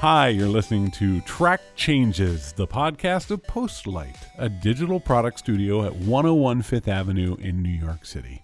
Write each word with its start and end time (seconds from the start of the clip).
Hi, 0.00 0.28
you're 0.28 0.48
listening 0.48 0.90
to 0.92 1.20
Track 1.20 1.60
Changes, 1.76 2.54
the 2.54 2.66
podcast 2.66 3.30
of 3.30 3.42
Postlight, 3.42 4.16
a 4.38 4.48
digital 4.48 4.98
product 4.98 5.38
studio 5.38 5.84
at 5.84 5.94
101 5.94 6.62
Fifth 6.62 6.88
Avenue 6.88 7.36
in 7.36 7.62
New 7.62 7.68
York 7.68 8.06
City. 8.06 8.42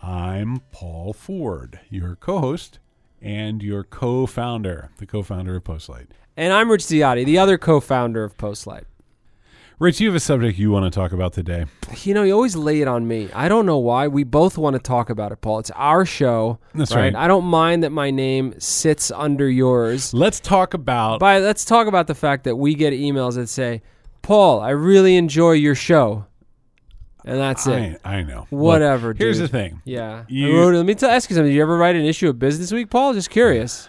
I'm 0.00 0.60
Paul 0.70 1.12
Ford, 1.12 1.80
your 1.90 2.14
co 2.14 2.38
host 2.38 2.78
and 3.20 3.60
your 3.60 3.82
co 3.82 4.26
founder, 4.26 4.90
the 4.98 5.06
co 5.06 5.24
founder 5.24 5.56
of 5.56 5.64
Postlight. 5.64 6.06
And 6.36 6.52
I'm 6.52 6.70
Rich 6.70 6.82
Ziade, 6.82 7.26
the 7.26 7.38
other 7.38 7.58
co 7.58 7.80
founder 7.80 8.22
of 8.22 8.36
Postlight. 8.36 8.84
Rich, 9.80 10.00
you 10.00 10.06
have 10.06 10.14
a 10.14 10.20
subject 10.20 10.56
you 10.56 10.70
want 10.70 10.84
to 10.84 10.90
talk 10.96 11.10
about 11.12 11.32
today. 11.32 11.64
You 12.04 12.14
know, 12.14 12.22
you 12.22 12.32
always 12.32 12.54
lay 12.54 12.80
it 12.80 12.86
on 12.86 13.08
me. 13.08 13.28
I 13.34 13.48
don't 13.48 13.66
know 13.66 13.78
why. 13.78 14.06
We 14.06 14.22
both 14.22 14.56
want 14.56 14.74
to 14.74 14.80
talk 14.80 15.10
about 15.10 15.32
it, 15.32 15.40
Paul. 15.40 15.58
It's 15.58 15.70
our 15.72 16.06
show. 16.06 16.60
That's 16.74 16.94
right. 16.94 17.14
I 17.14 17.26
don't 17.26 17.44
mind 17.44 17.82
that 17.82 17.90
my 17.90 18.10
name 18.12 18.54
sits 18.58 19.10
under 19.10 19.50
yours. 19.50 20.14
Let's 20.14 20.38
talk 20.38 20.74
about. 20.74 21.18
But 21.18 21.42
let's 21.42 21.64
talk 21.64 21.88
about 21.88 22.06
the 22.06 22.14
fact 22.14 22.44
that 22.44 22.54
we 22.56 22.74
get 22.76 22.92
emails 22.92 23.34
that 23.34 23.48
say, 23.48 23.82
Paul, 24.22 24.60
I 24.60 24.70
really 24.70 25.16
enjoy 25.16 25.52
your 25.52 25.74
show. 25.74 26.26
And 27.24 27.38
that's 27.40 27.66
it. 27.66 28.00
I, 28.04 28.18
I 28.18 28.22
know. 28.22 28.46
Whatever, 28.50 29.08
Look, 29.08 29.18
here's 29.18 29.38
dude. 29.38 29.48
the 29.48 29.52
thing. 29.52 29.82
Yeah. 29.84 30.24
You- 30.28 30.56
wrote- 30.56 30.74
let 30.74 30.86
me 30.86 30.94
t- 30.94 31.04
ask 31.06 31.28
you 31.30 31.34
something. 31.34 31.50
Did 31.50 31.56
you 31.56 31.62
ever 31.62 31.76
write 31.76 31.96
an 31.96 32.04
issue 32.04 32.28
of 32.28 32.38
Business 32.38 32.70
Week, 32.70 32.90
Paul? 32.90 33.12
Just 33.14 33.30
curious. 33.30 33.88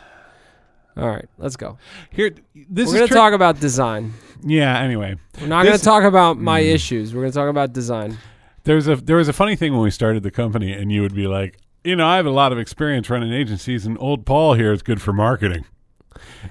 All 0.97 1.09
right, 1.09 1.25
let's 1.37 1.57
go. 1.57 1.77
Here, 2.09 2.31
this 2.55 2.87
We're 2.87 2.95
going 2.95 3.07
to 3.07 3.13
tri- 3.13 3.17
talk 3.21 3.33
about 3.33 3.59
design. 3.59 4.13
Yeah. 4.43 4.79
Anyway, 4.79 5.15
We're 5.39 5.47
not 5.47 5.65
going 5.65 5.77
to 5.77 5.83
talk 5.83 6.03
about 6.03 6.37
my 6.39 6.61
Mm. 6.61 6.73
issues. 6.73 7.13
We're 7.13 7.21
going 7.21 7.31
to 7.31 7.37
talk 7.37 7.49
about 7.49 7.73
design. 7.73 8.17
There's 8.63 8.87
a 8.87 8.95
there 8.95 9.17
was 9.17 9.27
a 9.27 9.33
funny 9.33 9.55
thing 9.55 9.73
when 9.73 9.81
we 9.81 9.91
started 9.91 10.23
the 10.23 10.31
company, 10.31 10.73
and 10.73 10.91
you 10.91 11.01
would 11.01 11.13
be 11.15 11.27
like, 11.27 11.57
you 11.83 11.95
know, 11.95 12.07
I 12.07 12.15
have 12.15 12.25
a 12.25 12.31
lot 12.31 12.51
of 12.51 12.57
experience 12.57 13.09
running 13.09 13.31
agencies, 13.31 13.85
and 13.85 13.95
old 13.99 14.25
Paul 14.25 14.53
here 14.55 14.73
is 14.73 14.81
good 14.81 15.01
for 15.01 15.13
marketing. 15.13 15.65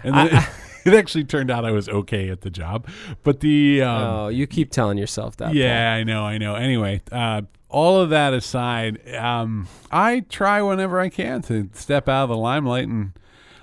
And 0.04 0.14
then 0.14 0.28
I- 0.36 0.48
it 0.84 0.94
actually 0.94 1.24
turned 1.24 1.50
out 1.50 1.64
I 1.64 1.72
was 1.72 1.88
okay 1.88 2.28
at 2.30 2.42
the 2.42 2.50
job, 2.50 2.86
but 3.24 3.40
the 3.40 3.82
um, 3.82 4.02
oh, 4.02 4.28
you 4.28 4.46
keep 4.46 4.70
telling 4.70 4.96
yourself 4.98 5.36
that. 5.38 5.46
Paul. 5.46 5.56
yeah, 5.56 5.92
I 5.94 6.04
know, 6.04 6.22
I 6.24 6.38
know. 6.38 6.54
Anyway, 6.54 7.00
uh, 7.10 7.42
all 7.68 8.00
of 8.00 8.10
that 8.10 8.32
aside, 8.32 9.00
um, 9.16 9.66
I 9.90 10.20
try 10.28 10.62
whenever 10.62 11.00
I 11.00 11.08
can 11.08 11.42
to 11.42 11.68
step 11.72 12.08
out 12.08 12.24
of 12.24 12.28
the 12.28 12.36
limelight 12.36 12.86
and 12.86 13.12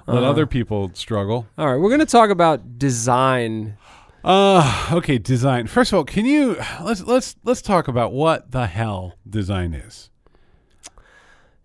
let 0.08 0.18
Uh-huh. 0.18 0.30
other 0.30 0.46
people 0.46 0.92
struggle. 0.94 1.48
All 1.58 1.68
right, 1.68 1.80
we're 1.80 1.88
going 1.90 2.00
to 2.02 2.06
talk 2.06 2.30
about 2.32 2.78
design. 2.78 3.78
Uh 4.24 4.90
okay, 4.94 5.18
design. 5.18 5.68
First 5.68 5.92
of 5.92 5.98
all, 5.98 6.04
can 6.04 6.26
you 6.26 6.56
let's 6.84 7.02
let's 7.04 7.36
let's 7.44 7.62
talk 7.62 7.88
about 7.88 8.14
what 8.14 8.52
the 8.52 8.68
hell 8.68 9.16
design 9.28 9.74
is. 9.74 10.10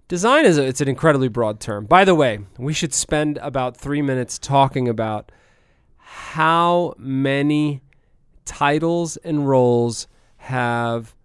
Design 0.08 0.46
is 0.46 0.56
a, 0.56 0.64
it's 0.64 0.80
an 0.80 0.88
incredibly 0.88 1.28
broad 1.28 1.60
term. 1.60 1.84
By 1.84 2.04
the 2.04 2.14
way, 2.14 2.38
we 2.58 2.72
should 2.72 2.94
spend 2.94 3.38
about 3.38 3.76
3 3.76 4.02
minutes 4.02 4.38
talking 4.38 4.88
about 4.88 5.32
how 5.96 6.94
many 6.96 7.82
titles 8.44 9.16
and 9.18 9.48
roles 9.48 10.06
have 10.36 11.16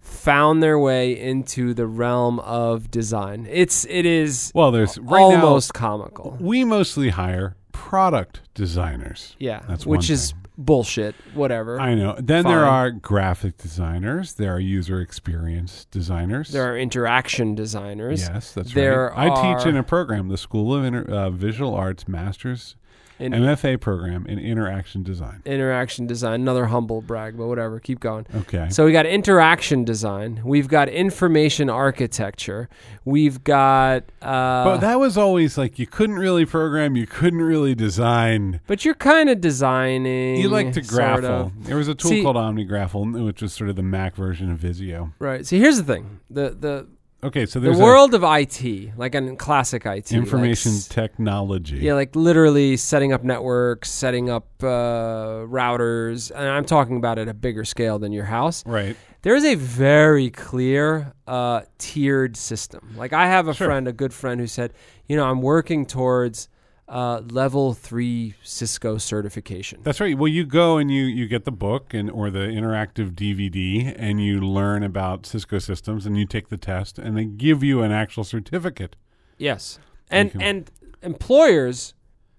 found 0.00 0.60
their 0.60 0.76
way 0.76 1.18
into 1.18 1.72
the 1.72 1.86
realm 1.86 2.40
of 2.40 2.90
design. 2.90 3.46
It's 3.48 3.86
it 3.86 4.04
is 4.04 4.50
Well, 4.54 4.72
there's 4.72 4.98
right 4.98 5.20
almost 5.22 5.72
comical. 5.72 6.36
we 6.40 6.64
mostly 6.64 7.10
hire 7.10 7.56
product 7.72 8.40
designers. 8.54 9.36
Yeah, 9.38 9.62
That's 9.68 9.86
which 9.86 10.10
is 10.10 10.34
bullshit. 10.58 11.14
Whatever. 11.34 11.80
I 11.80 11.94
know. 11.94 12.16
Then 12.18 12.44
there 12.44 12.64
are 12.64 12.90
graphic 12.90 13.56
designers. 13.58 14.34
There 14.34 14.54
are 14.54 14.60
user 14.60 15.00
experience 15.00 15.86
designers. 15.90 16.50
there 16.50 16.72
are 16.72 16.78
interaction 16.78 17.54
designers. 17.54 18.22
Yes, 18.22 18.52
that's 18.52 18.72
There 18.72 19.12
right. 19.16 19.30
I 19.30 19.54
teach 19.58 19.66
in 19.66 19.76
a 19.76 19.82
program, 19.82 20.28
the 20.28 20.38
School 20.38 20.74
of 20.74 20.84
Inter- 20.84 21.04
uh, 21.04 21.30
Visual 21.30 21.74
Arts 21.74 22.08
Masters 22.08 22.76
In- 23.18 23.32
MFA 23.32 23.80
program 23.80 24.26
in 24.26 24.38
interaction 24.38 25.02
design. 25.02 25.40
interaction 25.46 26.06
design. 26.06 26.40
Another 26.42 26.66
humble 26.66 27.00
brag, 27.00 27.36
but 27.36 27.46
whatever. 27.46 27.80
Keep 27.80 28.00
going. 28.00 28.26
Okay. 28.34 28.68
So 28.70 28.84
we 28.84 28.92
got 28.92 29.06
interaction 29.06 29.84
design. 29.84 30.40
We've 30.44 30.68
got 30.68 30.88
information 30.88 31.70
architecture. 31.70 32.68
We've 33.04 33.42
got. 33.42 34.02
Uh, 34.20 34.64
but 34.64 34.78
that 34.78 34.98
was 35.00 35.16
always 35.16 35.56
like 35.56 35.78
you 35.78 35.86
couldn't 35.86 36.16
really 36.16 36.44
program, 36.44 36.96
you 36.96 37.06
couldn't 37.06 37.40
really 37.42 37.74
design. 37.74 38.60
but 38.66 38.84
you're 38.84 38.94
kind 38.94 39.30
of 39.30 39.40
designing. 39.40 40.36
You 40.36 40.48
like 40.48 40.72
to 40.74 40.84
sort 40.84 41.22
graphel. 41.22 41.46
of. 41.46 41.64
There 41.66 41.76
was 41.76 41.88
a 41.88 41.94
tool 41.94 42.10
See- 42.10 42.22
called 42.22 42.36
OmniGraffle, 42.36 43.24
which 43.24 43.40
was 43.42 43.52
sort 43.52 43.70
of 43.70 43.76
the 43.76 43.82
Mac 43.82 44.14
version 44.14 44.50
of 44.50 44.58
Visio. 44.58 45.12
right. 45.18 45.46
See, 45.46 45.58
here's 45.58 45.76
the 45.78 45.84
thing. 45.84 46.20
The 46.30 46.50
the 46.58 46.86
Okay, 47.26 47.44
so 47.44 47.58
the 47.58 47.66
there's 47.66 47.78
world 47.78 48.14
of 48.14 48.22
IT, 48.24 48.96
like 48.96 49.14
in 49.16 49.36
classic 49.36 49.84
IT, 49.84 49.88
a 49.88 49.92
like 49.94 50.12
information 50.12 50.72
s- 50.72 50.86
technology. 50.86 51.78
Yeah, 51.78 51.94
like 51.94 52.14
literally 52.14 52.76
setting 52.76 53.12
up 53.12 53.24
networks, 53.24 53.90
setting 53.90 54.30
up 54.30 54.46
uh, 54.62 55.44
routers, 55.46 56.30
and 56.30 56.48
I'm 56.48 56.64
talking 56.64 56.96
about 56.98 57.18
at 57.18 57.26
a 57.28 57.34
bigger 57.34 57.64
scale 57.64 57.98
than 57.98 58.12
your 58.12 58.26
house. 58.26 58.64
Right. 58.64 58.96
There 59.22 59.34
is 59.34 59.44
a 59.44 59.56
very 59.56 60.30
clear 60.30 61.12
uh, 61.26 61.62
tiered 61.78 62.36
system. 62.36 62.94
Like 62.96 63.12
I 63.12 63.26
have 63.26 63.48
a 63.48 63.54
Sure. 63.54 63.66
friend, 63.66 63.88
a 63.88 63.92
good 63.92 64.14
friend, 64.14 64.40
who 64.40 64.46
said, 64.46 64.72
you 65.08 65.16
know, 65.16 65.24
I'm 65.24 65.42
working 65.42 65.84
towards 65.84 66.48
uh, 66.88 67.20
level 67.30 67.74
three 67.74 68.34
Cisco 68.42 68.96
certification. 68.98 69.80
That's 69.82 70.00
right. 70.00 70.16
Well, 70.16 70.28
you 70.28 70.44
go 70.44 70.78
and 70.78 70.90
you 70.90 71.04
you 71.04 71.26
get 71.26 71.44
the 71.44 71.50
book 71.52 71.92
and 71.92 72.10
or 72.10 72.30
the 72.30 72.40
interactive 72.40 73.12
DVD 73.12 73.94
and 73.98 74.24
you 74.24 74.40
learn 74.40 74.82
about 74.82 75.26
Cisco 75.26 75.58
systems 75.58 76.06
and 76.06 76.16
you 76.16 76.26
take 76.26 76.48
the 76.48 76.56
test 76.56 76.98
and 76.98 77.16
they 77.16 77.24
give 77.24 77.62
you 77.62 77.82
an 77.82 77.90
actual 77.92 78.22
certificate. 78.24 78.94
Yes, 79.38 79.78
and 80.10 80.30
can- 80.30 80.40
and 80.42 80.70
employers, 81.02 81.94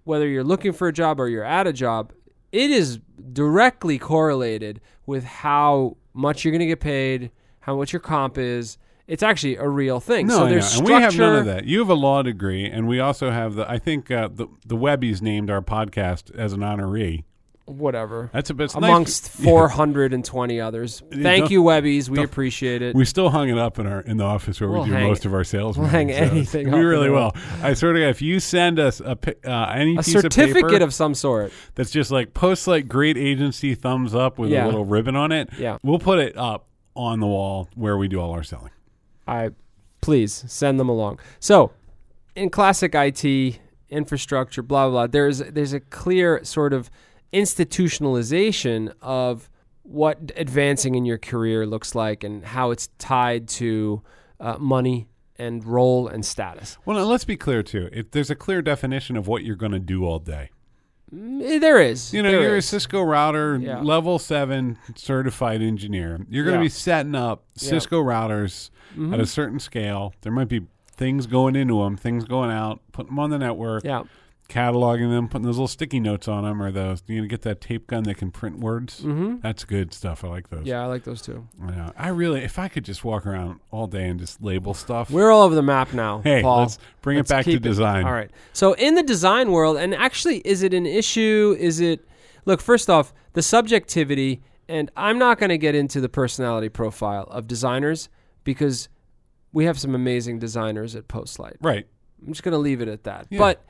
whether 0.05 0.27
you're 0.27 0.43
looking 0.43 0.71
for 0.73 0.87
a 0.87 0.93
job 0.93 1.19
or 1.19 1.27
you're 1.27 1.43
at 1.43 1.67
a 1.67 1.73
job, 1.73 2.13
it 2.51 2.71
is 2.71 2.99
directly 3.33 3.99
correlated 3.99 4.79
with 5.05 5.23
how 5.23 5.97
much 6.13 6.43
you're 6.43 6.51
going 6.51 6.59
to 6.59 6.65
get 6.65 6.79
paid, 6.79 7.31
how 7.59 7.75
much 7.75 7.91
your 7.91 7.99
comp 7.99 8.37
is. 8.37 8.77
It's 9.07 9.23
actually 9.23 9.55
a 9.55 9.67
real 9.67 9.99
thing. 10.01 10.27
No, 10.27 10.37
so 10.39 10.45
I 10.45 10.49
there's 10.49 10.73
know. 10.81 10.87
and 10.87 10.95
we 10.97 11.01
have 11.01 11.17
none 11.17 11.35
of 11.37 11.45
that. 11.45 11.65
You 11.65 11.79
have 11.79 11.89
a 11.89 11.93
law 11.93 12.21
degree, 12.23 12.65
and 12.65 12.87
we 12.87 12.99
also 12.99 13.31
have 13.31 13.55
the. 13.55 13.69
I 13.69 13.79
think 13.79 14.11
uh, 14.11 14.27
the 14.31 14.47
the 14.65 14.75
Webbies 14.75 15.21
named 15.21 15.49
our 15.49 15.61
podcast 15.61 16.35
as 16.35 16.51
an 16.53 16.59
honoree. 16.59 17.23
Whatever. 17.65 18.29
That's 18.33 18.49
a 18.49 18.53
bit 18.53 18.63
it's 18.65 18.75
nice- 18.75 18.83
amongst 18.89 19.31
Yeah. 19.39 19.49
420 19.49 20.61
others. 20.61 21.03
Thank 21.11 21.23
don't- 21.43 21.51
you, 21.51 21.63
Webbies. 21.63 22.07
We 22.07 22.23
appreciate 22.23 22.81
it. 22.81 22.95
We 22.95 23.03
still 23.03 23.29
hung 23.29 23.49
it 23.49 23.57
up 23.57 23.77
in 23.77 23.85
our 23.87 23.99
in 24.01 24.15
the 24.17 24.23
office 24.23 24.61
where 24.61 24.69
We'll 24.69 24.83
we 24.83 24.89
do 24.89 24.97
most 24.99 25.25
of 25.25 25.33
our 25.33 25.43
sales. 25.43 25.77
we'll 25.77 25.87
hang 25.87 26.07
so 26.09 26.15
anything 26.15 26.71
We 26.71 26.79
really 26.79 27.09
will. 27.09 27.33
I 27.61 27.73
swear 27.73 27.91
to 27.93 27.99
God, 27.99 28.07
if 28.07 28.21
you 28.21 28.39
send 28.39 28.79
us 28.79 29.01
a 29.01 29.17
uh, 29.45 29.71
any 29.73 29.95
a 29.97 30.01
piece 30.01 30.13
certificate 30.13 30.63
of 30.65 30.69
paper 30.69 30.83
of 30.83 30.93
some 30.93 31.13
sort. 31.13 31.51
that's 31.75 31.91
just 31.91 32.09
like 32.09 32.33
post 32.33 32.67
like 32.67 32.87
great 32.87 33.17
agency 33.17 33.75
thumbs 33.75 34.15
up 34.15 34.37
with 34.39 34.51
a 34.53 34.65
little 34.65 34.85
ribbon 34.85 35.17
on 35.17 35.33
it, 35.33 35.49
Yeah. 35.57 35.77
we'll 35.83 35.99
put 35.99 36.19
it 36.19 36.37
up 36.37 36.67
on 36.95 37.19
the 37.19 37.27
wall 37.27 37.67
where 37.75 37.97
we 37.97 38.07
do 38.07 38.19
all 38.21 38.31
our 38.31 38.43
selling. 38.43 38.71
I 39.27 39.49
please 40.01 40.43
send 40.47 40.79
them 40.79 40.89
along. 40.89 41.19
So, 41.39 41.71
in 42.35 42.49
classic 42.49 42.93
IT 42.95 43.59
infrastructure, 43.89 44.61
blah 44.61 44.89
blah, 44.89 45.07
there's 45.07 45.39
there's 45.39 45.73
a 45.73 45.79
clear 45.79 46.43
sort 46.43 46.73
of 46.73 46.89
institutionalization 47.33 48.93
of 49.01 49.49
what 49.83 50.31
advancing 50.35 50.95
in 50.95 51.05
your 51.05 51.17
career 51.17 51.65
looks 51.65 51.95
like 51.95 52.23
and 52.23 52.43
how 52.43 52.71
it's 52.71 52.89
tied 52.97 53.47
to 53.47 54.01
uh, 54.39 54.57
money 54.57 55.07
and 55.37 55.63
role 55.65 56.07
and 56.07 56.25
status. 56.25 56.77
Well, 56.85 57.05
let's 57.05 57.25
be 57.25 57.37
clear 57.37 57.63
too. 57.63 57.89
If 57.93 58.11
there's 58.11 58.29
a 58.29 58.35
clear 58.35 58.61
definition 58.61 59.15
of 59.15 59.27
what 59.27 59.43
you're 59.43 59.55
going 59.55 59.71
to 59.71 59.79
do 59.79 60.03
all 60.03 60.19
day. 60.19 60.49
Mm, 61.13 61.61
There 61.61 61.79
is, 61.81 62.13
You 62.13 62.21
know, 62.21 62.31
there 62.31 62.41
you're 62.41 62.57
is. 62.57 62.65
a 62.65 62.67
Cisco 62.67 63.01
router 63.01 63.57
Yeah. 63.61 63.79
level 63.81 64.19
seven 64.19 64.77
certified 64.95 65.61
engineer. 65.61 66.19
You're 66.29 66.43
going 66.43 66.55
to 66.55 66.59
Yeah. 66.59 66.65
be 66.65 66.69
setting 66.69 67.15
up 67.15 67.43
Yeah. 67.55 67.69
Cisco 67.69 68.03
routers 68.03 68.69
Mhm. 68.95 69.13
at 69.13 69.19
a 69.19 69.25
certain 69.25 69.59
scale. 69.59 70.13
There 70.21 70.31
might 70.33 70.49
be 70.49 70.61
things 70.91 71.25
going 71.27 71.55
into 71.55 71.81
them, 71.83 71.95
things 71.95 72.25
going 72.25 72.51
out, 72.51 72.81
putting 72.91 73.11
them 73.11 73.19
on 73.19 73.29
the 73.29 73.37
network, 73.37 73.83
yeah. 73.85 74.03
Cataloging 74.47 75.09
them, 75.09 75.27
putting 75.27 75.45
those 75.45 75.57
little 75.57 75.67
sticky 75.67 75.99
notes 75.99 76.27
on 76.27 76.43
them, 76.43 76.61
or 76.61 76.71
those 76.71 77.03
you 77.07 77.21
know, 77.21 77.27
get 77.27 77.41
that 77.43 77.61
tape 77.61 77.87
gun 77.87 78.03
that 78.03 78.15
can 78.15 78.31
print 78.31 78.59
words. 78.59 78.99
hmm 79.01 79.37
That's 79.41 79.63
good 79.65 79.93
stuff. 79.93 80.23
I 80.23 80.27
like 80.27 80.49
those. 80.49 80.65
Yeah, 80.65 80.83
I 80.83 80.85
like 80.85 81.03
those 81.03 81.21
too. 81.21 81.47
Yeah, 81.69 81.91
I 81.97 82.09
really, 82.09 82.41
if 82.43 82.57
I 82.59 82.67
could 82.67 82.85
just 82.85 83.03
walk 83.03 83.25
around 83.25 83.59
all 83.71 83.87
day 83.87 84.07
and 84.07 84.19
just 84.19 84.41
label 84.41 84.73
stuff. 84.73 85.09
We're 85.11 85.31
all 85.31 85.43
over 85.43 85.55
the 85.55 85.61
map 85.61 85.93
now, 85.93 86.19
hey, 86.23 86.41
Paul. 86.41 86.61
let's 86.61 86.79
bring 87.01 87.17
Let's 87.17 87.29
it 87.31 87.33
back 87.33 87.45
to 87.45 87.59
design. 87.59 88.05
All 88.05 88.13
right. 88.13 88.31
So 88.53 88.73
in 88.73 88.95
the 88.95 89.03
design 89.03 89.51
world, 89.51 89.77
and 89.77 89.93
actually, 89.93 90.37
is 90.39 90.63
it 90.63 90.73
an 90.73 90.85
issue? 90.85 91.55
Is 91.59 91.79
it? 91.79 92.07
Look, 92.45 92.61
first 92.61 92.89
off, 92.89 93.13
the 93.33 93.41
subjectivity, 93.41 94.41
and 94.69 94.89
I'm 94.95 95.19
not 95.19 95.37
going 95.37 95.49
to 95.49 95.57
get 95.57 95.75
into 95.75 95.99
the 95.99 96.09
personality 96.09 96.69
profile 96.69 97.23
of 97.29 97.47
designers 97.47 98.07
because 98.45 98.87
we 99.51 99.65
have 99.65 99.77
some 99.79 99.93
amazing 99.93 100.39
designers 100.39 100.95
at 100.95 101.07
Postlight. 101.07 101.55
Right. 101.61 101.85
I'm 102.21 102.33
just 102.33 102.43
going 102.43 102.53
to 102.53 102.57
leave 102.57 102.81
it 102.81 102.87
at 102.87 103.03
that. 103.03 103.27
Yeah. 103.29 103.39
But 103.39 103.65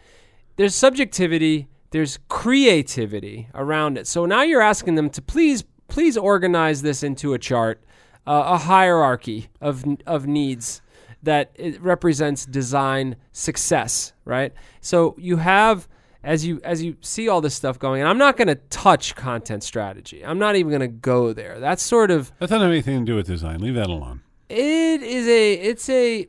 there's 0.58 0.76
subjectivity, 0.76 1.68
there's 1.92 2.20
creativity 2.28 3.48
around 3.56 3.98
it. 3.98 4.08
So 4.08 4.26
now 4.26 4.42
you're 4.42 4.62
asking 4.62 4.96
them 4.96 5.10
to 5.12 5.22
please, 5.22 5.64
please 5.88 6.18
organize 6.18 6.82
this 6.82 7.02
into 7.04 7.34
a 7.34 7.40
chart, 7.40 7.82
uh, 8.28 8.44
a 8.48 8.58
hierarchy 8.58 9.48
of 9.62 9.86
of 10.06 10.28
needs 10.28 10.82
that 11.24 11.52
it 11.56 11.82
represents 11.82 12.46
design 12.46 13.16
success, 13.32 14.14
right? 14.26 14.54
So 14.82 15.16
you 15.18 15.38
have 15.38 15.88
as 16.24 16.46
you 16.46 16.60
as 16.64 16.84
you 16.84 16.98
see 17.02 17.30
all 17.30 17.42
this 17.42 17.56
stuff 17.56 17.80
going, 17.80 18.02
and 18.02 18.10
I'm 18.10 18.18
not 18.18 18.36
going 18.38 18.50
to 18.50 18.56
touch 18.56 19.16
content 19.16 19.64
strategy. 19.64 20.26
I'm 20.26 20.40
not 20.40 20.56
even 20.56 20.70
going 20.70 20.82
to 20.82 20.88
go 20.88 21.34
there. 21.34 21.60
That's 21.60 21.82
sort 21.82 22.12
of 22.12 22.32
That 22.40 22.50
doesn't 22.50 22.62
have 22.62 22.72
anything 22.72 23.06
to 23.06 23.12
do 23.12 23.16
with 23.16 23.28
design. 23.28 23.62
Leave 23.62 23.76
that 23.76 23.90
alone. 23.90 24.22
it 24.50 25.02
is 25.02 25.28
a 25.28 25.54
it's 25.54 25.90
a 25.90 26.28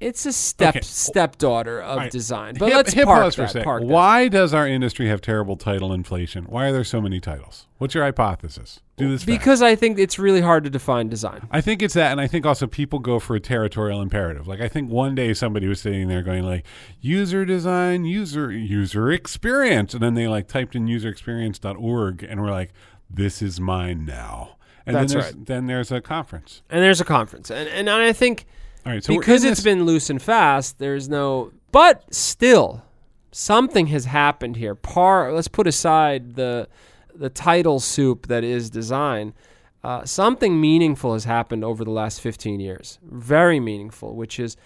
it's 0.00 0.26
a 0.26 0.32
step 0.32 0.76
Okay. 0.76 0.80
stepdaughter 0.82 1.80
of 1.80 1.96
right. 1.98 2.10
design. 2.10 2.54
But 2.58 2.66
Hip- 2.68 2.76
let's 2.76 2.92
hip 2.92 3.04
park 3.06 3.22
pause 3.22 3.34
for 3.34 3.44
a 3.44 3.52
that. 3.52 3.64
Park 3.64 3.82
that. 3.82 3.88
Why 3.88 4.28
does 4.28 4.52
our 4.52 4.66
industry 4.68 5.08
have 5.08 5.20
terrible 5.20 5.56
title 5.56 5.92
inflation? 5.92 6.44
Why 6.44 6.66
are 6.66 6.72
there 6.72 6.84
so 6.84 7.00
many 7.00 7.18
titles? 7.20 7.66
What's 7.78 7.94
your 7.94 8.04
hypothesis? 8.04 8.80
Do 8.96 9.10
this 9.10 9.22
fast. 9.22 9.26
Because 9.26 9.62
I 9.62 9.74
think 9.74 9.98
it's 9.98 10.18
really 10.18 10.40
hard 10.40 10.64
to 10.64 10.70
define 10.70 11.08
design. 11.08 11.46
I 11.50 11.60
think 11.60 11.82
it's 11.82 11.94
that, 11.94 12.12
and 12.12 12.20
I 12.20 12.26
think 12.26 12.46
also 12.46 12.66
people 12.66 12.98
go 12.98 13.18
for 13.18 13.36
a 13.36 13.40
territorial 13.40 14.00
imperative. 14.00 14.46
Like 14.48 14.60
I 14.60 14.68
think 14.68 14.90
one 14.90 15.14
day 15.14 15.34
somebody 15.34 15.66
was 15.68 15.80
sitting 15.80 16.08
there 16.08 16.22
going 16.22 16.44
like 16.44 16.64
user 17.00 17.44
design, 17.44 18.04
user 18.04 18.50
user 18.50 19.10
experience, 19.10 19.92
and 19.94 20.02
then 20.02 20.14
they 20.14 20.26
like 20.28 20.48
typed 20.48 20.74
in 20.74 20.86
userexperience.org 20.86 22.22
and 22.22 22.40
we're 22.40 22.50
like, 22.50 22.70
"This 23.10 23.42
is 23.42 23.60
mine 23.60 24.04
now." 24.04 24.56
And 24.86 24.94
That's 24.94 25.12
then 25.12 25.20
there's, 25.20 25.34
right. 25.34 25.46
Then 25.46 25.66
there's 25.66 25.90
a 25.92 26.00
conference. 26.00 26.62
And 26.70 26.82
there's 26.82 27.00
a 27.00 27.04
conference, 27.04 27.50
and 27.50 27.68
and 27.68 27.90
I 27.90 28.12
think 28.12 28.46
All 28.86 28.92
right, 28.92 29.02
so 29.02 29.16
because 29.16 29.42
it's 29.42 29.62
been 29.62 29.84
loose 29.84 30.10
and 30.10 30.22
fast, 30.22 30.78
there's 30.78 31.08
no. 31.08 31.52
But 31.72 32.14
still, 32.14 32.84
something 33.32 33.88
has 33.88 34.04
happened 34.04 34.56
here. 34.56 34.76
Par. 34.76 35.32
Let's 35.32 35.48
put 35.48 35.66
aside 35.66 36.36
the 36.36 36.68
the 37.14 37.28
title 37.28 37.80
soup 37.80 38.28
that 38.28 38.44
is 38.44 38.70
design. 38.70 39.34
Uh, 39.82 40.04
something 40.04 40.60
meaningful 40.60 41.12
has 41.12 41.24
happened 41.24 41.64
over 41.64 41.84
the 41.84 41.90
last 41.90 42.20
15 42.20 42.60
years. 42.60 42.98
Very 43.02 43.60
meaningful, 43.60 44.16
which 44.16 44.38
is 44.38 44.56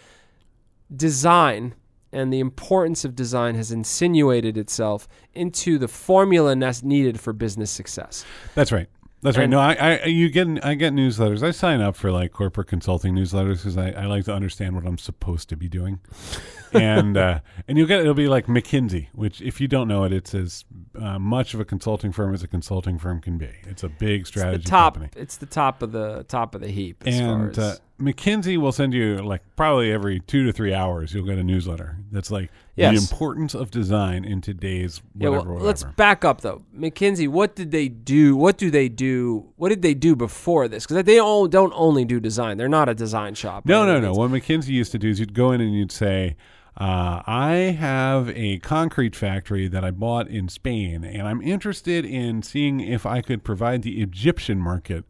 design 0.94 1.75
and 2.12 2.32
the 2.32 2.40
importance 2.40 3.05
of 3.05 3.14
design 3.14 3.55
has 3.55 3.70
insinuated 3.70 4.58
itself 4.58 5.06
into 5.34 5.78
the 5.78 5.88
formula 5.88 6.56
needed 6.82 7.20
for 7.20 7.32
business 7.32 7.70
success. 7.70 8.25
That's 8.55 8.73
right. 8.73 8.88
That's 9.22 9.37
right. 9.37 9.49
No, 9.49 9.58
I, 9.58 9.75
I, 9.75 10.05
you 10.06 10.31
get, 10.31 10.64
I 10.64 10.75
get 10.75 10.94
newsletters. 10.94 11.43
I 11.43 11.50
sign 11.50 11.82
up 11.82 11.94
for 11.94 12.11
like 12.11 12.32
corporate 12.32 12.69
consulting 12.69 13.14
newsletters 13.14 13.58
because 13.58 13.76
I, 13.76 13.90
I 13.90 14.06
like 14.06 14.25
to 14.25 14.34
understand 14.34 14.75
what 14.75 14.87
I'm 14.87 14.96
supposed 14.96 15.50
to 15.50 15.56
be 15.56 15.69
doing. 15.69 16.00
And 16.75 17.17
uh, 17.17 17.40
and 17.69 17.76
you'll 17.78 17.87
get 17.87 18.00
it'll 18.00 18.14
be 18.14 18.28
like 18.28 18.46
McKinsey, 18.46 19.08
which 19.12 19.40
if 19.43 19.61
you 19.61 19.69
don't 19.69 19.88
know 19.88 20.05
it, 20.05 20.12
it's 20.12 20.34
as 20.34 20.64
uh, 21.00 21.19
much 21.19 21.55
of 21.55 21.61
a 21.61 21.64
consulting 21.64 22.12
firm 22.12 22.34
as 22.34 22.43
a 22.43 22.49
consulting 22.49 22.99
firm 22.99 23.20
can 23.20 23.38
be. 23.38 23.50
It's 23.64 23.82
a 23.82 23.88
big 23.88 24.26
strategy 24.26 24.62
the 24.64 24.69
top 24.69 24.94
company. 24.94 25.11
it's 25.20 25.37
the 25.37 25.46
top 25.46 25.82
of 25.82 25.93
the 25.93 26.25
top 26.28 26.55
of 26.55 26.61
the 26.61 26.69
heap 26.69 27.02
as 27.06 27.19
far 27.19 27.43
And 27.44 27.50
as 27.50 27.58
uh, 27.58 27.76
McKinsey 28.00 28.56
will 28.56 28.72
send 28.72 28.94
you 28.94 29.19
like 29.19 29.43
probably 29.56 29.93
every 29.93 30.20
two 30.20 30.44
to 30.46 30.52
three 30.52 30.72
hours. 30.72 31.12
You'll 31.12 31.26
get 31.26 31.38
a 31.38 31.44
newsletter 31.44 31.96
that's 32.11 32.31
like 32.31 32.50
Yes. 32.76 32.94
the 32.96 33.12
importance 33.12 33.55
of 33.55 33.70
design 33.70 34.25
in 34.25 34.40
today's 34.40 35.02
Yeah, 35.14 35.28
whatever. 35.28 35.58
let's 35.58 35.84
back 35.84 36.25
up 36.25 36.40
though. 36.40 36.62
McKinsey, 36.75 37.28
what 37.28 37.55
did 37.55 37.73
they 37.73 37.88
do? 37.88 38.34
What 38.37 38.56
do 38.56 38.70
they 38.70 38.88
do? 38.88 39.52
What 39.56 39.69
did 39.69 39.82
they 39.82 39.93
do 39.93 40.16
before 40.16 40.66
this? 40.66 40.87
Because 40.87 41.05
they 41.05 41.19
all 41.19 41.46
don't 41.46 41.75
only 41.76 42.06
do 42.06 42.20
design. 42.20 42.56
They're 42.56 42.70
not 42.70 42.88
a 42.88 42.94
design 42.94 43.34
shop. 43.34 43.66
No, 43.66 43.84
no, 43.84 44.00
no. 44.00 44.14
What 44.14 44.31
McKinsey 44.31 44.69
used 44.69 44.93
to 44.93 44.99
do 44.99 45.11
is 45.11 45.20
you'd 45.20 45.34
go 45.34 45.52
in 45.52 45.61
and 45.61 45.75
you'd 45.75 45.93
say, 45.93 46.37
uh, 46.81 47.23
I 47.27 47.77
have 47.79 48.31
a 48.31 48.59
concrete 48.61 49.15
factory 49.15 49.69
that 49.69 49.85
I 49.85 49.91
bought 49.91 50.29
in 50.29 50.49
Spain, 50.49 51.05
and 51.05 51.29
I'm 51.29 51.43
interested 51.43 52.06
in 52.06 52.43
seeing 52.43 52.81
if 52.81 53.05
I 53.05 53.21
could 53.21 53.44
provide 53.44 53.82
the 53.82 54.00
Egyptian 54.00 54.59
market 54.59 55.05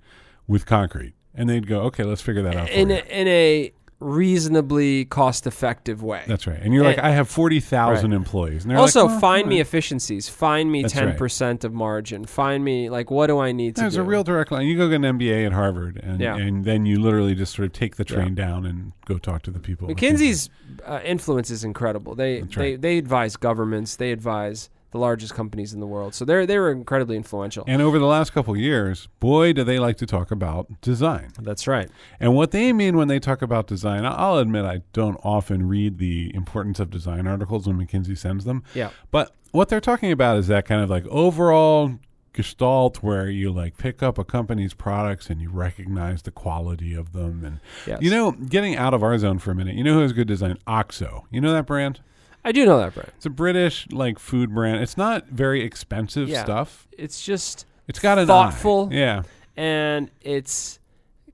with 0.48 0.66
concrete. 0.66 1.14
And 1.32 1.48
they'd 1.48 1.68
go, 1.68 1.82
okay, 1.82 2.02
let's 2.02 2.22
figure 2.22 2.42
that 2.42 2.56
out. 2.56 2.66
For 2.68 2.74
In 2.74 2.90
a, 2.90 2.98
in 3.08 3.28
a 3.28 3.72
reasonably 4.00 5.04
cost-effective 5.04 6.02
way. 6.02 6.22
That's 6.26 6.46
right. 6.46 6.58
And 6.60 6.72
you're 6.74 6.84
like, 6.84 6.98
I 6.98 7.10
have 7.10 7.28
40,000 7.28 8.10
Right. 8.10 8.16
employees. 8.16 8.64
And 8.64 8.76
also, 8.76 9.02
like, 9.02 9.10
well, 9.10 9.20
find 9.20 9.48
me 9.48 9.56
right. 9.56 9.60
efficiencies. 9.60 10.28
Find 10.28 10.72
me 10.72 10.82
That's 10.82 10.94
ten 10.94 11.06
right. 11.08 11.16
percent 11.16 11.64
of 11.64 11.72
margin. 11.72 12.24
Find 12.24 12.64
me 12.64 12.90
like 12.90 13.10
what 13.10 13.26
do 13.28 13.38
I 13.38 13.52
need 13.52 13.76
to 13.76 13.82
There's 13.82 13.94
do? 13.94 14.00
a 14.00 14.04
real 14.04 14.24
direct 14.24 14.50
line. 14.52 14.66
You 14.66 14.76
go 14.76 14.88
get 14.88 14.96
an 15.04 15.18
MBA 15.18 15.46
at 15.46 15.52
Harvard, 15.52 16.00
and, 16.02 16.20
Yeah. 16.20 16.36
and 16.36 16.64
then 16.64 16.86
you 16.86 16.98
literally 17.00 17.34
just 17.34 17.54
sort 17.54 17.66
of 17.66 17.72
take 17.72 17.96
the 17.96 18.04
train 18.04 18.34
down 18.34 18.64
and 18.66 18.92
go 19.04 19.18
talk 19.18 19.42
to 19.42 19.50
the 19.50 19.60
people. 19.60 19.88
McKinsey's 19.88 20.50
uh, 20.86 21.00
influence 21.04 21.50
is 21.50 21.62
incredible. 21.64 22.14
They 22.14 22.40
That's 22.40 22.56
they 22.56 22.76
they 22.76 22.98
advise 22.98 23.36
governments. 23.36 23.96
They 23.96 24.12
advise 24.12 24.70
the 24.92 24.98
largest 24.98 25.34
companies 25.34 25.72
in 25.72 25.80
the 25.80 25.86
world. 25.86 26.14
So 26.14 26.24
they're 26.24 26.46
they 26.46 26.58
were 26.58 26.72
incredibly 26.72 27.16
influential. 27.16 27.64
And 27.66 27.80
over 27.80 27.98
the 27.98 28.06
last 28.06 28.32
couple 28.32 28.54
of 28.54 28.60
years, 28.60 29.08
boy, 29.20 29.52
do 29.52 29.62
they 29.64 29.78
like 29.78 29.96
to 29.98 30.06
talk 30.06 30.30
about 30.30 30.68
design. 30.80 31.30
That's 31.40 31.66
right. 31.66 31.88
And 32.18 32.34
what 32.34 32.50
they 32.50 32.72
mean 32.72 32.96
when 32.96 33.08
they 33.08 33.20
talk 33.20 33.42
about 33.42 33.66
design, 33.66 34.04
I'll 34.04 34.38
admit 34.38 34.64
I 34.64 34.82
don't 34.92 35.18
often 35.22 35.68
read 35.68 35.98
the 35.98 36.34
importance 36.34 36.80
of 36.80 36.90
design 36.90 37.26
articles 37.26 37.66
when 37.66 37.78
McKinsey 37.78 38.18
sends 38.18 38.44
them. 38.44 38.62
Yeah. 38.74 38.90
But 39.10 39.32
what 39.52 39.68
they're 39.68 39.80
talking 39.80 40.10
about 40.12 40.38
is 40.38 40.46
that 40.48 40.64
kind 40.64 40.82
of 40.82 40.90
like 40.90 41.06
overall 41.06 41.98
gestalt 42.32 43.02
where 43.02 43.28
you 43.28 43.50
like 43.52 43.76
pick 43.76 44.02
up 44.02 44.16
a 44.16 44.24
company's 44.24 44.72
products 44.72 45.30
and 45.30 45.40
you 45.40 45.50
recognize 45.50 46.22
the 46.22 46.30
quality 46.30 46.94
of 46.94 47.12
them. 47.12 47.44
And, 47.44 47.60
Yes. 47.86 47.98
you 48.02 48.10
know, 48.10 48.30
getting 48.32 48.76
out 48.76 48.94
of 48.94 49.02
our 49.02 49.18
zone 49.18 49.38
for 49.38 49.50
a 49.50 49.54
minute, 49.54 49.74
you 49.74 49.82
know 49.84 49.94
who 49.94 50.00
has 50.00 50.12
good 50.12 50.28
design? 50.28 50.56
OXO. 50.66 51.26
You 51.30 51.40
know 51.40 51.52
that 51.52 51.66
brand? 51.66 52.00
I 52.44 52.52
do 52.52 52.64
know 52.64 52.78
that 52.78 52.94
brand. 52.94 53.10
It's 53.16 53.26
a 53.26 53.30
British 53.30 53.86
like 53.90 54.18
food 54.18 54.54
brand. 54.54 54.82
It's 54.82 54.96
not 54.96 55.26
very 55.28 55.62
expensive 55.62 56.28
Yeah. 56.28 56.42
stuff. 56.44 56.88
It's 56.96 57.22
just 57.24 57.66
It's 57.88 57.98
got 57.98 58.18
an 58.18 58.24
eye. 58.24 58.26
Thoughtful. 58.26 58.88
Yeah. 58.92 59.22
and 59.56 60.10
it's 60.22 60.78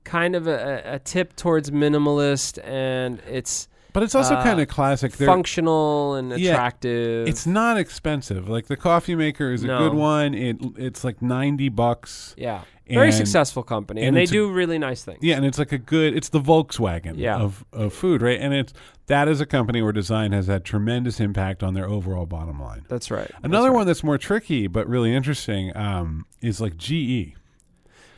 kind 0.03 0.35
of 0.35 0.47
a, 0.47 0.81
a- 0.85 0.95
a 0.95 0.99
tip 0.99 1.35
towards 1.35 1.69
minimalist 1.71 2.59
and 2.65 3.21
it's 3.29 3.67
But 3.93 4.03
it's 4.03 4.15
also 4.15 4.35
Uh, 4.35 4.43
kind 4.43 4.59
of 4.59 4.67
classic. 4.67 5.13
They're- 5.13 5.27
functional 5.27 6.15
and 6.15 6.37
Yeah, 6.37 6.51
attractive. 6.51 7.27
It's 7.27 7.47
not 7.47 7.77
expensive. 7.77 8.47
Like 8.49 8.67
the 8.67 8.75
coffee 8.75 9.15
maker 9.15 9.51
is 9.51 9.63
a 9.63 9.67
No. 9.67 9.77
good 9.79 9.93
one. 9.93 10.33
It 10.33 10.57
it's 10.77 11.03
like 11.03 11.21
ninety 11.21 11.69
bucks. 11.69 12.35
yeah. 12.37 12.61
Very 12.89 13.07
and- 13.07 13.15
successful 13.15 13.63
company. 13.63 14.01
And, 14.01 14.09
and 14.09 14.17
they 14.17 14.23
it's 14.23 14.31
a- 14.31 14.35
do 14.35 14.51
really 14.51 14.77
nice 14.77 15.03
things. 15.03 15.19
Yeah, 15.21 15.35
and 15.37 15.45
it's 15.45 15.57
like 15.59 15.71
a 15.73 15.77
good. 15.77 16.15
It's 16.15 16.29
the 16.29 16.39
Volkswagen 16.41 17.13
Yeah. 17.17 17.37
of 17.37 17.65
of 17.73 17.91
food, 17.93 18.21
right? 18.21 18.39
And 18.39 18.53
it's 18.53 18.73
that 19.07 19.27
is 19.27 19.41
a 19.41 19.45
company 19.45 19.81
where 19.81 19.91
design 19.91 20.31
has 20.33 20.47
had 20.47 20.63
tremendous 20.63 21.19
impact 21.19 21.63
on 21.63 21.73
their 21.73 21.87
overall 21.87 22.25
bottom 22.25 22.61
line. 22.61 22.85
That's 22.87 23.09
right. 23.09 23.29
Another 23.43 23.65
That's 23.67 23.71
right. 23.71 23.75
one 23.77 23.87
that's 23.87 24.03
more 24.03 24.17
tricky 24.17 24.67
but 24.67 24.87
really 24.87 25.13
interesting 25.15 25.75
um, 25.75 26.25
is 26.41 26.61
like 26.61 26.77
GE. 26.77 27.33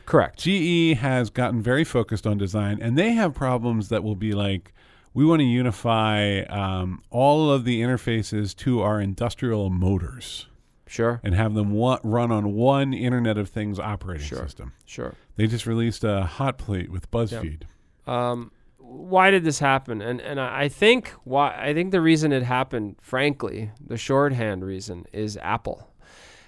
Correct. 0.06 0.38
GE 0.40 0.96
has 0.98 1.30
gotten 1.30 1.62
very 1.62 1.84
focused 1.84 2.26
on 2.26 2.36
design, 2.36 2.78
and 2.82 2.98
they 2.98 3.12
have 3.12 3.32
problems 3.34 3.88
that 3.90 4.02
will 4.02 4.16
be 4.16 4.32
like, 4.32 4.72
we 5.14 5.24
want 5.24 5.40
to 5.40 5.44
unify 5.46 6.40
um, 6.42 7.02
all 7.10 7.50
of 7.52 7.64
the 7.64 7.80
interfaces 7.80 8.54
to 8.56 8.80
our 8.80 9.00
industrial 9.00 9.70
motors 9.70 10.46
Sure. 10.88 11.20
and 11.22 11.34
have 11.34 11.54
them 11.54 11.70
wa- 11.72 12.00
run 12.02 12.32
on 12.32 12.54
one 12.54 12.92
Internet 12.92 13.38
of 13.38 13.48
Things 13.48 13.78
operating 13.78 14.26
Sure. 14.26 14.38
system. 14.40 14.72
Sure. 14.84 15.14
They 15.36 15.46
just 15.46 15.66
released 15.66 16.02
a 16.02 16.22
hot 16.22 16.58
plate 16.58 16.90
with 16.90 17.08
BuzzFeed. 17.12 17.62
um, 18.08 18.50
why 18.90 19.30
did 19.30 19.44
this 19.44 19.60
happen? 19.60 20.02
And 20.02 20.20
and 20.20 20.40
I 20.40 20.68
think 20.68 21.10
why 21.22 21.56
I 21.56 21.72
think 21.72 21.92
the 21.92 22.00
reason 22.00 22.32
it 22.32 22.42
happened, 22.42 22.96
frankly, 23.00 23.70
the 23.84 23.96
shorthand 23.96 24.64
reason 24.64 25.06
is 25.12 25.36
Apple. 25.36 25.88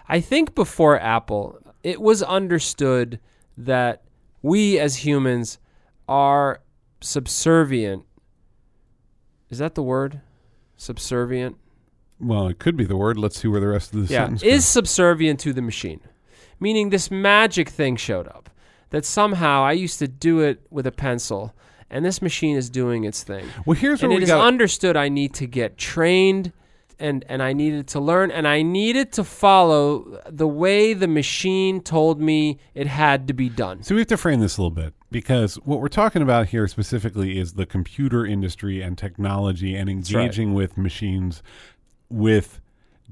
I 0.08 0.20
think 0.20 0.54
before 0.54 0.98
Apple, 0.98 1.58
it 1.84 2.00
was 2.00 2.22
understood 2.22 3.20
that 3.56 4.02
we 4.42 4.78
as 4.78 4.96
humans 4.96 5.58
are 6.08 6.60
subservient. 7.00 8.04
Is 9.48 9.58
that 9.58 9.76
the 9.76 9.82
word? 9.82 10.20
Subservient. 10.76 11.56
Well, 12.18 12.48
it 12.48 12.58
could 12.58 12.76
be 12.76 12.84
the 12.84 12.96
word. 12.96 13.18
Let's 13.18 13.40
see 13.40 13.48
where 13.48 13.60
the 13.60 13.68
rest 13.68 13.94
of 13.94 14.06
the 14.06 14.12
yeah, 14.12 14.24
sentence 14.24 14.42
is 14.42 14.64
goes. 14.64 14.66
subservient 14.66 15.38
to 15.40 15.52
the 15.52 15.62
machine. 15.62 16.00
Meaning 16.58 16.90
this 16.90 17.10
magic 17.10 17.68
thing 17.68 17.96
showed 17.96 18.26
up 18.26 18.50
that 18.90 19.04
somehow 19.04 19.62
I 19.62 19.72
used 19.72 19.98
to 20.00 20.08
do 20.08 20.40
it 20.40 20.66
with 20.70 20.86
a 20.86 20.92
pencil 20.92 21.54
and 21.92 22.04
this 22.04 22.20
machine 22.22 22.56
is 22.56 22.70
doing 22.70 23.04
its 23.04 23.22
thing. 23.22 23.46
Well, 23.66 23.74
here's 23.78 24.02
where 24.02 24.10
And 24.10 24.14
it 24.14 24.16
we 24.18 24.22
is 24.24 24.30
got. 24.30 24.46
understood 24.46 24.96
I 24.96 25.08
need 25.08 25.34
to 25.34 25.46
get 25.46 25.76
trained 25.78 26.52
and 26.98 27.24
and 27.28 27.42
I 27.42 27.52
needed 27.52 27.86
to 27.88 28.00
learn 28.00 28.30
and 28.30 28.46
I 28.46 28.62
needed 28.62 29.12
to 29.12 29.24
follow 29.24 30.20
the 30.28 30.46
way 30.46 30.94
the 30.94 31.08
machine 31.08 31.80
told 31.80 32.20
me 32.20 32.58
it 32.74 32.86
had 32.86 33.26
to 33.28 33.34
be 33.34 33.48
done. 33.48 33.82
so 33.82 33.94
we 33.94 34.00
have 34.00 34.08
to 34.08 34.16
frame 34.16 34.40
this 34.40 34.56
a 34.56 34.60
little 34.62 34.70
bit 34.70 34.94
because 35.10 35.56
what 35.64 35.80
we're 35.80 35.88
talking 35.88 36.22
about 36.22 36.48
here 36.48 36.66
specifically 36.68 37.38
is 37.38 37.54
the 37.54 37.66
computer 37.66 38.24
industry 38.24 38.80
and 38.80 38.96
technology 38.96 39.74
and 39.74 39.88
right. 39.88 39.96
engaging 39.96 40.54
with 40.54 40.76
machines 40.76 41.42
with 42.08 42.60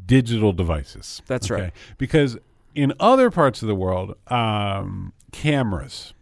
digital 0.07 0.53
devices. 0.53 1.21
That's 1.27 1.51
right. 1.51 1.73
Because 1.99 2.39
in 2.75 2.93
other 3.01 3.31
parts 3.31 3.61
of 3.63 3.69
the 3.69 3.75
world, 3.75 4.15
um, 4.29 5.13
cameras, 5.33 6.15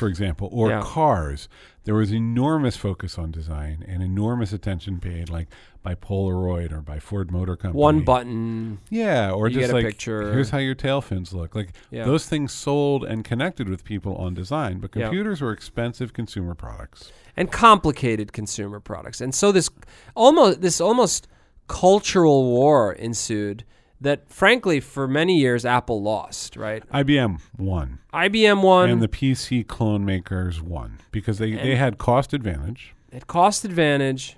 for 0.00 0.08
example, 0.08 0.48
or 0.50 0.70
Yeah. 0.70 0.80
cars, 0.82 1.48
there 1.84 1.94
was 1.94 2.12
enormous 2.12 2.76
focus 2.76 3.16
on 3.18 3.30
design 3.30 3.84
and 3.86 4.02
enormous 4.02 4.52
attention 4.52 4.98
paid, 4.98 5.28
like 5.30 5.46
by 5.82 5.94
Polaroid 5.94 6.72
or 6.72 6.80
by 6.80 6.98
Ford 6.98 7.30
Motor 7.30 7.56
Company. 7.56 7.80
One 7.80 8.00
button. 8.02 8.78
Yeah, 8.90 9.30
or 9.30 9.48
just 9.48 9.60
get 9.60 9.70
a 9.70 9.72
like 9.74 9.84
picture. 9.86 10.32
here's 10.32 10.50
how 10.50 10.58
your 10.58 10.74
tail 10.74 11.00
fins 11.00 11.32
look. 11.32 11.54
Like 11.54 11.72
Yeah. 11.90 12.04
those 12.04 12.26
things 12.26 12.52
sold 12.52 13.04
and 13.04 13.24
connected 13.24 13.68
with 13.68 13.84
people 13.84 14.14
on 14.16 14.34
design, 14.34 14.78
but 14.80 14.90
Yeah. 14.94 15.04
computers 15.04 15.40
were 15.40 15.52
expensive 15.52 16.12
consumer 16.12 16.54
products. 16.54 17.12
and 17.36 17.50
complicated 17.52 18.32
consumer 18.32 18.80
products. 18.80 19.20
And 19.20 19.34
so 19.34 19.52
this 19.52 19.70
almost 20.16 20.60
this 20.60 20.80
almost 20.80 21.28
cultural 21.68 22.44
war 22.44 22.92
ensued 22.92 23.64
that, 24.00 24.28
frankly, 24.30 24.80
for 24.80 25.06
many 25.06 25.38
years 25.38 25.64
Apple 25.64 26.02
lost. 26.02 26.56
Right? 26.56 26.82
IBM 26.90 27.40
won, 27.58 27.98
IBM 28.14 28.62
won. 28.62 28.90
and 28.90 29.02
the 29.02 29.08
PC 29.08 29.66
clone 29.66 30.04
makers 30.04 30.60
won 30.62 30.98
because 31.12 31.38
they, 31.38 31.52
they 31.52 31.76
had 31.76 31.98
cost 31.98 32.32
advantage. 32.32 32.94
at 33.12 33.26
cost 33.26 33.64
advantage, 33.64 34.36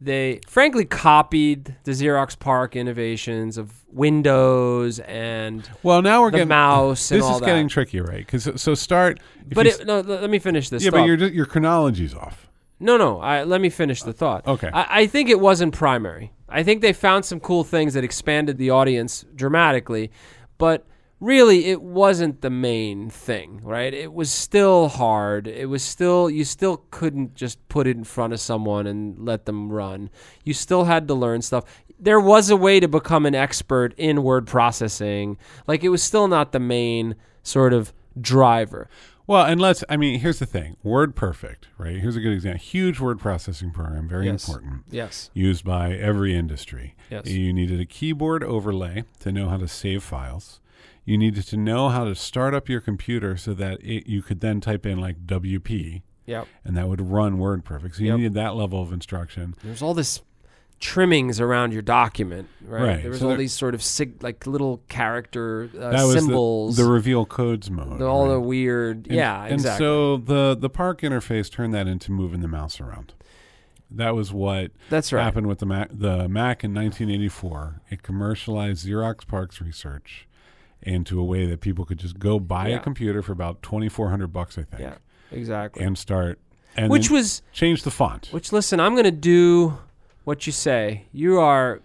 they 0.00 0.40
frankly 0.46 0.84
copied 0.86 1.76
the 1.84 1.92
Xerox 1.92 2.38
PARC 2.38 2.74
innovations 2.74 3.58
of 3.58 3.84
Windows 3.92 4.98
and 5.00 5.68
Well, 5.82 6.00
now 6.02 6.22
we're 6.22 6.30
the 6.30 6.38
getting 6.38 6.48
mouse 6.48 7.10
and 7.10 7.20
This 7.20 7.28
is 7.30 7.40
that. 7.40 7.46
getting 7.46 7.68
tricky, 7.68 8.00
right? 8.00 8.24
Because 8.26 8.48
so 8.60 8.74
start. 8.74 9.20
but 9.52 9.66
it, 9.66 9.86
no, 9.86 10.00
let 10.00 10.30
me 10.30 10.38
finish 10.38 10.68
this. 10.70 10.82
yeah, 10.82 10.90
thought. 10.90 10.98
but 11.00 11.04
your 11.06 11.16
your 11.28 11.46
chronology's 11.46 12.14
off. 12.14 12.46
No, 12.82 12.96
no. 12.96 13.20
I, 13.20 13.44
let 13.44 13.60
me 13.60 13.68
finish 13.68 14.02
the 14.02 14.12
thought. 14.14 14.46
Okay. 14.46 14.70
I, 14.72 15.02
I 15.02 15.06
think 15.06 15.28
it 15.28 15.38
wasn't 15.38 15.74
primary. 15.74 16.32
I 16.50 16.62
think 16.62 16.80
they 16.80 16.92
found 16.92 17.24
some 17.24 17.40
cool 17.40 17.64
things 17.64 17.94
that 17.94 18.04
expanded 18.04 18.58
the 18.58 18.70
audience 18.70 19.24
dramatically, 19.34 20.10
but 20.58 20.86
really 21.20 21.66
it 21.66 21.82
wasn't 21.82 22.40
the 22.40 22.50
main 22.50 23.10
thing, 23.10 23.60
right? 23.62 23.92
It 23.92 24.12
was 24.12 24.30
still 24.30 24.88
hard. 24.88 25.46
It 25.46 25.68
was 25.68 25.82
still 25.82 26.30
you 26.30 26.44
still 26.44 26.84
couldn't 26.90 27.34
just 27.34 27.66
put 27.68 27.86
it 27.86 27.96
in 27.96 28.04
front 28.04 28.32
of 28.32 28.40
someone 28.40 28.86
and 28.86 29.18
let 29.24 29.44
them 29.44 29.70
run. 29.70 30.10
You 30.44 30.54
still 30.54 30.84
had 30.84 31.06
to 31.08 31.14
learn 31.14 31.42
stuff. 31.42 31.64
There 31.98 32.20
was 32.20 32.48
a 32.48 32.56
way 32.56 32.80
to 32.80 32.88
become 32.88 33.26
an 33.26 33.34
expert 33.34 33.94
in 33.98 34.22
word 34.22 34.46
processing. 34.46 35.36
Like 35.66 35.84
it 35.84 35.90
was 35.90 36.02
still 36.02 36.28
not 36.28 36.52
the 36.52 36.60
main 36.60 37.14
sort 37.42 37.72
of 37.72 37.92
driver. 38.20 38.88
Well, 39.30 39.44
and 39.46 39.60
let's. 39.60 39.84
I 39.88 39.96
mean, 39.96 40.18
here's 40.18 40.40
the 40.40 40.44
thing: 40.46 40.76
Word 40.82 41.14
Perfect, 41.14 41.68
right? 41.78 41.94
Here's 42.00 42.16
a 42.16 42.20
good 42.20 42.32
example. 42.32 42.58
Huge 42.58 42.98
word 42.98 43.20
processing 43.20 43.70
program, 43.70 44.08
very 44.08 44.26
Yes. 44.26 44.48
important, 44.48 44.82
Yes. 44.90 45.30
used 45.34 45.64
by 45.64 45.92
every 45.92 46.34
industry. 46.34 46.96
Yes. 47.08 47.26
You 47.28 47.52
needed 47.52 47.78
a 47.78 47.84
keyboard 47.84 48.42
overlay 48.42 49.04
to 49.20 49.30
know 49.30 49.48
how 49.48 49.56
to 49.58 49.68
save 49.68 50.02
files. 50.02 50.58
You 51.04 51.16
needed 51.16 51.44
to 51.44 51.56
know 51.56 51.90
how 51.90 52.06
to 52.06 52.16
start 52.16 52.54
up 52.54 52.68
your 52.68 52.80
computer 52.80 53.36
so 53.36 53.54
that 53.54 53.80
it, 53.84 54.08
you 54.08 54.20
could 54.20 54.40
then 54.40 54.60
type 54.60 54.84
in 54.84 54.98
like 54.98 55.24
WP, 55.28 56.02
Yep. 56.26 56.48
and 56.64 56.76
that 56.76 56.88
would 56.88 57.00
run 57.00 57.38
Word 57.38 57.64
Perfect. 57.64 57.94
So 57.94 58.02
you 58.02 58.08
Yep. 58.08 58.16
needed 58.16 58.34
that 58.34 58.56
level 58.56 58.82
of 58.82 58.92
instruction. 58.92 59.54
There's 59.62 59.80
all 59.80 59.94
this 59.94 60.22
trimmings 60.80 61.40
around 61.40 61.72
your 61.72 61.82
document, 61.82 62.48
right? 62.66 62.82
Right. 62.82 63.02
There 63.02 63.10
was 63.10 63.20
So 63.20 63.26
all 63.26 63.28
there- 63.30 63.38
these 63.38 63.52
sort 63.52 63.74
of 63.74 63.82
sig- 63.82 64.22
like 64.22 64.46
little 64.46 64.80
character 64.88 65.68
uh, 65.78 65.90
that 65.90 66.04
was 66.04 66.14
symbols, 66.14 66.76
the, 66.76 66.84
reveal 66.84 67.26
codes 67.26 67.70
mode. 67.70 67.98
the- 67.98 68.06
all 68.06 68.24
right? 68.26 68.32
the 68.32 68.40
weird, 68.40 69.06
And- 69.06 69.14
yeah, 69.16 69.44
and 69.44 69.52
exactly. 69.54 69.84
so 69.84 70.16
the 70.16 70.56
the 70.58 70.70
PARC 70.70 71.02
interface 71.02 71.50
turned 71.50 71.74
that 71.74 71.86
into 71.86 72.10
moving 72.12 72.40
the 72.40 72.48
mouse 72.48 72.80
around. 72.80 73.12
That 73.90 74.14
was 74.14 74.32
what 74.32 74.70
That's 74.88 75.12
right. 75.12 75.22
happened 75.22 75.48
with 75.48 75.58
the 75.58 75.66
Mac. 75.66 75.90
The 75.92 76.28
Mac 76.28 76.62
in 76.64 76.72
1984. 76.72 77.82
It 77.90 78.02
commercialized 78.02 78.86
Xerox 78.86 79.26
PARC's 79.26 79.60
research 79.60 80.26
into 80.82 81.20
a 81.20 81.24
way 81.24 81.44
that 81.44 81.60
people 81.60 81.84
could 81.84 81.98
just 81.98 82.18
go 82.18 82.38
buy 82.40 82.68
Yeah. 82.68 82.76
a 82.76 82.80
computer 82.80 83.20
for 83.20 83.32
about 83.32 83.62
2,400 83.62 84.32
bucks, 84.32 84.56
I 84.56 84.62
think, 84.62 84.80
Yeah, 84.80 84.94
exactly. 85.30 85.84
and 85.84 85.98
start 85.98 86.38
and 86.76 86.88
which 86.90 87.10
was, 87.10 87.42
change 87.52 87.82
the 87.82 87.90
font. 87.90 88.28
which 88.30 88.50
listen, 88.52 88.78
I'm 88.80 88.92
going 88.92 89.04
to 89.04 89.10
do 89.10 89.76
what 90.24 90.46
you 90.46 90.52
say. 90.52 91.04
You 91.12 91.40
are 91.40 91.80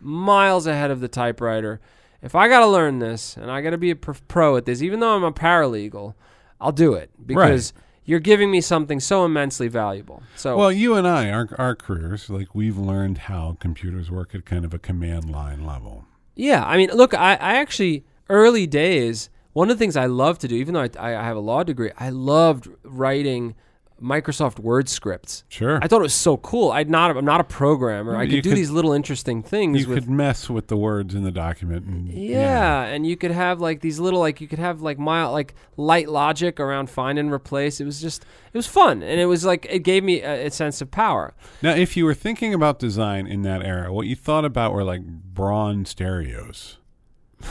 miles 0.00 0.66
ahead 0.66 0.90
of 0.90 1.00
the 1.00 1.08
typewriter. 1.08 1.80
If 2.22 2.34
I 2.34 2.48
got 2.48 2.60
to 2.60 2.66
learn 2.66 2.98
this 3.00 3.36
and 3.36 3.50
I 3.50 3.60
got 3.60 3.70
to 3.70 3.78
be 3.78 3.90
a 3.90 3.96
pro 3.96 4.56
at 4.56 4.64
this, 4.64 4.82
even 4.82 5.00
though 5.00 5.14
I'm 5.14 5.24
a 5.24 5.32
paralegal, 5.32 6.14
I'll 6.60 6.72
do 6.72 6.94
it 6.94 7.10
because 7.26 7.74
you're 8.04 8.20
giving 8.20 8.50
me 8.50 8.60
something 8.60 9.00
so 9.00 9.24
immensely 9.24 9.68
valuable. 9.68 10.22
So 10.36 10.56
Well, 10.56 10.72
you 10.72 10.94
and 10.94 11.06
I, 11.06 11.30
our 11.30 11.48
our 11.58 11.74
careers, 11.74 12.30
like 12.30 12.54
we've 12.54 12.78
learned 12.78 13.18
how 13.18 13.56
computers 13.60 14.10
work 14.10 14.34
at 14.34 14.44
kind 14.44 14.64
of 14.64 14.72
a 14.74 14.78
command 14.78 15.30
line 15.30 15.64
level. 15.66 16.04
Yeah, 16.34 16.64
I 16.64 16.76
mean, 16.76 16.90
look, 16.90 17.14
I, 17.14 17.34
I 17.34 17.56
actually 17.56 18.04
early 18.28 18.66
days. 18.66 19.30
One 19.52 19.70
of 19.70 19.76
the 19.76 19.78
things 19.78 19.96
I 19.96 20.06
love 20.06 20.40
to 20.40 20.48
do, 20.48 20.56
even 20.56 20.74
though 20.74 20.80
I, 20.98 21.14
I 21.14 21.22
have 21.22 21.36
a 21.36 21.40
law 21.40 21.62
degree, 21.62 21.92
I 21.96 22.10
loved 22.10 22.68
writing 22.82 23.54
Microsoft 24.04 24.58
Word 24.58 24.88
scripts. 24.88 25.44
Sure, 25.48 25.78
I 25.82 25.88
thought 25.88 26.00
it 26.00 26.02
was 26.02 26.14
so 26.14 26.36
cool. 26.36 26.70
I'd 26.70 26.90
not, 26.90 27.16
I'm 27.16 27.24
not 27.24 27.40
a 27.40 27.44
programmer. 27.44 28.16
I 28.16 28.28
could 28.28 28.42
do 28.42 28.54
these 28.54 28.70
little 28.70 28.92
interesting 28.92 29.42
things 29.42 29.80
you 29.80 29.88
with. 29.88 30.00
could 30.00 30.10
mess 30.10 30.50
with 30.50 30.68
the 30.68 30.76
words 30.76 31.14
in 31.14 31.24
the 31.24 31.32
document. 31.32 31.86
And, 31.86 32.08
yeah, 32.08 32.84
and 32.84 33.06
you 33.06 33.16
could 33.16 33.30
have 33.30 33.60
like 33.60 33.80
these 33.80 33.98
little, 33.98 34.20
like 34.20 34.40
you 34.40 34.46
could 34.48 34.58
have 34.58 34.82
like 34.82 34.98
mild, 34.98 35.32
like 35.32 35.54
light 35.76 36.08
logic 36.08 36.60
around 36.60 36.90
find 36.90 37.18
and 37.18 37.32
replace. 37.32 37.80
It 37.80 37.84
was 37.84 38.00
just, 38.00 38.22
it 38.22 38.56
was 38.56 38.66
fun, 38.66 39.02
and 39.02 39.18
it 39.18 39.26
was 39.26 39.44
like 39.44 39.66
it 39.70 39.80
gave 39.80 40.04
me 40.04 40.20
a, 40.20 40.46
a 40.46 40.50
sense 40.50 40.80
of 40.80 40.90
power. 40.90 41.34
Now, 41.62 41.74
if 41.74 41.96
you 41.96 42.04
were 42.04 42.14
thinking 42.14 42.52
about 42.52 42.78
design 42.78 43.26
in 43.26 43.42
that 43.42 43.62
era, 43.64 43.92
what 43.92 44.06
you 44.06 44.14
thought 44.14 44.44
about 44.44 44.72
were 44.72 44.84
like 44.84 45.02
Braun 45.04 45.84
stereos 45.86 46.78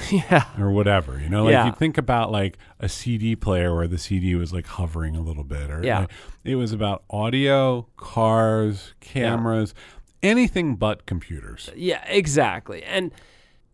yeah, 0.12 0.46
or 0.60 0.72
whatever. 0.72 1.20
You 1.20 1.30
know, 1.30 1.44
like 1.44 1.52
Yeah. 1.54 1.66
you 1.68 1.72
think 1.74 1.98
about 1.98 2.32
like 2.32 2.58
a 2.80 2.90
CD 2.90 3.36
player 3.36 3.76
where 3.76 3.88
the 3.88 3.98
CD 3.98 4.36
was 4.36 4.52
like 4.54 4.66
hovering 4.66 5.16
a 5.16 5.22
little 5.22 5.44
bit, 5.44 5.70
or 5.70 5.84
Yeah. 5.84 6.00
like, 6.02 6.12
it 6.44 6.56
was 6.56 6.72
about 6.74 7.04
audio, 7.10 7.88
cars, 7.98 8.94
cameras, 9.00 9.74
anything 10.22 10.76
but 10.76 11.06
computers. 11.06 11.70
Yeah, 11.76 12.04
exactly. 12.08 12.84
And 12.84 13.12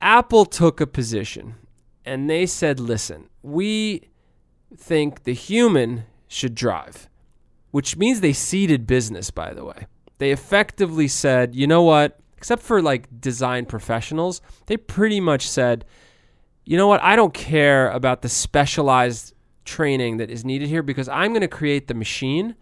Apple 0.02 0.46
took 0.46 0.80
a 0.82 0.88
position 0.88 1.56
and 2.06 2.30
they 2.30 2.46
said, 2.46 2.80
listen, 2.80 3.30
we 3.44 4.10
think 4.76 5.24
the 5.24 5.34
human 5.34 6.04
should 6.28 6.56
drive, 6.56 7.10
which 7.72 7.98
means 7.98 8.22
they 8.22 8.34
ceded 8.34 8.88
business, 8.88 9.32
by 9.32 9.54
the 9.54 9.66
way. 9.66 9.86
They 10.18 10.32
effectively 10.32 11.08
said, 11.08 11.56
you 11.56 11.68
know 11.68 11.82
what? 11.84 12.20
Except 12.38 12.62
for 12.62 12.82
like 12.82 13.20
design 13.20 13.66
professionals, 13.66 14.42
they 14.68 14.78
pretty 14.78 15.20
much 15.20 15.48
said, 15.50 15.86
you 16.70 16.78
know 16.78 16.86
what? 16.86 17.02
I 17.02 17.16
don't 17.16 17.34
care 17.34 17.90
about 17.90 18.22
the 18.22 18.30
specialized 18.30 19.34
training 19.66 20.18
that 20.18 20.30
is 20.30 20.46
needed 20.46 20.70
here 20.70 20.84
because 20.84 21.10
I'm 21.10 21.32
going 21.32 21.42
to 21.42 21.48
create 21.48 21.88
the 21.88 21.96
machine 21.96 22.56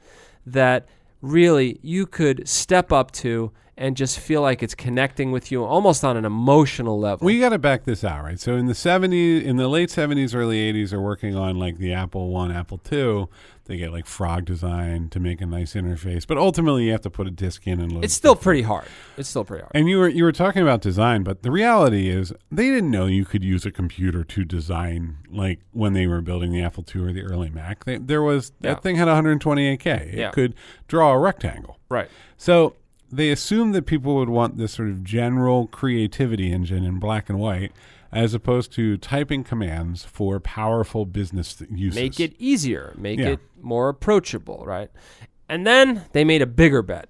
that 0.46 0.88
really 1.22 1.78
you 1.82 2.06
could 2.06 2.48
step 2.48 2.94
up 2.94 3.12
to 3.12 3.52
and 3.76 3.98
just 3.98 4.18
feel 4.18 4.42
like 4.42 4.64
it's 4.64 4.74
connecting 4.74 5.34
with 5.34 5.52
you 5.52 5.62
almost 5.66 6.06
on 6.06 6.16
an 6.16 6.24
emotional 6.24 6.98
level. 6.98 7.26
We 7.26 7.42
got 7.42 7.50
to 7.50 7.60
back 7.60 7.84
this 7.84 8.06
out, 8.06 8.24
right? 8.24 8.40
So 8.40 8.56
in 8.56 8.68
the 8.68 8.74
70s, 8.74 9.44
in 9.44 9.58
the 9.58 9.68
late 9.68 9.90
70s, 9.90 10.34
early 10.34 10.72
80s, 10.72 10.94
are 10.94 11.02
working 11.02 11.36
on 11.36 11.60
like 11.60 11.78
the 11.78 11.92
Apple 11.92 12.30
One, 12.30 12.50
Apple 12.50 12.78
Two. 12.78 13.28
They 13.68 13.78
get 13.78 13.92
like 13.92 14.06
frog 14.06 14.46
design 14.46 15.10
to 15.10 15.20
make 15.20 15.42
a 15.42 15.46
nice 15.46 15.74
interface, 15.74 16.26
but 16.26 16.38
ultimately 16.38 16.86
you 16.86 16.92
have 16.92 17.02
to 17.02 17.10
put 17.10 17.28
a 17.28 17.32
disk 17.32 17.68
in 17.68 17.80
and 17.80 17.92
load. 17.92 18.04
it's 18.06 18.14
still 18.14 18.36
pretty 18.36 18.64
hard. 18.64 18.88
It's 19.18 19.30
still 19.30 19.44
pretty 19.46 19.62
hard. 19.64 19.72
And 19.76 19.88
you 19.90 19.98
were 20.00 20.08
you 20.10 20.24
were 20.24 20.32
talking 20.32 20.62
about 20.62 20.82
design, 20.82 21.24
but 21.24 21.44
the 21.44 21.52
reality 21.52 22.10
is 22.10 22.34
they 22.52 22.70
didn't 22.70 22.90
know 22.92 23.06
you 23.06 23.26
could 23.26 23.44
use 23.44 23.66
a 23.66 23.72
computer 23.72 24.24
to 24.24 24.44
design 24.46 25.18
like 25.30 25.60
when 25.72 25.94
they 25.94 26.08
were 26.08 26.22
building 26.22 26.52
the 26.52 26.62
Apple 26.64 26.86
II 26.96 27.02
or 27.04 27.12
the 27.14 27.24
early 27.24 27.50
Mac. 27.50 27.86
They, 27.86 27.98
there 27.98 28.22
was 28.24 28.52
Yeah. 28.62 28.74
that 28.74 28.84
thing 28.84 28.96
had 28.96 29.08
128k. 29.08 29.86
It 30.14 30.14
Yeah. 30.18 30.32
could 30.32 30.56
draw 30.88 31.14
a 31.14 31.20
rectangle. 31.20 31.78
Right. 31.90 32.10
So 32.38 32.76
they 33.12 33.30
assumed 33.32 33.74
that 33.76 33.86
people 33.86 34.16
would 34.16 34.30
want 34.30 34.58
this 34.58 34.74
sort 34.74 34.90
of 34.90 35.04
general 35.04 35.68
creativity 35.68 36.52
engine 36.52 36.84
in 36.84 37.00
black 37.00 37.30
and 37.30 37.40
white, 37.40 37.72
as 38.12 38.34
opposed 38.34 38.72
to 38.74 38.98
typing 38.98 39.44
commands 39.44 40.04
for 40.06 40.40
powerful 40.40 41.06
business 41.06 41.62
uses. 41.70 42.00
Make 42.00 42.20
it 42.20 42.34
easier, 42.40 42.94
make 42.98 43.20
Yeah. 43.20 43.30
it 43.30 43.40
more 43.62 43.90
approachable, 43.90 44.64
right? 44.66 44.90
And 45.50 45.66
then 45.66 46.04
they 46.14 46.24
made 46.24 46.42
a 46.42 46.46
bigger 46.48 46.82
bet 46.82 47.10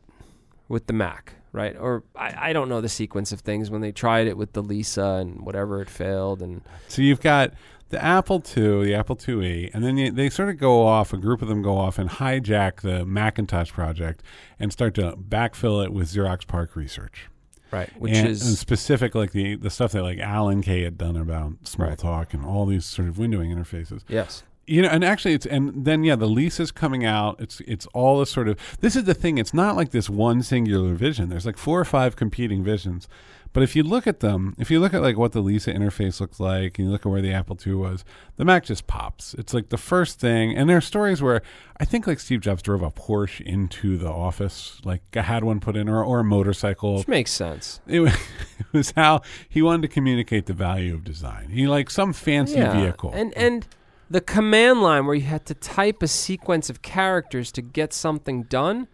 with 0.67 0.87
the 0.87 0.93
Mac, 0.93 1.33
right? 1.51 1.75
Or 1.79 2.03
I, 2.15 2.49
I 2.49 2.53
don't 2.53 2.69
know 2.69 2.81
the 2.81 2.89
sequence 2.89 3.31
of 3.31 3.41
things 3.41 3.69
when 3.69 3.81
they 3.81 3.91
tried 3.91 4.27
it 4.27 4.37
with 4.37 4.53
the 4.53 4.61
Lisa 4.63 5.17
and 5.21 5.45
whatever 5.45 5.81
it 5.81 5.89
failed 5.89 6.41
and 6.41 6.61
So 6.87 7.01
you've 7.01 7.21
got 7.21 7.53
the 7.89 8.03
Apple 8.03 8.43
II, 8.55 8.83
the 8.83 8.93
Apple 8.95 9.15
IIe, 9.15 9.71
and 9.73 9.81
then 9.83 9.97
you, 9.97 10.11
they 10.11 10.29
sort 10.29 10.49
of 10.49 10.57
go 10.57 10.85
off. 10.85 11.13
A 11.13 11.17
group 11.17 11.41
of 11.41 11.47
them 11.47 11.61
go 11.61 11.77
off 11.77 11.97
and 11.97 12.09
hijack 12.09 12.81
the 12.81 13.05
Macintosh 13.05 13.71
project 13.71 14.21
and 14.59 14.73
start 14.73 14.93
to 14.95 15.13
backfill 15.13 15.83
it 15.85 15.93
with 15.93 16.09
Xerox 16.09 16.45
PARC 16.45 16.75
research, 16.75 17.29
right, 17.71 17.89
which 18.00 18.13
and, 18.13 18.27
is 18.27 18.45
and 18.47 18.57
specific 18.57 19.15
like 19.15 19.31
the 19.31 19.55
the 19.55 19.69
stuff 19.69 19.91
that 19.93 20.03
like 20.03 20.19
Alan 20.19 20.62
Kay 20.62 20.83
had 20.83 20.97
done 20.97 21.15
about 21.17 21.63
Smalltalk 21.63 22.33
and 22.33 22.45
all 22.45 22.65
these 22.65 22.86
sort 22.86 23.07
of 23.07 23.15
windowing 23.15 23.53
interfaces. 23.53 24.03
yes. 24.07 24.43
You 24.67 24.81
know, 24.81 24.89
and 24.89 25.03
actually, 25.03 25.33
it's 25.33 25.45
and 25.45 25.86
then 25.86 26.03
yeah, 26.03 26.15
the 26.15 26.27
Lisa's 26.27 26.71
coming 26.71 27.05
out. 27.05 27.39
It's 27.39 27.62
it's 27.62 27.86
all 27.88 28.19
this 28.19 28.29
sort 28.29 28.50
of. 28.50 28.59
This 28.81 28.95
is 28.95 29.05
the 29.05 29.13
thing. 29.13 29.38
It's 29.38 29.53
not 29.53 29.75
like 29.75 29.91
this 29.91 30.09
one 30.09 30.43
singular 30.43 30.93
vision. 30.93 31.29
There's 31.29 31.45
like 31.45 31.57
four 31.57 31.79
or 31.79 31.86
five 31.86 32.15
competing 32.15 32.63
visions. 32.63 33.07
But 33.53 33.63
if 33.63 33.75
you 33.75 33.81
look 33.81 34.05
at 34.05 34.19
them, 34.19 34.55
if 34.59 34.69
you 34.69 34.79
look 34.79 34.93
at 34.93 35.01
like 35.01 35.17
what 35.17 35.31
the 35.31 35.39
Lisa 35.39 35.74
interface 35.74 36.19
looks 36.19 36.39
like, 36.39 36.77
and 36.77 36.88
you 36.88 36.91
look 36.91 37.05
at 37.05 37.09
where 37.09 37.21
the 37.21 37.31
Apple 37.31 37.57
II 37.65 37.74
was, 37.75 38.05
the 38.36 38.45
Mac 38.45 38.65
just 38.65 38.88
pops. 38.88 39.33
It's 39.33 39.53
like 39.53 39.69
the 39.69 39.77
first 39.77 40.19
thing. 40.19 40.55
And 40.55 40.69
there 40.69 40.77
are 40.77 40.81
stories 40.81 41.21
where 41.21 41.41
I 41.79 41.86
think 41.86 42.05
like 42.05 42.19
Steve 42.19 42.41
Jobs 42.41 42.62
drove 42.62 42.83
a 42.83 42.91
Porsche 42.91 43.41
into 43.41 43.97
the 43.97 44.12
office, 44.12 44.79
like 44.83 45.01
I 45.15 45.21
had 45.21 45.43
one 45.43 45.59
put 45.59 45.75
in, 45.75 45.89
or 45.89 46.03
or 46.03 46.19
a 46.19 46.24
motorcycle. 46.24 46.97
Which 46.97 47.07
makes 47.07 47.31
sense. 47.31 47.79
It 47.88 48.01
was, 48.01 48.13
it 48.59 48.74
was 48.74 48.91
how 48.95 49.21
he 49.50 49.62
wanted 49.62 49.83
to 49.83 49.88
communicate 49.88 50.45
the 50.45 50.53
value 50.53 50.93
of 50.93 51.03
design. 51.03 51.50
He 51.50 51.67
like 51.67 51.89
some 51.89 52.13
fancy 52.13 52.62
vehicle. 52.62 53.12
And 53.13 53.36
and 53.36 53.65
the 54.09 54.21
command 54.21 54.81
line 54.81 55.05
where 55.05 55.15
you 55.15 55.23
had 55.23 55.45
to 55.47 55.53
type 55.53 56.01
a 56.01 56.07
sequence 56.07 56.69
of 56.69 56.81
characters 56.81 57.51
to 57.53 57.61
get 57.61 57.93
something 57.93 58.43
done 58.43 58.87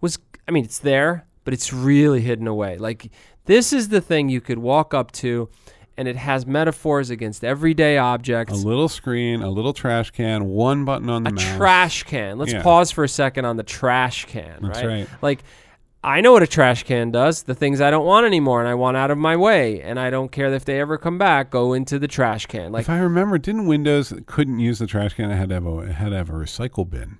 was 0.00 0.18
I 0.48 0.50
mean 0.52 0.64
it's 0.64 0.78
there, 0.78 1.26
but 1.44 1.54
it's 1.54 1.72
really 1.72 2.20
hidden 2.20 2.46
away. 2.46 2.76
Like 2.78 3.10
This 3.46 3.72
is 3.72 3.88
the 3.88 4.00
thing 4.00 4.28
you 4.28 4.40
could 4.40 4.58
walk 4.58 4.94
up 4.94 5.12
to, 5.12 5.48
and 5.98 6.08
it 6.08 6.16
has 6.16 6.46
metaphors 6.46 7.10
against 7.10 7.44
everyday 7.44 7.98
objects. 7.98 8.52
A 8.54 8.56
little 8.66 8.88
screen, 8.88 9.42
a 9.42 9.50
little 9.50 9.72
trash 9.74 10.10
can, 10.10 10.46
one 10.46 10.84
button 10.86 11.10
on 11.10 11.24
the 11.24 11.30
A 11.30 11.32
mouse. 11.34 11.56
trash 11.56 12.02
can. 12.04 12.38
Let's 12.38 12.52
Yeah. 12.52 12.62
pause 12.62 12.90
for 12.90 13.04
a 13.04 13.08
second 13.08 13.44
on 13.44 13.56
the 13.58 13.62
trash 13.62 14.24
can. 14.24 14.60
That's 14.62 14.78
right? 14.80 14.86
right. 14.86 15.08
Like, 15.22 15.44
I 16.04 16.20
know 16.20 16.32
what 16.32 16.42
a 16.42 16.46
trash 16.46 16.82
can 16.84 17.10
does. 17.10 17.44
The 17.44 17.54
things 17.54 17.80
I 17.80 17.90
don't 17.90 18.04
want 18.04 18.26
anymore 18.26 18.60
and 18.60 18.68
I 18.68 18.74
want 18.74 18.96
out 18.96 19.10
of 19.10 19.16
my 19.18 19.36
way, 19.36 19.80
and 19.80 19.98
I 19.98 20.10
don't 20.10 20.30
care 20.30 20.52
if 20.52 20.64
they 20.64 20.78
ever 20.78 20.98
come 20.98 21.16
back. 21.18 21.50
Go 21.50 21.72
into 21.72 21.98
the 21.98 22.06
trash 22.08 22.44
can. 22.46 22.72
Like 22.72 22.82
if 22.82 22.90
I 22.90 22.98
remember, 22.98 23.38
didn't 23.38 23.66
Windows 23.66 24.12
couldn't 24.26 24.58
use 24.58 24.78
the 24.78 24.86
trash 24.86 25.14
can? 25.14 25.30
It 25.30 25.36
had 25.36 25.48
to 25.48 25.54
have 25.54 25.66
a 25.66 25.78
it 25.78 25.92
had 25.92 26.10
to 26.10 26.16
have 26.16 26.28
a 26.30 26.34
recycle 26.34 26.88
bin. 26.88 27.18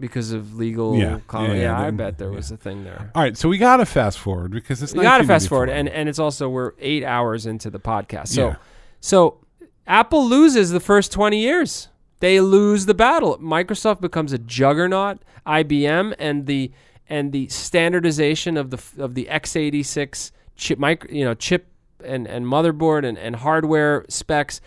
because 0.00 0.32
of 0.32 0.54
legal. 0.56 0.96
Yeah. 0.96 1.18
Yeah, 1.32 1.52
yeah, 1.54 1.80
I 1.80 1.90
bet 1.90 2.16
there 2.18 2.30
yeah. 2.30 2.36
was 2.36 2.50
a 2.50 2.56
thing 2.56 2.84
there. 2.84 3.10
All 3.14 3.22
right, 3.22 3.36
so 3.36 3.48
we 3.48 3.58
got 3.58 3.78
to 3.78 3.86
fast 3.86 4.18
forward 4.18 4.50
because 4.50 4.82
it's 4.82 4.94
We 4.94 5.02
got 5.02 5.18
to 5.18 5.24
fast 5.24 5.48
forward, 5.48 5.68
and 5.68 5.88
and 5.88 6.08
it's 6.08 6.18
also 6.18 6.48
we're 6.48 6.72
eight 6.78 7.04
hours 7.04 7.44
into 7.46 7.68
the 7.70 7.80
podcast. 7.80 8.28
So, 8.28 8.48
Yeah. 8.48 8.56
so 9.00 9.38
Apple 9.86 10.26
loses 10.26 10.70
the 10.70 10.80
first 10.80 11.12
twenty 11.12 11.40
years. 11.42 11.88
They 12.20 12.40
lose 12.40 12.86
the 12.86 12.94
battle. 12.94 13.36
Microsoft 13.38 14.00
becomes 14.00 14.32
a 14.32 14.38
juggernaut. 14.38 15.18
IBM 15.46 16.14
and 16.18 16.46
the 16.46 16.72
and 17.08 17.32
the 17.32 17.48
standardization 17.48 18.56
of 18.56 18.70
the 18.70 18.82
of 18.98 19.14
the 19.14 19.28
x86 19.30 20.32
chip, 20.56 20.78
micro, 20.78 21.10
you 21.10 21.24
know, 21.24 21.34
chip 21.34 21.66
and 22.04 22.26
and 22.26 22.46
motherboard 22.46 23.04
and 23.06 23.18
and 23.18 23.36
hardware 23.36 24.04
specs 24.08 24.60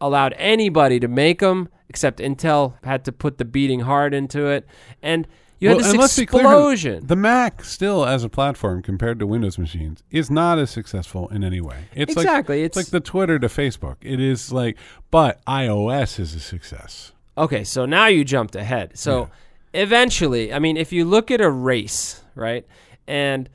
allowed 0.00 0.34
anybody 0.38 0.98
to 0.98 1.08
make 1.08 1.40
them, 1.40 1.68
except 1.88 2.20
Intel 2.20 2.74
had 2.84 3.04
to 3.04 3.12
put 3.12 3.38
the 3.38 3.44
beating 3.44 3.80
heart 3.80 4.14
into 4.14 4.46
it, 4.46 4.66
and 5.02 5.26
you 5.58 5.68
Well, 5.68 5.80
had 5.80 5.98
this 5.98 6.18
explosion. 6.18 7.06
the 7.06 7.16
Mac 7.16 7.62
still 7.64 8.06
as 8.06 8.24
a 8.24 8.30
platform 8.30 8.80
compared 8.80 9.18
to 9.18 9.26
Windows 9.26 9.58
machines 9.58 10.02
is 10.10 10.30
not 10.30 10.58
as 10.58 10.70
successful 10.70 11.28
in 11.28 11.44
any 11.44 11.60
way. 11.60 11.84
It's 11.94 12.16
like 12.16 12.24
exactly. 12.24 12.62
it's 12.62 12.78
it's 12.78 12.86
like 12.88 12.90
the 12.92 13.06
Twitter 13.06 13.38
to 13.38 13.46
Facebook. 13.48 13.96
It 14.00 14.20
is 14.20 14.52
like, 14.52 14.78
but 15.10 15.44
iOS 15.44 16.18
is 16.18 16.34
a 16.34 16.40
success. 16.40 17.12
Okay, 17.36 17.62
so 17.62 17.84
now 17.84 18.06
you 18.06 18.24
jumped 18.24 18.56
ahead. 18.56 18.92
So 18.98 19.28
eventually, 19.72 20.52
I 20.52 20.58
mean, 20.58 20.76
if 20.76 20.92
you 20.92 21.04
look 21.04 21.30
at 21.30 21.40
a 21.40 21.50
race, 21.50 22.22
right, 22.34 22.66
and 23.06 23.48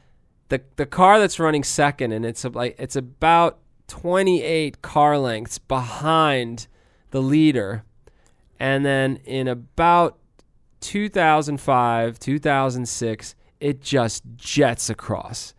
the 0.50 0.62
the 0.75 0.86
car 0.86 1.19
that's 1.19 1.39
running 1.39 1.63
second, 1.63 2.12
and 2.12 2.25
it's 2.25 2.45
a, 2.45 2.50
like 2.50 2.75
it's 2.79 2.95
about 2.95 3.60
twenty 3.88 4.41
eight 4.41 4.81
car 4.81 5.17
lengths 5.17 5.57
behind 5.57 6.67
the 7.12 7.22
leader, 7.22 7.84
and 8.60 8.86
then 8.86 9.17
in 9.25 9.48
about 9.48 10.17
2005, 10.81 12.19
2006, 12.19 13.36
it 13.60 13.81
just 13.81 14.24
jets 14.36 14.89
across, 14.89 15.53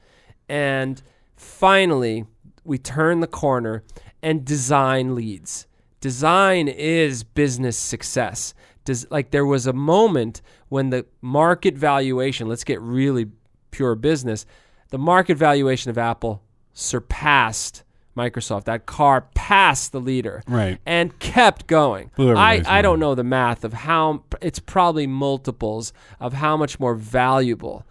and 0.49 1.03
finally 1.35 2.25
we 2.65 2.79
turn 2.79 3.21
the 3.21 3.27
corner, 3.27 3.83
and 4.23 4.45
design 4.45 5.15
leads 5.15 5.67
design 6.07 6.69
is 6.69 7.25
business 7.25 7.77
success. 7.77 8.55
Does 8.87 9.07
like 9.11 9.31
there 9.31 9.45
was 9.45 9.67
a 9.67 9.73
moment 9.75 10.41
when 10.71 10.89
the 10.91 11.05
market 11.21 11.75
valuation, 11.77 12.49
let's 12.49 12.65
get 12.65 12.81
really 12.81 13.27
pure 13.71 13.95
business, 13.95 14.47
the 14.89 14.99
market 14.99 15.37
valuation 15.37 15.91
of 15.91 15.99
Apple 15.99 16.43
surpassed 16.73 17.83
Microsoft. 18.17 18.65
That 18.65 18.87
car 18.87 19.27
passed 19.35 19.93
the 19.93 20.01
leader 20.01 20.43
Right. 20.49 20.79
and 20.87 21.19
kept 21.19 21.67
going. 21.67 22.11
I, 22.19 22.63
I 22.67 22.83
don't 22.83 22.99
know 22.99 23.15
the 23.15 23.25
math 23.25 23.63
of 23.65 23.73
how 23.75 24.23
it's 24.41 24.59
probably 24.59 25.07
multiples 25.07 25.93
of 26.19 26.33
how 26.33 26.57
much 26.57 26.81
more 26.81 26.95
valuable 26.95 27.85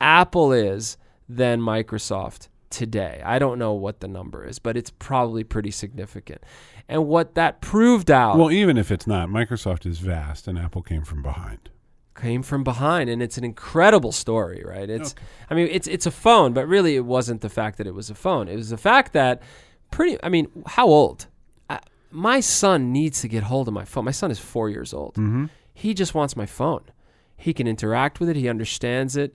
Apple 0.00 0.52
is 0.52 0.96
than 1.28 1.60
Microsoft 1.60 2.48
today. 2.72 3.22
I 3.24 3.38
don't 3.38 3.58
know 3.58 3.72
what 3.72 4.00
the 4.00 4.08
number 4.08 4.44
is, 4.44 4.58
but 4.58 4.76
it's 4.76 4.90
probably 4.90 5.44
pretty 5.44 5.70
significant. 5.70 6.42
And 6.88 7.06
what 7.06 7.36
that 7.36 7.60
proved 7.60 8.10
out 8.10 8.36
Well, 8.36 8.50
even 8.50 8.76
if 8.76 8.90
it's 8.90 9.06
not, 9.06 9.28
Microsoft 9.28 9.86
is 9.86 10.00
vast, 10.00 10.48
and 10.48 10.58
Apple 10.58 10.82
came 10.82 11.04
from 11.04 11.22
behind. 11.22 11.70
came 12.14 12.42
from 12.42 12.62
behind 12.62 13.08
and 13.08 13.22
it's 13.22 13.38
an 13.38 13.44
incredible 13.44 14.12
story, 14.12 14.62
right? 14.64 14.90
It's 14.90 15.14
I 15.48 15.54
mean 15.54 15.68
it's 15.70 15.88
it's 15.88 16.06
a 16.06 16.10
phone, 16.10 16.52
but 16.52 16.66
really 16.66 16.96
it 16.96 17.04
wasn't 17.04 17.40
the 17.40 17.48
fact 17.48 17.78
that 17.78 17.86
it 17.86 17.94
was 17.94 18.10
a 18.10 18.14
phone. 18.14 18.48
It 18.48 18.56
was 18.56 18.70
the 18.70 18.76
fact 18.76 19.12
that 19.12 19.42
pretty 19.90 20.18
I 20.22 20.28
mean, 20.28 20.48
how 20.66 20.86
old? 20.86 21.26
I, 21.70 21.80
my 22.10 22.40
son 22.40 22.92
needs 22.92 23.20
to 23.22 23.28
get 23.28 23.44
hold 23.44 23.66
of 23.68 23.74
my 23.74 23.84
phone. 23.84 24.04
My 24.04 24.10
son 24.12 24.30
is 24.30 24.38
4 24.38 24.68
years 24.68 24.92
old. 24.92 25.14
Mm-hmm. 25.14 25.46
He 25.72 25.94
just 25.94 26.14
wants 26.14 26.36
my 26.36 26.46
phone. 26.46 26.84
He 27.36 27.52
can 27.54 27.66
interact 27.66 28.20
with 28.20 28.28
it, 28.28 28.36
he 28.36 28.48
understands 28.48 29.16
it. 29.16 29.34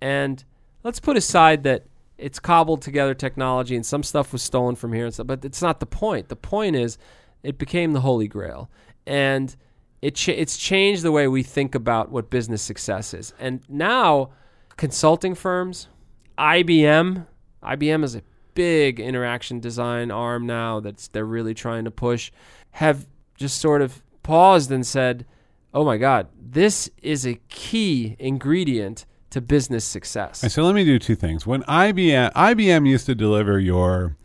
And 0.00 0.44
let's 0.84 1.00
put 1.00 1.16
aside 1.16 1.62
that 1.64 1.86
it's 2.18 2.40
cobbled 2.40 2.82
together 2.82 3.14
technology 3.14 3.76
and 3.76 3.86
some 3.86 4.02
stuff 4.02 4.32
was 4.32 4.42
stolen 4.42 4.74
from 4.74 4.92
here 4.92 5.04
and 5.04 5.14
stuff, 5.14 5.28
but 5.28 5.44
it's 5.44 5.62
not 5.62 5.80
the 5.80 5.86
point. 5.86 6.28
The 6.28 6.36
point 6.36 6.76
is 6.76 6.98
it 7.42 7.58
became 7.58 7.92
the 7.92 8.00
holy 8.00 8.28
grail. 8.28 8.68
And 9.06 9.54
it 10.02 10.16
ch- 10.16 10.28
it's 10.28 10.56
changed 10.56 11.02
the 11.02 11.12
way 11.12 11.28
we 11.28 11.42
think 11.42 11.74
about 11.74 12.10
what 12.10 12.28
business 12.28 12.60
success 12.60 13.14
is. 13.14 13.32
And 13.38 13.60
now 13.68 14.30
consulting 14.76 15.34
firms, 15.34 15.88
IBM, 16.36 17.26
IBM 17.62 18.04
is 18.04 18.14
a 18.16 18.22
big 18.54 18.98
interaction 18.98 19.60
design 19.60 20.10
arm 20.10 20.44
now 20.46 20.80
that's 20.80 21.08
they're 21.08 21.24
really 21.24 21.54
trying 21.54 21.84
to 21.84 21.90
push 21.90 22.32
have 22.72 23.06
just 23.36 23.60
sort 23.60 23.82
of 23.82 24.02
paused 24.24 24.70
and 24.70 24.86
said, 24.86 25.24
"Oh 25.72 25.84
my 25.84 25.96
god, 25.96 26.28
this 26.38 26.90
is 27.02 27.24
a 27.26 27.40
key 27.48 28.16
ingredient 28.18 29.06
to 29.30 29.40
business 29.40 29.84
success." 29.84 30.52
So 30.52 30.64
let 30.64 30.74
me 30.74 30.84
do 30.84 30.98
two 30.98 31.14
things. 31.14 31.46
When 31.46 31.62
IBM 31.64 32.32
IBM 32.34 32.88
used 32.88 33.06
to 33.06 33.14
deliver 33.14 33.58
your 33.58 34.16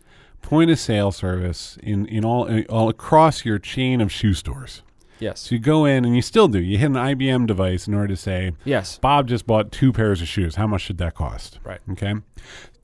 point 0.42 0.70
of 0.70 0.78
sale 0.78 1.10
service 1.10 1.78
in 1.82 2.06
in 2.06 2.24
all 2.24 2.48
all 2.68 2.88
across 2.88 3.44
your 3.44 3.58
chain 3.58 4.00
of 4.00 4.12
shoe 4.12 4.34
stores. 4.34 4.82
Yes. 5.18 5.40
So 5.40 5.54
you 5.54 5.60
go 5.60 5.84
in 5.84 6.04
and 6.04 6.14
you 6.14 6.22
still 6.22 6.48
do. 6.48 6.60
You 6.60 6.76
hit 6.76 6.86
an 6.86 6.96
IBM 6.96 7.46
device 7.46 7.86
in 7.86 7.94
order 7.94 8.08
to 8.08 8.16
say, 8.16 8.52
Yes. 8.64 8.98
Bob 8.98 9.28
just 9.28 9.46
bought 9.46 9.72
two 9.72 9.92
pairs 9.92 10.20
of 10.20 10.28
shoes. 10.28 10.56
How 10.56 10.66
much 10.66 10.82
should 10.82 10.98
that 10.98 11.14
cost? 11.14 11.60
Right. 11.64 11.80
Okay. 11.92 12.14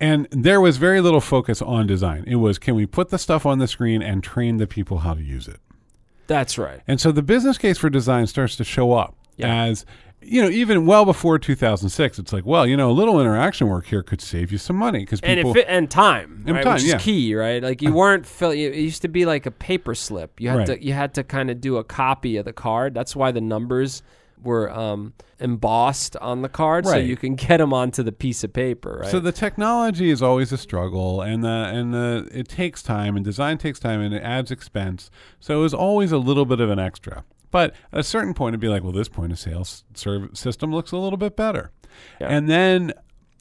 And 0.00 0.28
there 0.30 0.60
was 0.60 0.76
very 0.78 1.00
little 1.00 1.20
focus 1.20 1.60
on 1.60 1.86
design. 1.86 2.24
It 2.26 2.36
was 2.36 2.58
can 2.58 2.74
we 2.74 2.86
put 2.86 3.10
the 3.10 3.18
stuff 3.18 3.44
on 3.44 3.58
the 3.58 3.68
screen 3.68 4.00
and 4.02 4.22
train 4.22 4.56
the 4.56 4.66
people 4.66 4.98
how 4.98 5.14
to 5.14 5.22
use 5.22 5.48
it? 5.48 5.60
That's 6.28 6.56
right. 6.56 6.80
And 6.86 7.00
so 7.00 7.12
the 7.12 7.22
business 7.22 7.58
case 7.58 7.76
for 7.78 7.90
design 7.90 8.26
starts 8.26 8.56
to 8.56 8.64
show 8.64 8.92
up 8.92 9.16
Yeah. 9.36 9.64
as 9.64 9.84
you 10.22 10.42
know, 10.42 10.50
even 10.50 10.84
well 10.84 11.06
before 11.06 11.38
2006, 11.38 12.18
it's 12.18 12.30
like, 12.32 12.44
well, 12.44 12.66
you 12.66 12.76
know, 12.76 12.90
a 12.90 12.92
little 12.92 13.18
interaction 13.20 13.68
work 13.68 13.86
here 13.86 14.02
could 14.02 14.20
save 14.20 14.52
you 14.52 14.58
some 14.58 14.76
money 14.76 14.98
because 15.00 15.18
and 15.22 15.38
people. 15.38 15.52
it 15.52 15.54
fit, 15.54 15.66
and 15.66 15.90
time, 15.90 16.44
And 16.46 16.56
right, 16.56 16.62
time, 16.64 16.74
which 16.74 16.82
yeah. 16.84 16.96
is 16.96 17.02
key, 17.02 17.34
right? 17.34 17.62
Like 17.62 17.80
you 17.80 17.92
weren't 17.94 18.26
fill. 18.26 18.50
It 18.50 18.74
used 18.74 19.00
to 19.02 19.08
be 19.08 19.24
like 19.24 19.46
a 19.46 19.50
paper 19.50 19.94
slip. 19.94 20.38
You 20.38 20.50
had 20.50 20.58
Right. 20.58 20.66
to 20.66 20.84
you 20.84 20.92
had 20.92 21.14
to 21.14 21.24
kind 21.24 21.50
of 21.50 21.60
do 21.62 21.78
a 21.78 21.84
copy 21.84 22.36
of 22.36 22.44
the 22.44 22.52
card. 22.52 22.92
That's 22.92 23.16
why 23.16 23.30
the 23.32 23.40
numbers 23.40 24.02
were 24.42 24.70
um, 24.70 25.12
embossed 25.38 26.16
on 26.16 26.42
the 26.42 26.48
card, 26.48 26.86
so 26.86 26.96
you 26.96 27.16
can 27.16 27.34
get 27.34 27.56
them 27.58 27.72
onto 27.74 28.02
the 28.02 28.12
piece 28.12 28.42
of 28.44 28.52
paper, 28.52 29.00
right? 29.02 29.10
So 29.10 29.20
the 29.20 29.32
technology 29.32 30.10
is 30.10 30.22
always 30.22 30.52
a 30.52 30.58
struggle, 30.58 31.20
and 31.22 31.42
the 31.44 31.48
and 31.48 31.92
the 31.94 32.28
it 32.32 32.48
takes 32.48 32.82
time, 32.82 33.16
and 33.16 33.24
design 33.24 33.58
takes 33.58 33.78
time, 33.78 34.00
and 34.00 34.14
it 34.14 34.22
adds 34.22 34.50
expense. 34.50 35.10
So 35.40 35.58
it 35.58 35.62
was 35.62 35.74
always 35.74 36.12
a 36.12 36.18
little 36.18 36.44
bit 36.44 36.60
of 36.60 36.70
an 36.70 36.78
extra. 36.78 37.24
But 37.50 37.74
at 37.92 38.00
a 38.00 38.04
certain 38.04 38.34
point, 38.34 38.52
it'd 38.54 38.60
be 38.60 38.68
like, 38.68 38.82
well, 38.82 38.92
this 38.92 39.08
point 39.08 39.32
of 39.32 39.38
sale 39.38 39.60
s- 39.60 39.84
serv- 39.94 40.36
system 40.36 40.72
looks 40.72 40.92
a 40.92 40.96
little 40.96 41.16
bit 41.16 41.36
better, 41.36 41.70
Yeah. 42.20 42.28
and 42.28 42.48
then. 42.48 42.92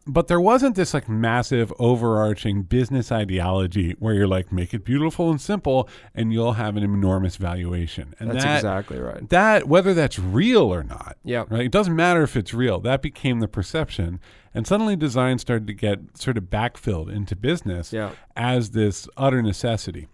But 0.08 0.28
there 0.28 0.42
wasn't 0.42 0.76
this 0.76 0.96
like 0.96 1.08
massive 1.08 1.72
overarching 1.78 2.64
business 2.64 3.12
ideology 3.12 3.92
where 4.00 4.16
you're 4.16 4.28
like 4.28 4.52
make 4.52 4.74
it 4.74 4.84
beautiful 4.84 5.30
and 5.30 5.40
simple 5.40 5.88
and 6.16 6.34
you'll 6.34 6.54
have 6.54 6.76
an 6.78 6.82
enormous 6.84 7.36
valuation. 7.36 8.16
And 8.18 8.32
That's 8.32 8.44
that, 8.44 8.56
exactly 8.56 8.98
right. 8.98 9.30
that 9.30 9.68
whether 9.68 9.94
that's 9.94 10.18
real 10.18 10.74
or 10.74 10.82
not 10.84 11.18
Yeah. 11.24 11.44
right 11.50 11.62
it 11.66 11.72
doesn't 11.72 11.96
matter 11.96 12.24
if 12.24 12.36
it's 12.36 12.56
real 12.56 12.80
that 12.80 13.04
became 13.04 13.40
the 13.40 13.48
perception 13.48 14.20
and 14.52 14.66
suddenly 14.66 14.96
design 14.96 15.38
started 15.38 15.68
to 15.68 15.74
get 15.74 16.00
sort 16.18 16.40
of 16.40 16.46
backfilled 16.46 17.14
into 17.14 17.36
business 17.36 17.94
Yeah. 17.94 18.12
as 18.36 18.72
this 18.72 19.08
utter 19.16 19.44
necessity 19.44 20.08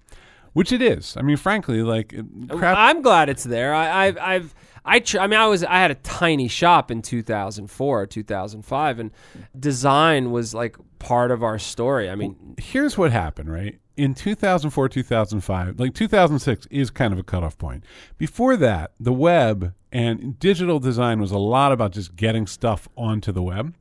which 0.55 0.71
it 0.71 0.81
is. 0.81 1.15
I 1.17 1.21
mean 1.21 1.37
frankly 1.37 1.83
like 1.83 2.15
oh, 2.49 2.57
crap. 2.57 2.77
I'm 2.77 3.01
glad 3.01 3.29
it's 3.29 3.43
there. 3.43 3.73
I, 3.73 4.07
I've, 4.07 4.17
I've, 4.17 4.55
I, 4.87 4.99
tr- 4.99 5.19
I 5.19 5.27
mean, 5.27 5.39
I 5.39 5.47
was, 5.47 5.63
I 5.63 5.79
had 5.79 5.89
a 5.89 5.95
tiny 5.95 6.47
shop 6.47 6.91
in 6.91 7.01
2004, 7.01 8.05
2005, 8.05 8.99
and 8.99 9.11
design 9.59 10.29
was 10.29 10.53
like 10.53 10.77
part 10.99 11.31
of 11.31 11.43
our 11.43 11.57
story. 11.57 12.09
I 12.09 12.15
mean, 12.15 12.55
here's 12.59 12.97
what 12.97 13.11
happened 13.11 13.51
right? 13.51 13.79
In 13.97 14.13
2004 14.13 14.89
2005 14.89 15.79
like 15.79 15.93
2006 15.93 16.67
is 16.69 16.89
kind 16.89 17.13
of 17.13 17.19
a 17.19 17.23
cutoff 17.23 17.57
point. 17.57 17.83
Before 18.17 18.57
that 18.57 18.91
the 18.99 19.13
web 19.13 19.73
and 19.91 20.37
digital 20.39 20.79
design 20.79 21.21
was 21.21 21.31
a 21.31 21.37
lot 21.37 21.71
about 21.71 21.91
just 21.91 22.15
getting 22.15 22.45
stuff 22.45 22.89
onto 22.97 23.31
the 23.31 23.41
web 23.41 23.73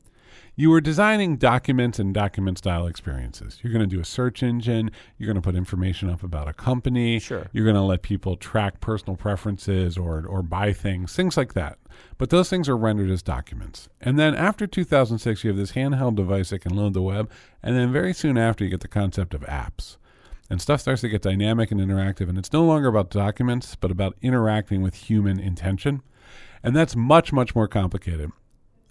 you 0.56 0.70
were 0.70 0.80
designing 0.80 1.36
documents 1.36 1.98
and 1.98 2.14
document 2.14 2.58
style 2.58 2.86
experiences. 2.86 3.58
You're 3.62 3.72
going 3.72 3.88
to 3.88 3.92
do 3.92 4.00
a 4.00 4.04
search 4.04 4.42
engine. 4.42 4.90
You're 5.18 5.26
going 5.26 5.40
to 5.40 5.42
put 5.42 5.56
information 5.56 6.08
up 6.08 6.22
about 6.22 6.48
a 6.48 6.52
company. 6.52 7.18
Sure. 7.18 7.48
You're 7.52 7.64
going 7.64 7.76
to 7.76 7.82
let 7.82 8.02
people 8.02 8.36
track 8.36 8.80
personal 8.80 9.16
preferences 9.16 9.98
or, 9.98 10.24
or 10.26 10.42
buy 10.42 10.72
things, 10.72 11.14
things 11.14 11.36
like 11.36 11.54
that. 11.54 11.78
But 12.18 12.30
those 12.30 12.48
things 12.48 12.68
are 12.68 12.76
rendered 12.76 13.10
as 13.10 13.22
documents. 13.22 13.88
And 14.00 14.18
then 14.18 14.34
after 14.34 14.66
2006, 14.66 15.42
you 15.42 15.50
have 15.50 15.56
this 15.56 15.72
handheld 15.72 16.14
device 16.14 16.50
that 16.50 16.60
can 16.60 16.74
load 16.74 16.94
the 16.94 17.02
web. 17.02 17.30
And 17.62 17.76
then 17.76 17.92
very 17.92 18.12
soon 18.12 18.38
after, 18.38 18.64
you 18.64 18.70
get 18.70 18.80
the 18.80 18.88
concept 18.88 19.34
of 19.34 19.40
apps. 19.42 19.96
And 20.50 20.60
stuff 20.60 20.82
starts 20.82 21.00
to 21.00 21.08
get 21.08 21.22
dynamic 21.22 21.72
and 21.72 21.80
interactive. 21.80 22.28
And 22.28 22.38
it's 22.38 22.52
no 22.52 22.64
longer 22.64 22.88
about 22.88 23.10
documents, 23.10 23.74
but 23.76 23.90
about 23.90 24.16
interacting 24.22 24.82
with 24.82 24.94
human 24.94 25.40
intention. 25.40 26.02
And 26.62 26.76
that's 26.76 26.94
much, 26.94 27.32
much 27.32 27.54
more 27.54 27.66
complicated. 27.68 28.30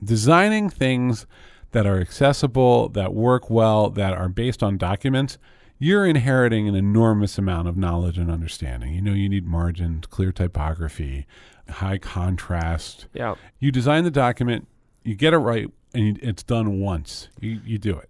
Designing 0.04 0.70
things 0.70 1.26
that 1.72 1.86
are 1.86 2.00
accessible, 2.00 2.90
that 2.90 3.14
work 3.14 3.50
well, 3.50 3.90
that 3.90 4.14
are 4.14 4.30
based 4.30 4.62
on 4.62 4.78
documents, 4.78 5.38
you're 5.80 6.06
inheriting 6.06 6.68
an 6.68 6.76
enormous 6.76 7.38
amount 7.38 7.68
of 7.68 7.76
knowledge 7.76 8.18
and 8.18 8.32
understanding. 8.32 8.94
You 8.94 9.02
know, 9.02 9.14
you 9.14 9.28
need 9.28 9.46
margins, 9.46 10.06
clear 10.06 10.32
typography, 10.32 11.26
high 11.70 11.98
contrast. 11.98 13.08
Yeah. 13.14 13.36
You 13.60 13.72
design 13.72 14.04
the 14.04 14.12
document, 14.12 14.68
you 15.04 15.16
get 15.16 15.34
it 15.34 15.38
right, 15.38 15.70
and 15.94 16.06
you, 16.06 16.16
it's 16.22 16.44
done 16.44 16.80
once. 16.80 17.30
You, 17.40 17.60
you 17.66 17.78
do 17.78 17.98
it. 17.98 18.10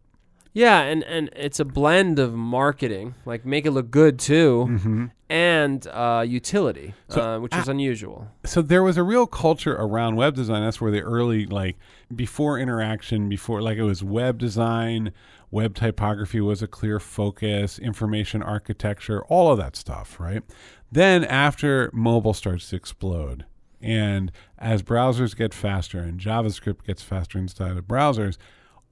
Yeah, 0.54 0.82
and, 0.82 1.04
and 1.04 1.30
it's 1.36 1.60
a 1.60 1.66
blend 1.66 2.20
of 2.20 2.34
marketing, 2.34 3.16
like 3.26 3.44
make 3.46 3.66
it 3.66 3.72
look 3.72 3.90
good 3.90 4.20
too, 4.20 4.68
Mm-hmm. 4.70 5.06
and 5.30 5.88
uh, 5.88 6.24
utility, 6.28 6.94
So, 7.10 7.22
uh, 7.22 7.40
which 7.40 7.56
is 7.56 7.68
unusual. 7.68 8.28
so 8.46 8.62
there 8.62 8.84
was 8.84 8.96
a 8.98 9.04
real 9.04 9.26
culture 9.26 9.74
around 9.74 10.16
web 10.16 10.36
design. 10.36 10.62
That's 10.64 10.80
where 10.80 10.92
the 10.92 11.02
early 11.02 11.48
like 11.48 11.78
before 12.16 12.60
interaction, 12.60 13.30
before 13.30 13.62
like 13.64 13.78
it 13.80 13.84
was 13.84 14.04
web 14.04 14.38
design, 14.38 15.12
web 15.50 15.74
typography 15.74 16.40
was 16.40 16.62
a 16.62 16.68
clear 16.68 17.00
focus, 17.00 17.80
information 17.80 18.44
architecture, 18.44 19.24
all 19.26 19.52
of 19.52 19.58
that 19.58 19.76
stuff, 19.76 20.20
right? 20.20 20.44
Then 20.92 21.24
after 21.26 21.90
mobile 21.94 22.36
starts 22.36 22.70
to 22.70 22.76
explode 22.76 23.46
and 23.82 24.32
as 24.60 24.84
browsers 24.84 25.36
get 25.36 25.54
faster 25.54 26.00
and 26.00 26.20
JavaScript 26.20 26.86
gets 26.86 27.02
faster 27.02 27.38
inside 27.40 27.76
of 27.76 27.86
browsers, 27.86 28.38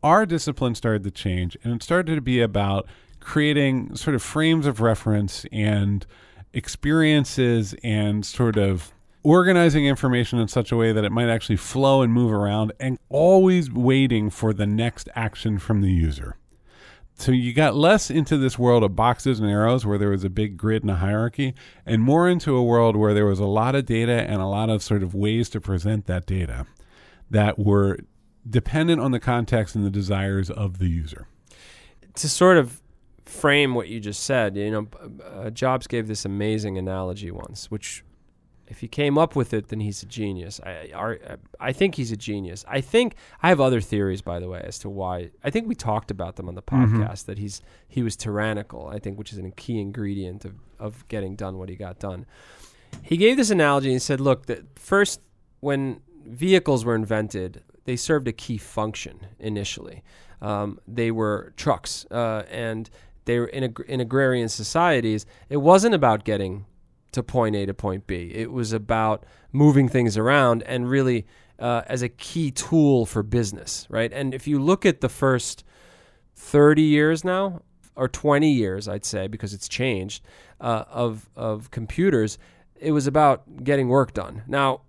our 0.03 0.25
discipline 0.25 0.75
started 0.75 1.03
to 1.03 1.11
change 1.11 1.57
and 1.63 1.73
it 1.73 1.83
started 1.83 2.15
to 2.15 2.21
be 2.21 2.41
about 2.41 2.87
creating 3.19 3.95
sort 3.95 4.15
of 4.15 4.21
frames 4.21 4.65
of 4.65 4.81
reference 4.81 5.45
and 5.51 6.05
experiences 6.53 7.75
and 7.83 8.25
sort 8.25 8.57
of 8.57 8.91
organizing 9.23 9.85
information 9.85 10.39
in 10.39 10.47
such 10.47 10.71
a 10.71 10.75
way 10.75 10.91
that 10.91 11.03
it 11.03 11.11
might 11.11 11.29
actually 11.29 11.55
flow 11.55 12.01
and 12.01 12.11
move 12.11 12.31
around 12.31 12.73
and 12.79 12.97
always 13.09 13.71
waiting 13.71 14.29
for 14.29 14.51
the 14.53 14.65
next 14.65 15.07
action 15.15 15.59
from 15.59 15.81
the 15.81 15.91
user. 15.91 16.35
So 17.13 17.31
you 17.31 17.53
got 17.53 17.75
less 17.75 18.09
into 18.09 18.35
this 18.35 18.57
world 18.57 18.83
of 18.83 18.95
boxes 18.95 19.39
and 19.39 19.47
arrows 19.47 19.85
where 19.85 19.99
there 19.99 20.09
was 20.09 20.23
a 20.23 20.29
big 20.29 20.57
grid 20.57 20.81
and 20.81 20.89
a 20.89 20.95
hierarchy 20.95 21.53
and 21.85 22.01
more 22.01 22.27
into 22.27 22.55
a 22.55 22.63
world 22.63 22.95
where 22.95 23.13
there 23.13 23.27
was 23.27 23.39
a 23.39 23.45
lot 23.45 23.75
of 23.75 23.85
data 23.85 24.23
and 24.27 24.41
a 24.41 24.47
lot 24.47 24.71
of 24.71 24.81
sort 24.81 25.03
of 25.03 25.13
ways 25.13 25.47
to 25.49 25.61
present 25.61 26.07
that 26.07 26.25
data 26.25 26.65
that 27.29 27.59
were 27.59 27.99
dependent 28.49 29.01
on 29.01 29.11
the 29.11 29.19
context 29.19 29.75
and 29.75 29.85
the 29.85 29.89
desires 29.91 30.49
of 30.49 30.79
the 30.79 30.87
user. 30.87 31.27
to 32.15 32.27
sort 32.29 32.57
of 32.57 32.81
frame 33.25 33.75
what 33.75 33.87
you 33.87 33.99
just 33.99 34.23
said, 34.23 34.57
you 34.57 34.71
know, 34.71 34.87
uh, 35.23 35.49
Jobs 35.49 35.87
gave 35.87 36.07
this 36.07 36.25
amazing 36.25 36.77
analogy 36.77 37.31
once, 37.31 37.71
which 37.71 38.03
if 38.67 38.79
he 38.79 38.87
came 38.87 39.17
up 39.17 39.35
with 39.35 39.53
it, 39.53 39.67
then 39.67 39.81
he's 39.81 40.01
a 40.01 40.05
genius. 40.05 40.59
I, 40.65 40.89
I, 40.95 41.17
I 41.59 41.71
think 41.73 41.95
he's 41.95 42.11
a 42.11 42.17
genius. 42.17 42.63
I 42.67 42.79
think 42.81 43.15
I 43.43 43.49
have 43.49 43.59
other 43.59 43.81
theories, 43.81 44.21
by 44.21 44.39
the 44.39 44.47
way, 44.47 44.61
as 44.63 44.79
to 44.79 44.89
why. 44.89 45.31
I 45.43 45.49
think 45.49 45.67
we 45.67 45.75
talked 45.75 46.09
about 46.09 46.37
them 46.37 46.47
on 46.47 46.55
the 46.55 46.61
podcast 46.61 47.25
that 47.25 47.37
he's 47.37 47.61
he 47.89 48.01
was 48.01 48.15
tyrannical. 48.15 48.87
I 48.87 48.99
think, 48.99 49.17
which 49.17 49.33
is 49.33 49.39
a 49.39 49.51
key 49.51 49.79
ingredient 49.79 50.45
of 50.45 50.55
of 50.79 51.05
getting 51.09 51.35
done 51.35 51.57
what 51.57 51.67
he 51.69 51.75
got 51.75 51.99
done. 51.99 52.25
He 53.03 53.17
gave 53.17 53.35
this 53.37 53.49
analogy 53.49 53.91
and 53.91 54.01
said, 54.01 54.21
"Look, 54.21 54.45
the 54.45 54.65
first 54.75 55.21
when 55.59 56.01
vehicles 56.25 56.85
were 56.85 56.95
invented, 56.95 57.63
they 57.91 57.97
served 57.97 58.25
a 58.29 58.31
key 58.31 58.57
function 58.57 59.27
initially. 59.37 60.01
Um, 60.41 60.79
they 60.87 61.11
were 61.11 61.51
trucks, 61.57 62.05
uh, 62.09 62.43
and 62.49 62.89
they 63.25 63.37
were 63.37 63.47
in, 63.47 63.65
ag- 63.65 63.83
in 63.85 63.99
agrarian 63.99 64.47
societies. 64.47 65.25
It 65.49 65.57
wasn't 65.57 65.93
about 65.93 66.23
getting 66.23 66.67
to 67.11 67.21
point 67.21 67.53
A 67.57 67.65
to 67.65 67.73
point 67.73 68.07
B. 68.07 68.31
It 68.33 68.49
was 68.49 68.71
about 68.71 69.25
moving 69.51 69.89
things 69.89 70.17
around 70.17 70.63
and 70.63 70.89
really 70.89 71.27
uh, 71.59 71.81
as 71.87 72.01
a 72.01 72.07
key 72.07 72.49
tool 72.49 73.05
for 73.05 73.23
business, 73.23 73.87
right? 73.89 74.13
And 74.13 74.33
if 74.33 74.47
you 74.47 74.57
look 74.57 74.85
at 74.85 75.01
the 75.01 75.09
first 75.09 75.65
30 76.37 76.81
years 76.81 77.25
now, 77.25 77.63
or 77.97 78.07
20 78.07 78.49
years, 78.49 78.87
I'd 78.87 79.03
say, 79.03 79.27
because 79.27 79.53
it's 79.53 79.67
changed, 79.67 80.23
uh, 80.61 80.85
of, 80.89 81.29
of 81.35 81.71
computers, 81.71 82.37
it 82.79 82.93
was 82.93 83.05
about 83.05 83.65
getting 83.65 83.89
work 83.89 84.13
done. 84.13 84.43
Now, 84.47 84.83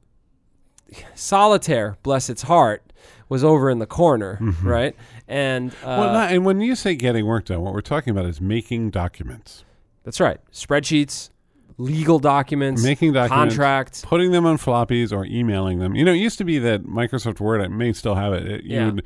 solitaire, 1.14 1.96
bless 2.02 2.30
its 2.30 2.42
heart, 2.42 2.91
was 3.32 3.42
over 3.42 3.70
in 3.70 3.78
the 3.78 3.86
corner, 3.86 4.38
right? 4.62 4.94
And 5.26 5.70
uh, 5.82 5.86
well, 5.98 6.12
not, 6.12 6.32
and 6.32 6.44
when 6.44 6.60
you 6.60 6.74
say 6.76 6.94
getting 6.94 7.24
work 7.26 7.46
done, 7.46 7.62
what 7.62 7.72
we're 7.72 7.80
talking 7.80 8.10
about 8.10 8.26
is 8.26 8.40
making 8.40 8.90
documents, 8.90 9.64
that's 10.04 10.20
right. 10.20 10.38
Spreadsheets, 10.52 11.30
legal 11.78 12.18
documents, 12.18 12.82
making 12.84 13.14
documents, 13.14 13.54
contracts. 13.56 14.04
putting 14.04 14.30
them 14.32 14.44
on 14.44 14.58
floppies 14.58 15.12
or 15.12 15.24
emailing 15.24 15.78
them. 15.78 15.94
You 15.94 16.04
know, 16.04 16.12
it 16.12 16.16
used 16.18 16.36
to 16.38 16.44
be 16.44 16.58
that 16.58 16.84
Microsoft 16.84 17.40
Word, 17.40 17.62
I 17.62 17.68
may 17.68 17.92
still 17.92 18.14
have 18.16 18.32
it. 18.34 18.46
it 18.46 18.64
Yeah. 18.64 18.90
would, 18.90 19.04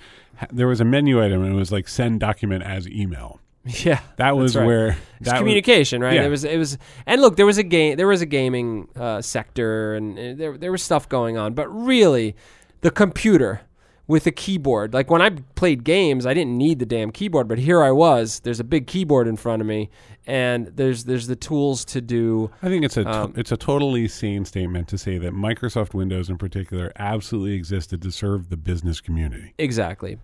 there 0.50 0.66
was 0.66 0.80
a 0.80 0.84
menu 0.84 1.22
item 1.24 1.42
and 1.44 1.52
it 1.52 1.56
was 1.56 1.70
like 1.70 1.86
send 1.88 2.20
document 2.20 2.64
as 2.64 2.88
email. 2.88 3.40
Yeah, 3.84 4.00
That 4.16 4.36
was 4.36 4.54
right. 4.56 4.64
where 4.66 4.88
that 5.22 5.32
was, 5.32 5.38
communication, 5.40 6.00
right? 6.00 6.14
yeah. 6.14 6.24
It 6.24 6.28
was 6.30 6.44
it 6.44 6.56
was 6.58 6.78
and 7.04 7.20
look, 7.20 7.34
there 7.36 7.46
was 7.46 7.58
a 7.58 7.64
game 7.64 7.96
there 7.96 8.06
was 8.06 8.22
a 8.22 8.26
gaming 8.26 8.88
uh, 8.96 9.20
sector 9.22 9.94
and 9.94 10.16
uh, 10.18 10.34
there 10.36 10.56
there 10.58 10.70
was 10.72 10.82
stuff 10.82 11.08
going 11.08 11.36
on, 11.36 11.54
but 11.54 11.68
really 11.68 12.36
the 12.82 12.90
computer 12.92 13.62
with 14.06 14.26
a 14.26 14.30
keyboard. 14.30 14.94
Like 14.94 15.10
when 15.10 15.20
I 15.20 15.30
played 15.54 15.84
games, 15.84 16.26
I 16.26 16.34
didn't 16.34 16.56
need 16.56 16.78
the 16.78 16.86
damn 16.86 17.10
keyboard, 17.10 17.48
but 17.48 17.58
here 17.58 17.82
I 17.82 17.90
was. 17.90 18.40
There's 18.40 18.60
a 18.60 18.64
big 18.64 18.86
keyboard 18.86 19.26
in 19.26 19.36
front 19.36 19.60
of 19.60 19.66
me 19.66 19.90
and 20.26 20.66
there's 20.68 21.04
there's 21.04 21.26
the 21.28 21.36
tools 21.36 21.84
to 21.84 22.00
do 22.00 22.50
I 22.62 22.68
think 22.68 22.84
it's 22.84 22.96
a 22.96 23.08
Um, 23.08 23.34
it's 23.36 23.52
a 23.52 23.56
totally 23.56 24.08
sane 24.08 24.44
statement 24.44 24.88
to 24.88 24.98
say 24.98 25.18
that 25.18 25.32
Microsoft 25.32 25.94
Windows 25.94 26.28
in 26.28 26.38
particular 26.38 26.92
absolutely 26.96 27.54
existed 27.54 28.02
to 28.02 28.10
serve 28.10 28.48
the 28.48 28.56
business 28.56 29.00
community. 29.00 29.54
Exactly. 29.58 30.18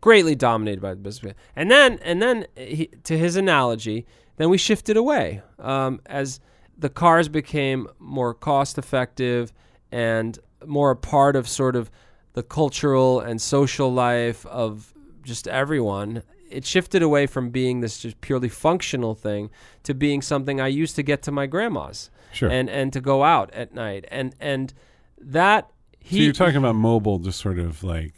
Greatly 0.00 0.34
dominated 0.34 0.80
by 0.80 0.90
the 0.90 1.00
business. 1.00 1.34
And 1.56 1.70
then, 1.70 1.98
and 2.02 2.22
then, 2.22 2.46
he, 2.56 2.88
to 3.04 3.18
his 3.18 3.36
analogy, 3.36 4.06
then 4.36 4.48
we 4.50 4.58
shifted 4.58 4.96
away 4.96 5.42
um, 5.58 6.00
as 6.06 6.40
the 6.76 6.88
cars 6.88 7.28
became 7.28 7.88
more 7.98 8.34
cost 8.34 8.78
effective 8.78 9.52
and 9.90 10.38
more 10.66 10.90
a 10.90 10.96
part 10.96 11.36
of 11.36 11.48
sort 11.48 11.76
of 11.76 11.90
the 12.34 12.42
cultural 12.42 13.20
and 13.20 13.40
social 13.40 13.92
life 13.92 14.46
of 14.46 14.94
just 15.22 15.46
everyone. 15.48 16.22
It 16.50 16.66
shifted 16.66 17.02
away 17.02 17.26
from 17.26 17.50
being 17.50 17.80
this 17.80 17.98
just 17.98 18.20
purely 18.20 18.48
functional 18.48 19.14
thing 19.14 19.50
to 19.84 19.94
being 19.94 20.20
something 20.20 20.60
I 20.60 20.66
used 20.68 20.96
to 20.96 21.02
get 21.02 21.22
to 21.22 21.32
my 21.32 21.46
grandma's 21.46 22.10
Sure. 22.32 22.50
and 22.50 22.70
and 22.70 22.92
to 22.94 23.00
go 23.00 23.24
out 23.24 23.52
at 23.52 23.74
night 23.74 24.06
and 24.10 24.34
and 24.40 24.72
that 25.18 25.68
so 25.68 26.08
he 26.08 26.24
you're 26.24 26.32
talking 26.32 26.56
about 26.56 26.74
mobile, 26.74 27.18
just 27.18 27.40
sort 27.40 27.58
of 27.58 27.84
like 27.84 28.14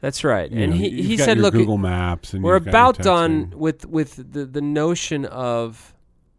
that's 0.00 0.24
right. 0.24 0.50
And 0.50 0.72
know, 0.72 0.76
he, 0.76 1.00
he 1.02 1.16
said, 1.16 1.38
look, 1.38 1.54
Google 1.54 1.78
Maps, 1.78 2.34
and 2.34 2.42
we're 2.42 2.54
you've 2.56 2.64
got 2.64 2.70
your 2.72 2.90
about 2.90 2.98
done 2.98 3.52
with 3.56 3.86
with 3.86 4.16
the, 4.32 4.44
the 4.44 4.60
notion 4.60 5.24
of 5.26 5.94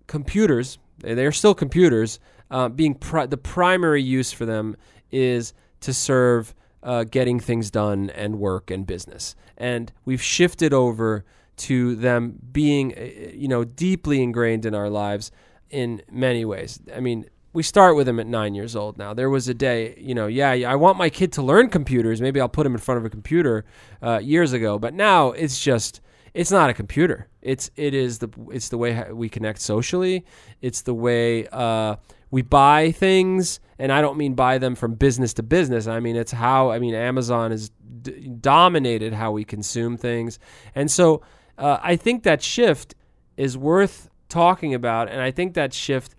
computers. 0.07 0.77
They're 0.99 1.31
still 1.31 1.55
computers. 1.55 2.19
Uh, 2.51 2.69
being 2.69 2.93
pri- 2.93 3.25
the 3.25 3.37
primary 3.37 4.03
use 4.03 4.31
for 4.33 4.45
them 4.45 4.75
is 5.11 5.53
to 5.79 5.93
serve 5.93 6.53
uh, 6.83 7.05
getting 7.05 7.39
things 7.39 7.71
done 7.71 8.09
and 8.11 8.39
work 8.39 8.69
and 8.69 8.85
business. 8.85 9.35
And 9.57 9.91
we've 10.05 10.21
shifted 10.21 10.73
over 10.73 11.25
to 11.55 11.95
them 11.95 12.39
being, 12.51 12.93
uh, 12.97 13.31
you 13.33 13.47
know, 13.47 13.63
deeply 13.63 14.21
ingrained 14.21 14.65
in 14.65 14.75
our 14.75 14.89
lives 14.89 15.31
in 15.69 16.01
many 16.11 16.45
ways. 16.45 16.79
I 16.95 16.99
mean, 16.99 17.25
we 17.53 17.63
start 17.63 17.95
with 17.95 18.07
them 18.07 18.19
at 18.19 18.27
nine 18.27 18.55
years 18.55 18.75
old 18.75 18.97
now. 18.97 19.13
There 19.13 19.29
was 19.29 19.47
a 19.47 19.53
day, 19.53 19.95
you 19.97 20.15
know, 20.15 20.27
yeah, 20.27 20.49
I 20.49 20.75
want 20.75 20.97
my 20.97 21.09
kid 21.09 21.31
to 21.33 21.43
learn 21.43 21.69
computers. 21.69 22.19
Maybe 22.19 22.41
I'll 22.41 22.49
put 22.49 22.65
him 22.65 22.73
in 22.73 22.79
front 22.79 22.97
of 22.97 23.05
a 23.05 23.09
computer 23.09 23.63
uh, 24.01 24.17
years 24.17 24.53
ago, 24.53 24.79
but 24.79 24.93
now 24.93 25.31
it's 25.31 25.63
just 25.63 26.01
it's 26.33 26.51
not 26.51 26.71
a 26.71 26.73
computer. 26.73 27.27
It's 27.41 27.69
it 27.75 27.93
is 27.93 28.17
the 28.17 28.29
it's 28.51 28.69
the 28.69 28.77
way 28.77 29.11
we 29.11 29.29
connect 29.29 29.61
socially. 29.61 30.25
It's 30.61 30.81
the 30.81 30.95
way 30.95 31.47
uh, 31.51 31.97
we 32.33 32.41
buy 32.41 32.91
things, 32.91 33.59
and 33.77 33.91
I 33.91 34.01
don't 34.01 34.17
mean 34.17 34.33
buy 34.33 34.57
them 34.57 34.73
from 34.73 34.95
business 34.95 35.35
to 35.35 35.43
business. 35.43 35.85
I 35.85 35.99
mean 35.99 36.15
it's 36.15 36.31
how 36.31 36.71
I 36.71 36.79
mean 36.79 36.95
Amazon 36.95 37.51
has 37.51 37.69
d- 38.01 38.27
dominated 38.41 39.13
how 39.13 39.31
we 39.31 39.45
consume 39.45 39.97
things, 39.97 40.39
and 40.73 40.89
so 40.89 41.21
uh, 41.59 41.77
I 41.83 41.95
think 41.95 42.23
that 42.23 42.41
shift 42.41 42.95
is 43.37 43.55
worth 43.55 44.09
talking 44.29 44.73
about, 44.73 45.09
and 45.09 45.21
I 45.21 45.29
think 45.29 45.53
that 45.53 45.75
shift 45.75 46.15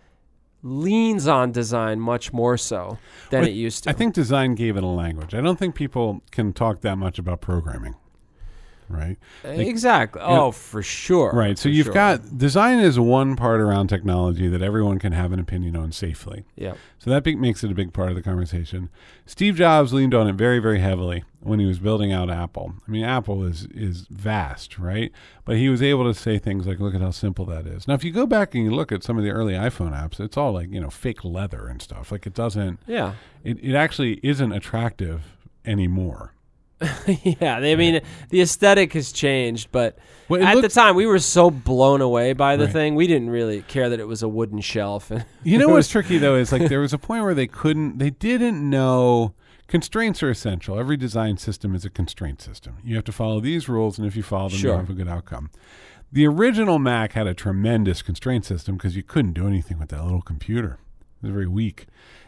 leans 0.62 1.26
on 1.26 1.50
design 1.50 1.98
much 1.98 2.32
more 2.32 2.56
so 2.56 2.96
than 3.30 3.40
Well, 3.40 3.48
it 3.48 3.54
used 3.54 3.82
to. 3.84 3.90
I 3.90 3.92
think 3.92 4.14
design 4.14 4.54
gave 4.54 4.76
it 4.76 4.84
a 4.84 4.86
language. 4.86 5.34
I 5.34 5.40
don't 5.40 5.58
think 5.58 5.74
people 5.74 6.22
can 6.30 6.52
talk 6.52 6.80
that 6.82 6.96
much 6.96 7.18
about 7.18 7.40
programming. 7.40 7.96
Right? 8.88 9.16
Uh, 9.44 9.48
exactly. 9.48 10.20
Oh, 10.24 10.50
for 10.50 10.82
sure. 10.82 11.32
Right. 11.32 11.56
So 11.58 11.64
For 11.64 11.68
you've 11.70 11.86
sure. 11.86 11.94
got 11.94 12.38
design 12.38 12.78
is 12.78 12.98
one 12.98 13.36
part 13.36 13.60
around 13.60 13.88
technology 13.88 14.48
that 14.48 14.62
everyone 14.62 14.98
can 14.98 15.12
have 15.12 15.32
an 15.32 15.40
opinion 15.40 15.76
on 15.76 15.92
safely. 15.92 16.44
yeah. 16.56 16.74
So 16.98 17.10
that 17.10 17.22
big, 17.22 17.38
makes 17.38 17.62
it 17.62 17.70
a 17.70 17.74
big 17.74 17.92
part 17.92 18.08
of 18.08 18.14
the 18.14 18.22
conversation. 18.22 18.88
Steve 19.26 19.56
Jobs 19.56 19.92
leaned 19.92 20.14
on 20.14 20.26
it 20.26 20.36
very, 20.36 20.58
very 20.58 20.78
heavily 20.78 21.22
when 21.40 21.58
he 21.58 21.66
was 21.66 21.78
building 21.78 22.12
out 22.12 22.30
Apple. 22.30 22.72
I 22.88 22.90
mean, 22.90 23.04
Apple 23.04 23.44
is 23.44 23.66
is 23.74 24.06
vast, 24.10 24.78
right? 24.78 25.12
But 25.44 25.56
he 25.58 25.68
was 25.68 25.82
able 25.82 26.04
to 26.04 26.18
say 26.18 26.38
things 26.38 26.66
like, 26.66 26.80
"Look 26.80 26.94
at 26.94 27.02
how 27.02 27.10
simple 27.10 27.44
that 27.46 27.66
is." 27.66 27.86
Now, 27.86 27.92
if 27.92 28.04
you 28.04 28.10
go 28.10 28.26
back 28.26 28.54
and 28.54 28.64
you 28.64 28.70
look 28.70 28.90
at 28.90 29.02
some 29.02 29.18
of 29.18 29.24
the 29.24 29.30
early 29.30 29.52
iPhone 29.52 29.92
apps, 29.92 30.18
it's 30.18 30.38
all 30.38 30.52
like 30.52 30.70
you 30.70 30.80
know 30.80 30.88
fake 30.88 31.22
leather 31.24 31.66
and 31.66 31.82
stuff. 31.82 32.10
Like 32.10 32.26
it 32.26 32.32
doesn't. 32.32 32.80
Yeah. 32.86 33.14
It 33.42 33.58
it 33.62 33.74
actually 33.74 34.20
isn't 34.22 34.52
attractive 34.52 35.36
anymore. 35.66 36.33
yeah, 37.22 37.60
they, 37.60 37.72
I 37.72 37.76
mean, 37.76 38.00
the 38.30 38.40
aesthetic 38.42 38.92
has 38.94 39.12
changed, 39.12 39.68
but 39.72 39.96
Well, 40.28 40.42
at 40.42 40.60
the 40.60 40.68
time 40.68 40.96
we 40.96 41.06
were 41.06 41.18
so 41.18 41.50
blown 41.50 42.00
away 42.00 42.32
by 42.32 42.56
the 42.56 42.64
Right. 42.64 42.72
thing, 42.72 42.94
we 42.94 43.06
didn't 43.06 43.30
really 43.30 43.62
care 43.62 43.88
that 43.88 44.00
it 44.00 44.08
was 44.08 44.22
a 44.22 44.28
wooden 44.28 44.60
shelf. 44.60 45.10
You 45.44 45.58
know 45.58 45.68
what's 45.68 45.88
tricky 45.88 46.18
though 46.18 46.36
is 46.36 46.52
like 46.52 46.68
there 46.68 46.80
was 46.80 46.92
a 46.92 46.98
point 47.08 47.22
where 47.24 47.34
they 47.34 47.46
couldn't, 47.46 47.98
they 47.98 48.10
didn't 48.10 48.68
know. 48.68 49.34
Constraints 49.66 50.22
are 50.22 50.30
essential. 50.30 50.78
Every 50.78 50.96
design 50.96 51.36
system 51.38 51.74
is 51.74 51.84
a 51.84 51.90
constraint 51.90 52.42
system. 52.42 52.76
You 52.84 52.96
have 52.96 53.04
to 53.04 53.12
follow 53.12 53.40
these 53.40 53.68
rules, 53.68 53.98
and 53.98 54.06
if 54.06 54.14
you 54.16 54.22
follow 54.22 54.48
them, 54.50 54.58
Sure. 54.58 54.70
you'll 54.72 54.80
have 54.80 54.90
a 54.90 54.94
good 54.94 55.08
outcome. 55.08 55.50
The 56.12 56.26
original 56.26 56.78
Mac 56.78 57.12
had 57.12 57.26
a 57.26 57.34
tremendous 57.34 58.02
constraint 58.02 58.44
system 58.44 58.76
because 58.76 58.94
you 58.94 59.02
couldn't 59.02 59.32
do 59.32 59.46
anything 59.48 59.78
with 59.78 59.88
that 59.88 60.04
little 60.04 60.20
computer. 60.22 60.78
It 61.24 61.28
was 61.28 61.34
very 61.34 61.46
weak, 61.48 61.86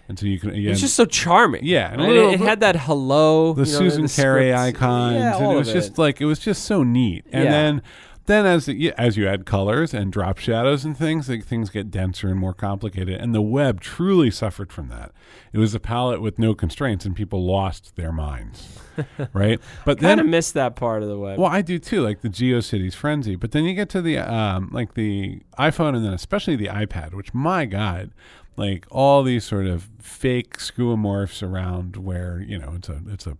and 0.08 0.18
so 0.18 0.26
you 0.26 0.38
can. 0.38 0.50
It 0.50 0.58
Yeah, 0.60 0.70
was 0.70 0.80
just 0.80 0.94
so 0.94 1.04
charming. 1.04 1.64
Yeah, 1.64 1.92
and 1.92 2.02
little- 2.02 2.30
it, 2.30 2.34
it 2.34 2.40
had 2.40 2.60
that 2.60 2.76
hello, 2.76 3.52
the 3.52 3.64
you 3.64 3.72
know, 3.72 3.78
Susan 3.78 4.02
the 4.02 4.08
Kare 4.08 4.56
icons, 4.56 5.14
Yeah, 5.16 5.36
and 5.36 5.52
it 5.52 5.54
was 5.56 5.72
just 5.72 5.98
like 5.98 6.20
it 6.20 6.26
was 6.26 6.38
just 6.38 6.64
so 6.64 6.82
neat. 6.82 7.24
And 7.32 7.44
Yeah. 7.44 7.50
then, 7.50 7.82
then 8.26 8.44
as 8.46 8.66
the, 8.66 8.92
as 8.98 9.16
you 9.16 9.28
add 9.28 9.46
colors 9.46 9.94
and 9.94 10.12
drop 10.12 10.38
shadows 10.38 10.84
and 10.84 10.96
things, 10.96 11.28
like 11.28 11.44
things 11.44 11.70
get 11.70 11.90
denser 11.92 12.28
and 12.28 12.38
more 12.40 12.54
complicated. 12.54 13.20
And 13.20 13.32
the 13.34 13.42
web 13.42 13.80
truly 13.80 14.30
suffered 14.32 14.72
from 14.72 14.88
that. 14.88 15.12
It 15.52 15.58
was 15.58 15.74
a 15.74 15.80
palette 15.80 16.20
with 16.20 16.38
no 16.38 16.52
constraints, 16.54 17.04
and 17.06 17.14
people 17.14 17.46
lost 17.46 17.94
their 17.96 18.10
minds, 18.12 18.80
right? 19.32 19.60
But 19.84 20.00
then 20.00 20.18
I 20.18 20.22
missed 20.24 20.54
that 20.54 20.74
part 20.76 21.02
of 21.04 21.08
the 21.08 21.18
web. 21.18 21.38
well, 21.38 21.50
I 21.50 21.62
do 21.62 21.78
too, 21.78 22.02
like 22.02 22.20
the 22.22 22.28
GeoCities 22.28 22.94
frenzy. 22.94 23.36
But 23.36 23.52
then 23.52 23.64
you 23.64 23.74
get 23.74 23.88
to 23.90 24.02
the 24.02 24.18
um, 24.18 24.70
like 24.72 24.94
the 24.94 25.40
iPhone, 25.58 25.94
and 25.94 26.04
then 26.04 26.12
especially 26.12 26.56
the 26.56 26.66
iPad, 26.66 27.14
which 27.14 27.32
my 27.32 27.64
God, 27.64 28.10
like 28.56 28.86
all 28.90 29.22
these 29.22 29.44
sort 29.44 29.66
of 29.66 29.88
fake 30.00 30.58
skeuomorphs 30.58 31.42
around 31.42 31.96
where 31.96 32.40
you 32.46 32.58
know 32.58 32.72
it's 32.76 32.88
a 32.88 33.00
it's 33.08 33.26
a 33.26 33.30
a 33.30 33.32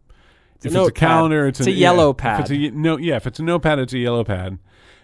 if 0.61 0.67
it's 0.67 0.75
a 0.75 0.79
notepad. 0.79 0.95
calendar, 0.97 1.47
it's, 1.47 1.61
It's 1.61 1.67
an- 1.67 1.75
a 1.75 1.77
yellow 1.77 2.09
yeah, 2.09 2.13
pad. 2.23 2.41
If 2.41 2.51
it's 2.51 2.75
a, 2.75 2.77
no, 2.77 2.97
yeah, 2.99 3.17
if 3.17 3.27
it's 3.27 3.39
a 3.39 3.43
notepad, 3.43 3.79
it's 3.79 3.93
a 3.93 3.99
yellow 3.99 4.25
pad, 4.25 4.59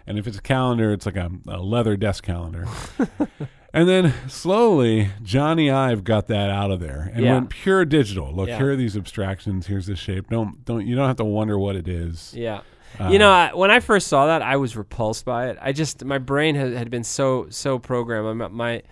and 0.06 0.18
if 0.18 0.26
it's 0.26 0.38
a 0.38 0.42
calendar, 0.42 0.92
it's 0.92 1.04
like 1.06 1.16
a, 1.16 1.30
a 1.48 1.58
leather 1.58 1.96
desk 1.96 2.24
calendar. 2.24 2.66
and 3.74 3.88
then 3.88 4.14
slowly, 4.28 5.10
Jony 5.22 5.72
Ive 5.72 6.04
got 6.04 6.26
that 6.28 6.50
out 6.50 6.70
of 6.70 6.80
there 6.80 7.10
and 7.14 7.24
Yeah. 7.24 7.34
went 7.34 7.50
pure 7.50 7.84
digital. 7.84 8.32
Look, 8.34 8.48
Yeah. 8.48 8.58
here 8.58 8.72
are 8.72 8.76
these 8.76 8.96
abstractions. 8.96 9.66
Here's 9.66 9.86
the 9.86 9.96
shape. 9.96 10.30
Don't 10.30 10.64
don't 10.64 10.86
you 10.86 10.96
don't 10.96 11.06
have 11.06 11.16
to 11.16 11.24
wonder 11.24 11.58
what 11.58 11.76
it 11.76 11.86
is. 11.88 12.32
Yeah. 12.36 12.60
Uh, 13.00 13.08
you 13.08 13.18
know, 13.18 13.30
I, 13.30 13.54
when 13.54 13.70
I 13.70 13.80
first 13.80 14.06
saw 14.08 14.26
that, 14.26 14.42
I 14.42 14.56
was 14.56 14.76
repulsed 14.76 15.24
by 15.24 15.48
it. 15.48 15.56
I 15.62 15.72
just 15.72 16.04
my 16.04 16.18
brain 16.18 16.54
had, 16.54 16.72
had 16.74 16.90
been 16.90 17.04
so 17.04 17.46
so 17.50 17.78
programmed. 17.78 18.38
My, 18.38 18.48
my 18.48 18.82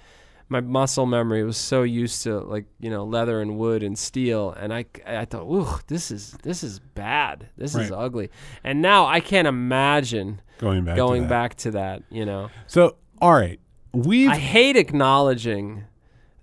my 0.50 0.60
muscle 0.60 1.06
memory 1.06 1.44
was 1.44 1.56
so 1.56 1.82
used 1.84 2.24
to 2.24 2.40
like 2.40 2.66
you 2.80 2.90
know 2.90 3.04
leather 3.04 3.40
and 3.40 3.56
wood 3.56 3.82
and 3.82 3.96
steel, 3.98 4.50
and 4.58 4.74
I 4.74 4.84
I 5.06 5.24
thought, 5.24 5.44
ooh, 5.44 5.78
this 5.86 6.10
is 6.10 6.32
this 6.42 6.62
is 6.62 6.80
bad. 6.80 7.48
This 7.56 7.74
is 7.74 7.90
ugly. 7.90 8.28
And 8.64 8.82
now 8.82 9.06
I 9.06 9.20
can't 9.20 9.48
imagine 9.48 10.42
Going 10.58 10.84
back, 10.84 10.96
going 10.96 11.22
to 11.22 11.28
that. 11.28 11.30
back 11.30 11.54
to 11.56 11.70
that. 11.70 12.02
You 12.10 12.26
know, 12.26 12.50
So, 12.66 12.96
all 13.22 13.32
right, 13.32 13.60
we've 13.92 14.28
I 14.28 14.36
hate 14.36 14.76
acknowledging 14.76 15.84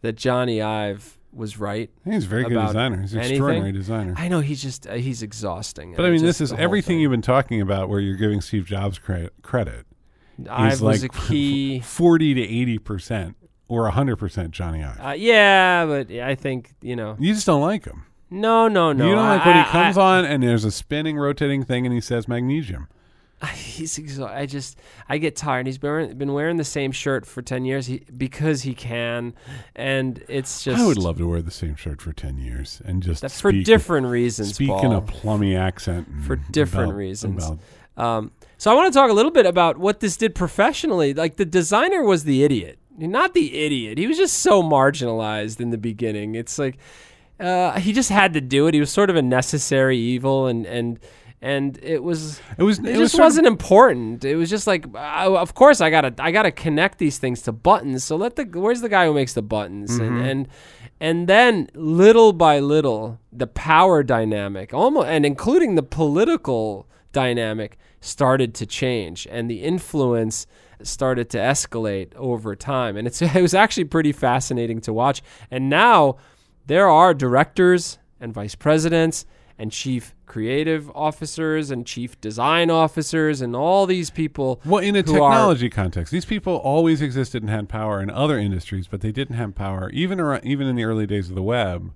that 0.01 0.15
Jony 0.15 0.63
Ive 0.63 1.17
was 1.33 1.59
right. 1.59 1.91
he's 2.05 2.23
a 2.25 2.27
very 2.27 2.45
good 2.45 2.65
designer. 2.65 3.01
He's 3.01 3.13
an 3.13 3.19
anything. 3.19 3.35
extraordinary 3.35 3.71
designer. 3.73 4.13
I 4.17 4.27
know 4.29 4.39
he's 4.39 4.61
just 4.61 4.87
uh, 4.87 4.93
he's 4.93 5.21
exhausting. 5.21 5.93
but 5.95 6.05
I 6.05 6.09
mean, 6.11 6.23
this 6.23 6.39
is 6.41 6.53
everything 6.53 6.95
thing. 6.95 7.01
you've 7.01 7.11
been 7.11 7.21
talking 7.21 7.59
about, 7.61 7.89
where 7.89 7.99
you're 7.99 8.15
giving 8.15 8.39
Steve 8.41 8.65
Jobs 8.65 8.97
credit. 8.99 9.33
credit. 9.41 9.85
Ive 10.49 10.81
was 10.81 11.01
like 11.01 11.03
a 11.03 11.09
key. 11.09 11.79
forty 11.81 12.33
to 12.33 12.41
eighty 12.41 12.77
percent 12.79 13.35
or 13.67 13.89
hundred 13.89 14.17
percent 14.17 14.51
Jony 14.51 14.85
Ive. 14.87 14.99
Uh, 15.05 15.11
yeah, 15.11 15.85
but 15.85 16.11
I 16.11 16.35
think 16.35 16.73
you 16.81 16.95
know. 16.95 17.15
you 17.19 17.33
just 17.33 17.45
don't 17.45 17.61
like 17.61 17.85
him. 17.85 18.03
No, 18.29 18.67
no, 18.67 18.91
no. 18.91 19.07
you 19.07 19.15
don't 19.15 19.25
I- 19.25 19.35
like 19.37 19.45
when 19.45 19.57
he 19.57 19.63
comes 19.71 19.97
I- 19.97 20.17
on 20.19 20.25
and 20.25 20.43
there's 20.43 20.65
a 20.65 20.71
spinning, 20.71 21.17
rotating 21.17 21.63
thing, 21.63 21.85
and 21.85 21.93
he 21.93 22.01
says 22.01 22.27
magnesium. 22.27 22.87
He's 23.53 23.99
exhausted. 23.99 24.35
I 24.35 24.47
just 24.47 24.79
I 25.07 25.19
get 25.19 25.35
tired. 25.35 25.67
He's 25.67 25.77
been 25.77 25.91
wearing, 25.91 26.17
been 26.17 26.33
wearing 26.33 26.57
the 26.57 26.63
same 26.63 26.91
shirt 26.91 27.23
for 27.25 27.43
ten 27.43 27.65
years 27.65 27.85
he, 27.85 27.99
because 28.17 28.63
he 28.63 28.73
can, 28.73 29.35
and 29.75 30.23
it's 30.27 30.63
just 30.63 30.81
I 30.81 30.85
would 30.87 30.97
love 30.97 31.17
to 31.19 31.27
wear 31.29 31.41
the 31.43 31.51
same 31.51 31.75
shirt 31.75 32.01
for 32.01 32.13
ten 32.13 32.37
years 32.39 32.81
and 32.83 33.03
just 33.03 33.23
for 33.39 33.51
different 33.51 34.07
reasons. 34.07 34.55
speak 34.55 34.69
Paul. 34.69 34.85
in 34.85 34.91
a 34.91 35.01
plummy 35.01 35.55
accent 35.55 36.07
For 36.25 36.35
different 36.35 36.87
about- 36.89 36.97
reasons. 36.97 37.45
about- 37.45 37.59
Um, 38.03 38.31
so 38.57 38.71
I 38.71 38.73
want 38.75 38.91
to 38.91 38.99
talk 38.99 39.09
a 39.11 39.13
little 39.13 39.31
bit 39.31 39.45
about 39.45 39.77
what 39.77 39.99
this 39.99 40.17
did 40.17 40.33
professionally. 40.33 41.13
Like 41.13 41.37
the 41.37 41.45
designer 41.45 42.03
was 42.03 42.23
the 42.23 42.43
idiot, 42.43 42.79
not 42.97 43.33
the 43.33 43.65
idiot. 43.65 43.97
He 43.97 44.07
was 44.07 44.17
just 44.17 44.39
so 44.39 44.63
marginalized 44.63 45.59
in 45.59 45.69
the 45.69 45.77
beginning. 45.77 46.35
It's 46.35 46.57
like 46.57 46.77
uh, 47.39 47.79
he 47.79 47.93
just 47.93 48.09
had 48.09 48.33
to 48.33 48.41
do 48.41 48.67
it. 48.67 48.73
He 48.73 48.79
was 48.79 48.89
sort 48.89 49.09
of 49.09 49.15
a 49.15 49.21
necessary 49.21 49.97
evil, 49.97 50.47
and 50.47 50.65
and 50.65 50.99
and 51.41 51.77
it 51.83 52.03
was 52.03 52.41
it 52.57 52.63
was. 52.63 52.79
it, 52.79 52.87
It, 52.87 52.97
just 52.97 53.15
sort 53.15 53.25
wasn't 53.25 53.47
important. 53.47 54.25
It 54.25 54.35
was 54.35 54.49
just 54.49 54.65
like, 54.65 54.85
uh, 54.95 55.35
of 55.35 55.53
course, 55.53 55.81
I 55.81 55.89
gotta, 55.89 56.13
I 56.17 56.31
gotta 56.31 56.51
connect 56.51 56.97
these 56.97 57.19
things 57.19 57.43
to 57.43 57.51
buttons. 57.51 58.03
So 58.03 58.15
let 58.15 58.35
the, 58.35 58.45
where's 58.45 58.81
the 58.81 58.89
guy 58.89 59.05
who 59.05 59.13
makes 59.13 59.33
the 59.33 59.43
buttons? 59.43 59.99
Mm-hmm. 59.99 60.17
And 60.17 60.27
and 60.27 60.47
and 60.99 61.27
then 61.27 61.69
little 61.75 62.33
by 62.33 62.59
little, 62.59 63.19
the 63.31 63.47
power 63.47 64.01
dynamic, 64.01 64.73
almost, 64.73 65.07
and 65.07 65.25
including 65.25 65.75
the 65.75 65.83
political 65.83 66.87
dynamic, 67.11 67.77
started 68.01 68.55
to 68.55 68.65
change, 68.65 69.27
and 69.29 69.49
the 69.49 69.61
influence 69.61 70.47
started 70.83 71.29
to 71.31 71.37
escalate 71.37 72.13
over 72.15 72.55
time. 72.55 72.97
And 72.97 73.07
it's, 73.07 73.21
it 73.21 73.41
was 73.41 73.53
actually 73.53 73.85
pretty 73.85 74.11
fascinating 74.11 74.81
to 74.81 74.93
watch. 74.93 75.21
And 75.51 75.69
now 75.69 76.17
there 76.65 76.87
are 76.89 77.13
directors 77.13 77.97
and 78.19 78.33
vice 78.33 78.55
presidents 78.55 79.25
and 79.59 79.71
chief 79.71 80.13
creative 80.27 80.91
officers 80.93 81.71
and 81.71 81.85
chief 81.85 82.19
design 82.21 82.69
officers 82.69 83.41
and 83.41 83.55
all 83.55 83.85
these 83.85 84.09
people. 84.09 84.61
Well, 84.65 84.83
in 84.83 84.95
a 84.95 85.01
who 85.01 85.21
are- 85.21 85.31
technology 85.31 85.69
context, 85.69 86.11
these 86.11 86.25
people 86.25 86.55
always 86.57 87.01
existed 87.01 87.41
and 87.41 87.49
had 87.49 87.67
power 87.69 88.01
in 88.01 88.09
other 88.09 88.37
industries, 88.37 88.87
but 88.87 89.01
they 89.01 89.11
didn't 89.11 89.35
have 89.35 89.55
power 89.55 89.89
even 89.91 90.19
around, 90.19 90.45
even 90.45 90.67
in 90.67 90.75
the 90.75 90.83
early 90.83 91.07
days 91.07 91.29
of 91.29 91.35
the 91.35 91.41
web. 91.41 91.91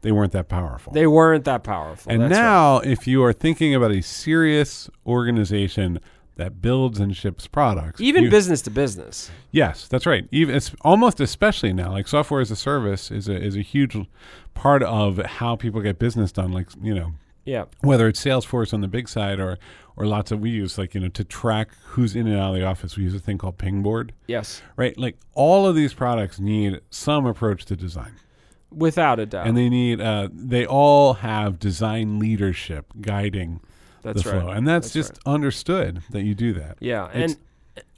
They 0.00 0.12
weren't 0.12 0.32
that 0.32 0.48
powerful. 0.48 0.92
They 0.92 1.08
weren't 1.08 1.44
that 1.46 1.64
powerful. 1.64 2.12
and 2.12 2.22
That's 2.22 2.32
right. 2.34 2.40
now, 2.40 2.78
if 2.80 3.08
you 3.08 3.24
are 3.24 3.32
thinking 3.32 3.74
about 3.74 3.90
a 3.90 4.00
serious 4.00 4.88
organization 5.04 5.98
that 6.38 6.62
builds 6.62 6.98
and 6.98 7.14
ships 7.14 7.46
products, 7.46 8.00
even 8.00 8.24
you- 8.24 8.30
business 8.30 8.62
to 8.62 8.70
business. 8.70 9.30
Yes, 9.50 9.86
that's 9.88 10.06
right. 10.06 10.26
Even 10.32 10.54
it's 10.54 10.72
almost 10.80 11.20
especially 11.20 11.72
now, 11.74 11.92
like 11.92 12.08
software 12.08 12.40
as 12.40 12.50
a 12.50 12.56
service 12.56 13.10
is 13.10 13.28
a 13.28 13.36
is 13.36 13.54
a 13.56 13.60
huge 13.62 13.96
part 14.54 14.82
of 14.82 15.18
how 15.18 15.54
people 15.56 15.80
get 15.82 15.98
business 15.98 16.32
done. 16.32 16.50
Like 16.52 16.68
you 16.82 16.94
know, 16.94 17.12
Yeah. 17.44 17.64
whether 17.82 18.08
it's 18.08 18.24
Salesforce 18.24 18.72
on 18.72 18.80
the 18.80 18.88
big 18.88 19.08
side 19.08 19.38
or 19.38 19.58
or 19.96 20.06
lots 20.06 20.30
of 20.30 20.38
we 20.40 20.50
use 20.50 20.78
like 20.78 20.94
you 20.94 21.00
know 21.00 21.08
to 21.08 21.24
track 21.24 21.70
who's 21.86 22.14
in 22.16 22.26
and 22.28 22.38
out 22.38 22.50
of 22.54 22.60
the 22.60 22.64
office. 22.64 22.96
We 22.96 23.02
use 23.04 23.14
a 23.14 23.18
thing 23.20 23.36
called 23.36 23.58
Pingboard, 23.58 24.12
Yes. 24.28 24.62
right? 24.76 24.96
Like 24.96 25.16
all 25.34 25.66
of 25.66 25.74
these 25.74 25.92
products 25.92 26.38
need 26.40 26.80
some 26.90 27.26
approach 27.26 27.64
to 27.66 27.74
design, 27.76 28.12
Without 28.70 29.18
a 29.18 29.26
doubt. 29.26 29.46
and 29.48 29.56
they 29.56 29.68
need 29.68 30.00
uh, 30.00 30.28
they 30.32 30.64
all 30.64 31.14
have 31.14 31.58
design 31.58 32.20
leadership 32.20 32.92
guiding 33.00 33.58
That's 34.14 34.24
the 34.24 34.32
right. 34.32 34.42
flow, 34.42 34.50
and 34.52 34.66
that's, 34.66 34.92
That's 34.92 35.08
just 35.10 35.20
understood 35.26 36.02
that 36.10 36.22
you 36.22 36.34
do 36.34 36.52
that. 36.54 36.76
Yeah, 36.80 37.06
It's- 37.08 37.36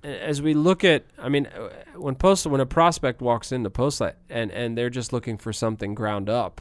and 0.03 0.15
as 0.15 0.41
we 0.43 0.55
look 0.55 0.83
at, 0.85 1.05
I 1.19 1.29
mean, 1.29 1.47
uh, 1.47 1.69
when 1.97 2.15
post 2.15 2.47
when 2.47 2.61
a 2.61 2.67
prospect 2.67 3.21
walks 3.21 3.53
into 3.53 3.71
Postlight 3.71 4.15
and 4.29 4.51
and 4.51 4.77
they're 4.77 4.91
just 4.91 5.13
looking 5.13 5.37
for 5.39 5.53
something 5.53 5.95
ground 5.95 6.29
up, 6.31 6.61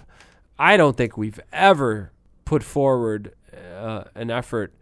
I 0.57 0.75
don't 0.77 0.95
think 0.97 1.17
we've 1.17 1.39
ever 1.53 2.11
put 2.45 2.63
forward 2.63 3.33
uh, 3.77 4.03
an 4.15 4.29
effort 4.31 4.73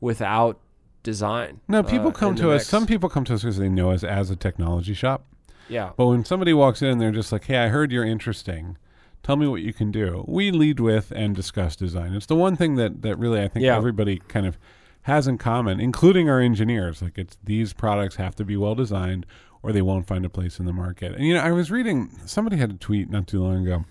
without 0.00 0.60
design. 1.02 1.60
No, 1.68 1.82
people 1.82 2.08
uh, 2.08 2.12
come 2.12 2.34
to 2.36 2.50
us. 2.52 2.60
mix. 2.60 2.68
Some 2.68 2.86
people 2.86 3.08
come 3.08 3.24
to 3.24 3.34
us 3.34 3.42
because 3.42 3.58
they 3.58 3.68
know 3.68 3.90
us 3.90 4.04
as 4.04 4.30
a 4.30 4.36
technology 4.36 4.94
shop. 4.94 5.24
yeah, 5.68 5.90
But 5.96 6.06
when 6.06 6.24
somebody 6.24 6.52
walks 6.52 6.82
in, 6.82 6.98
they're 6.98 7.10
just 7.12 7.32
like, 7.32 7.44
"Hey, 7.44 7.58
I 7.58 7.68
heard 7.68 7.90
you're 7.92 8.04
interesting. 8.04 8.76
Tell 9.24 9.34
me 9.36 9.48
what 9.48 9.62
you 9.62 9.72
can 9.72 9.90
do." 9.90 10.24
We 10.28 10.52
lead 10.52 10.78
with 10.78 11.10
and 11.16 11.34
discuss 11.34 11.74
design. 11.74 12.14
It's 12.14 12.26
the 12.26 12.36
one 12.36 12.54
thing 12.54 12.76
that 12.76 13.02
that 13.02 13.18
really 13.18 13.40
I 13.42 13.48
think 13.48 13.64
Yeah. 13.64 13.76
everybody 13.76 14.22
kind 14.28 14.46
of 14.46 14.56
has 15.02 15.26
in 15.26 15.36
common, 15.36 15.80
including 15.80 16.30
our 16.30 16.40
engineers. 16.40 17.02
Like, 17.02 17.18
it's 17.18 17.36
these 17.44 17.72
products 17.72 18.16
have 18.16 18.36
to 18.36 18.44
be 18.44 18.56
well 18.56 18.74
designed, 18.76 19.26
or 19.62 19.72
they 19.72 19.82
won't 19.82 20.06
find 20.06 20.24
a 20.24 20.30
place 20.30 20.58
in 20.60 20.64
the 20.66 20.72
market. 20.72 21.14
And 21.14 21.26
you 21.26 21.34
know, 21.34 21.40
I 21.40 21.50
was 21.52 21.70
reading 21.70 22.10
somebody 22.24 22.56
had 22.56 22.70
a 22.70 22.74
tweet 22.74 23.10
not 23.10 23.26
too 23.26 23.42
long 23.42 23.66
ago, 23.66 23.84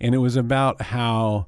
and 0.00 0.14
it 0.14 0.18
was 0.18 0.34
about 0.36 0.82
how 0.82 1.46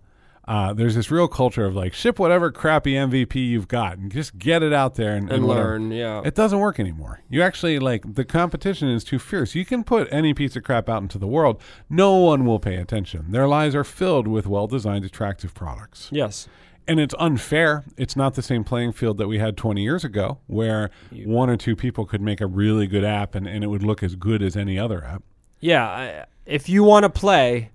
uh, 0.49 0.73
there's 0.73 0.95
this 0.95 1.11
real 1.11 1.29
culture 1.29 1.67
of 1.67 1.77
like 1.77 1.93
ship 1.93 2.19
whatever 2.19 2.51
crappy 2.51 2.95
MVP 2.95 3.35
you've 3.35 3.69
got 3.69 3.99
and 3.99 4.11
just 4.11 4.39
get 4.39 4.63
it 4.63 4.73
out 4.73 4.95
there 4.95 5.15
and, 5.15 5.31
and 5.31 5.47
whatever. 5.47 5.79
learn. 5.79 5.93
Yeah. 5.93 6.23
It 6.25 6.35
doesn't 6.35 6.59
work 6.59 6.81
anymore. 6.81 7.21
You 7.29 7.43
actually 7.43 7.79
like 7.79 8.15
the 8.15 8.25
competition 8.25 8.89
is 8.89 9.05
too 9.05 9.19
fierce. 9.19 9.55
You 9.55 9.67
can 9.67 9.85
put 9.85 10.09
any 10.11 10.33
piece 10.33 10.57
of 10.57 10.63
crap 10.63 10.89
out 10.89 11.03
into 11.03 11.19
the 11.19 11.27
world, 11.27 11.61
no 11.91 12.17
one 12.17 12.47
will 12.47 12.59
pay 12.59 12.77
attention. 12.77 13.27
Their 13.31 13.47
lives 13.47 13.75
are 13.75 13.85
filled 13.85 14.27
with 14.27 14.47
well-designed, 14.47 15.05
attractive 15.05 15.53
products, 15.53 16.09
yes. 16.11 16.49
and 16.87 16.99
it's 16.99 17.15
unfair. 17.19 17.85
It's 17.99 18.17
not 18.17 18.33
the 18.33 18.43
same 18.43 18.65
playing 18.65 18.93
field 18.93 19.19
that 19.19 19.29
we 19.29 19.39
had 19.39 19.55
20 19.59 19.83
years 19.83 20.03
ago, 20.03 20.39
where 20.47 20.91
one 21.13 21.51
or 21.51 21.59
two 21.59 21.77
people 21.77 22.07
could 22.07 22.23
make 22.23 22.41
a 22.41 22.47
really 22.47 22.87
good 22.87 23.05
app 23.05 23.35
and, 23.35 23.47
and 23.47 23.63
it 23.63 23.67
would 23.67 23.83
look 23.83 24.03
as 24.03 24.15
good 24.15 24.43
as 24.43 24.57
any 24.57 24.79
other 24.79 25.05
app. 25.05 25.23
Yeah. 25.61 25.87
I, 25.87 26.25
if 26.47 26.71
you 26.71 26.85
want 26.85 27.03
to 27.03 27.11
play, 27.11 27.71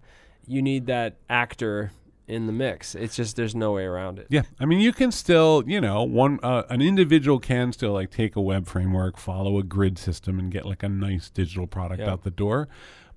you 0.48 0.64
need 0.64 0.88
that 0.88 1.18
actor 1.30 1.92
in 2.28 2.48
the 2.48 2.54
mix. 2.54 2.96
It's 2.96 3.16
just 3.16 3.36
there's 3.36 3.56
no 3.56 3.72
way 3.74 3.84
around 3.84 4.20
it. 4.20 4.28
Yeah, 4.30 4.44
I 4.60 4.66
mean, 4.66 4.80
you 4.80 4.94
can 4.94 5.12
still, 5.12 5.64
you 5.68 5.82
know, 5.82 6.04
one 6.04 6.40
uh, 6.44 6.64
an 6.70 6.82
individual 6.82 7.40
can 7.40 7.72
still 7.74 7.94
like 7.94 8.12
take 8.12 8.36
a 8.36 8.42
web 8.42 8.68
framework, 8.68 9.18
follow 9.18 9.58
a 9.60 9.64
grid 9.64 9.98
system, 9.98 10.40
and 10.40 10.52
get 10.52 10.66
like 10.66 10.84
a 10.84 10.90
nice 10.90 11.30
digital 11.30 11.68
product 11.68 12.00
Yeah. 12.02 12.12
out 12.12 12.24
the 12.24 12.32
door. 12.32 12.68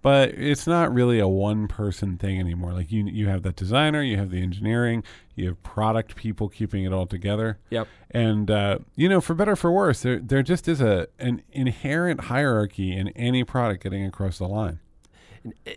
But 0.02 0.30
it's 0.34 0.68
not 0.68 0.94
really 0.94 1.18
a 1.18 1.26
one 1.26 1.66
person 1.66 2.16
thing 2.16 2.38
anymore. 2.38 2.72
Like 2.72 2.92
you, 2.92 3.06
you 3.06 3.26
have 3.26 3.42
that 3.42 3.56
designer, 3.56 4.02
you 4.02 4.16
have 4.18 4.30
the 4.30 4.40
engineering, 4.40 5.02
you 5.34 5.48
have 5.48 5.60
product 5.64 6.14
people 6.14 6.48
keeping 6.48 6.84
it 6.84 6.92
all 6.92 7.06
together. 7.06 7.58
Yep. 7.70 7.88
And 8.12 8.48
uh, 8.48 8.78
you 8.94 9.08
know, 9.08 9.20
for 9.20 9.34
better 9.34 9.52
or 9.52 9.56
for 9.56 9.72
worse, 9.72 10.02
there 10.02 10.20
there 10.20 10.42
just 10.44 10.68
is 10.68 10.80
a 10.80 11.08
an 11.18 11.42
inherent 11.50 12.22
hierarchy 12.22 12.92
in 12.96 13.08
any 13.10 13.42
product 13.42 13.82
getting 13.82 14.04
across 14.04 14.38
the 14.38 14.46
line. 14.46 14.78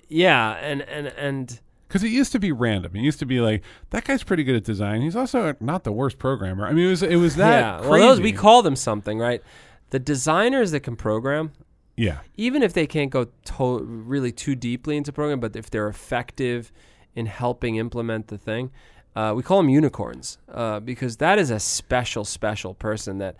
Yeah, 0.07 0.53
and 0.57 0.81
and 0.83 1.07
and 1.07 1.59
Because 1.89 2.03
it 2.03 2.11
used 2.11 2.31
to 2.33 2.39
be 2.39 2.51
random. 2.51 2.95
It 2.95 3.01
used 3.01 3.17
to 3.17 3.25
be 3.25 3.41
like 3.41 3.63
that 3.89 4.05
guy's 4.05 4.23
pretty 4.23 4.43
good 4.43 4.55
at 4.55 4.63
design. 4.63 5.01
He's 5.01 5.15
also 5.15 5.55
not 5.59 5.83
the 5.83 5.91
worst 5.91 6.19
programmer. 6.19 6.67
I 6.67 6.71
mean, 6.71 6.85
it 6.85 6.89
was 6.89 7.03
it 7.03 7.15
was 7.15 7.35
that 7.37 7.59
yeah. 7.59 7.77
crazy. 7.79 7.89
Well, 7.89 7.99
those 7.99 8.21
we 8.21 8.31
call 8.31 8.61
them 8.61 8.75
something, 8.75 9.17
right? 9.17 9.41
The 9.89 9.97
designers 9.97 10.69
that 10.69 10.81
can 10.81 10.95
program, 10.95 11.51
yeah, 11.97 12.19
even 12.37 12.61
if 12.61 12.73
they 12.73 12.85
can't 12.85 13.09
go 13.09 13.25
to- 13.25 13.83
really 13.83 14.31
too 14.31 14.53
deeply 14.53 14.97
into 14.97 15.11
program, 15.11 15.39
but 15.39 15.55
if 15.55 15.71
they're 15.71 15.87
effective 15.87 16.71
in 17.15 17.25
helping 17.25 17.77
implement 17.77 18.27
the 18.27 18.37
thing, 18.37 18.69
uh, 19.15 19.33
we 19.35 19.41
call 19.41 19.57
them 19.57 19.69
unicorns 19.69 20.37
uh, 20.53 20.79
because 20.79 21.17
that 21.17 21.39
is 21.39 21.49
a 21.49 21.59
special, 21.59 22.23
special 22.23 22.75
person 22.75 23.17
that 23.17 23.35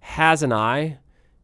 has 0.00 0.42
an 0.42 0.52
eye, 0.52 0.98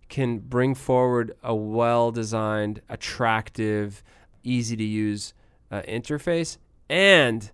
can 0.09 0.39
bring 0.39 0.75
forward 0.75 1.37
a 1.45 1.55
well-designed, 1.55 2.83
attractive, 2.89 4.03
easy 4.43 4.75
to 4.75 4.83
use 4.85 5.35
uh, 5.71 5.83
interface 5.83 6.59
and 6.89 7.51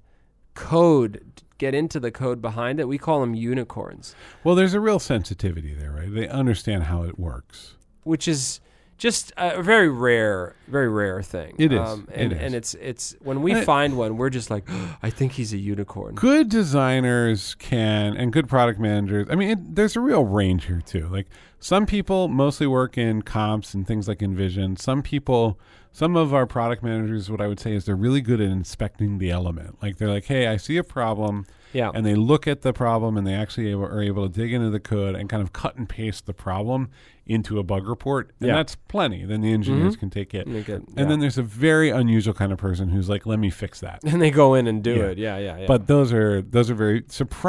code. 0.55 1.42
Get 1.59 1.74
into 1.74 2.00
the 2.00 2.11
code 2.11 2.42
behind 2.42 2.81
it. 2.81 2.88
We 2.88 2.98
call 2.98 3.20
them 3.20 3.35
unicorns. 3.35 4.14
Well, 4.42 4.55
there's 4.55 4.74
a 4.74 4.81
real 4.81 4.98
sensitivity 4.98 5.72
there, 5.72 5.92
right? 5.92 6.12
They 6.12 6.29
understand 6.29 6.85
how 6.85 7.05
it 7.05 7.18
works. 7.18 7.77
which 8.03 8.27
is 8.29 8.61
just 9.05 9.33
a 9.37 9.62
very 9.62 9.90
rare, 9.90 10.57
very 10.67 10.88
rare 10.88 11.23
thing. 11.23 11.55
It 11.59 11.75
is. 11.75 11.79
um, 11.79 12.09
and, 12.11 12.33
It 12.33 12.37
is. 12.37 12.43
and 12.43 12.55
it's 12.55 12.75
it's 12.75 13.17
when 13.21 13.43
we 13.43 13.51
And 13.53 13.61
it- 13.61 13.64
find 13.67 13.99
one, 13.99 14.17
we're 14.17 14.31
just 14.31 14.49
like, 14.49 14.67
I 15.03 15.11
think 15.11 15.33
he's 15.33 15.53
a 15.53 15.59
unicorn. 15.59 16.14
Good 16.14 16.49
designers 16.49 17.55
can, 17.57 18.17
and 18.17 18.33
good 18.33 18.49
product 18.49 18.81
managers. 18.81 19.29
I 19.31 19.35
mean, 19.35 19.51
it, 19.51 19.75
there's 19.75 19.95
a 19.97 20.01
real 20.01 20.25
range 20.25 20.64
here 20.64 20.81
too. 20.81 21.07
Like 21.09 21.27
some 21.61 21.85
people 21.85 22.29
mostly 22.29 22.67
work 22.67 22.97
in 22.97 23.21
comps 23.21 23.75
and 23.75 23.87
things 23.87 24.09
like 24.09 24.21
InVision. 24.21 24.79
Some 24.79 25.03
people, 25.03 25.59
some 25.93 26.17
of 26.17 26.33
our 26.33 26.47
product 26.47 26.83
managers, 26.83 27.31
what 27.31 27.40
I 27.43 27.47
would 27.47 27.61
say 27.61 27.75
is 27.75 27.85
they're 27.85 27.95
really 27.97 28.23
good 28.23 28.40
at 28.40 28.49
inspecting 28.51 29.19
the 29.19 29.31
element. 29.31 29.83
Like 29.83 29.99
they're 29.99 30.09
like, 30.09 30.25
hey, 30.25 30.47
I 30.47 30.57
see 30.57 30.79
a 30.79 30.85
problem. 30.85 31.47
Yeah, 31.75 31.91
and 31.95 32.07
they 32.07 32.15
look 32.15 32.47
at 32.49 32.63
the 32.63 32.73
problem 32.73 33.17
and 33.19 33.27
they 33.27 33.35
actually 33.35 33.69
able, 33.73 33.85
are 33.85 34.03
able 34.03 34.27
to 34.29 34.33
dig 34.33 34.53
into 34.53 34.71
the 34.71 34.81
code 34.81 35.15
and 35.15 35.29
kind 35.29 35.43
of 35.43 35.53
cut 35.53 35.77
and 35.77 35.87
paste 35.89 36.25
the 36.27 36.33
problem 36.33 36.89
into 37.27 37.59
a 37.59 37.63
bug 37.63 37.89
report. 37.89 38.31
And 38.39 38.49
Yeah. 38.49 38.57
that's 38.57 38.75
plenty. 38.77 39.25
Then 39.25 39.41
the 39.41 39.51
engineers 39.53 39.97
can 39.97 40.11
take 40.11 40.35
it. 40.35 40.47
It- 40.47 40.69
And 40.69 41.11
then 41.11 41.21
there's 41.21 41.39
a 41.39 41.43
very 41.43 41.89
unusual 41.91 42.35
kind 42.35 42.53
of 42.53 42.59
person 42.59 42.91
who's 42.91 43.09
like, 43.09 43.25
let 43.27 43.39
me 43.39 43.49
fix 43.51 43.81
that. 43.81 44.01
and 44.05 44.21
they 44.23 44.31
go 44.31 44.55
in 44.55 44.67
and 44.67 44.83
do 44.85 44.95
Yeah. 44.95 45.05
it. 45.07 45.19
Yeah, 45.19 45.39
yeah, 45.39 45.57
yeah. 45.61 45.67
But 45.67 45.87
those 45.87 46.13
are 46.13 46.43
those 46.43 46.71
are 46.71 46.75
very 46.75 47.03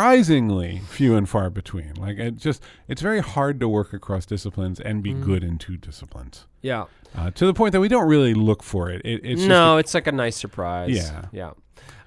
surprisingly 0.05 0.81
few 0.89 1.15
and 1.15 1.27
far 1.27 1.49
between. 1.49 1.93
Like 1.95 2.17
it 2.19 2.37
just 2.37 2.61
it's 2.87 3.01
very 3.01 3.19
hard 3.21 3.59
to 3.59 3.67
work 3.67 3.91
across 3.93 4.25
disciplines 4.25 4.79
and 4.79 5.03
Mm-hmm. 5.03 5.19
be 5.21 5.25
good 5.25 5.43
in 5.43 5.57
two 5.57 5.77
disciplines. 5.77 6.45
yeah, 6.61 6.85
Uh, 7.15 7.31
to 7.31 7.45
the 7.45 7.53
point 7.53 7.71
that 7.73 7.79
we 7.81 7.87
don't 7.87 8.07
really 8.07 8.33
look 8.33 8.63
for 8.63 8.89
it. 8.89 9.01
it 9.05 9.21
it's 9.23 9.41
just 9.41 9.49
no, 9.49 9.77
it's 9.77 9.93
like 9.93 10.07
a 10.07 10.11
nice 10.11 10.35
surprise. 10.35 10.95
Yeah. 10.95 11.25
yeah. 11.31 11.51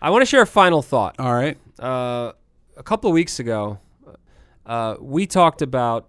I 0.01 0.11
want 0.11 0.23
to 0.23 0.27
share 0.27 0.43
a 0.43 0.47
final 0.47 0.83
thought. 0.83 1.17
all 1.19 1.35
right. 1.35 1.57
uh, 1.79 2.33
a 2.77 2.83
couple 2.83 3.11
of 3.11 3.15
weeks 3.15 3.41
ago, 3.41 3.79
uh, 4.67 4.97
we 5.01 5.27
talked 5.27 5.63
about 5.63 6.09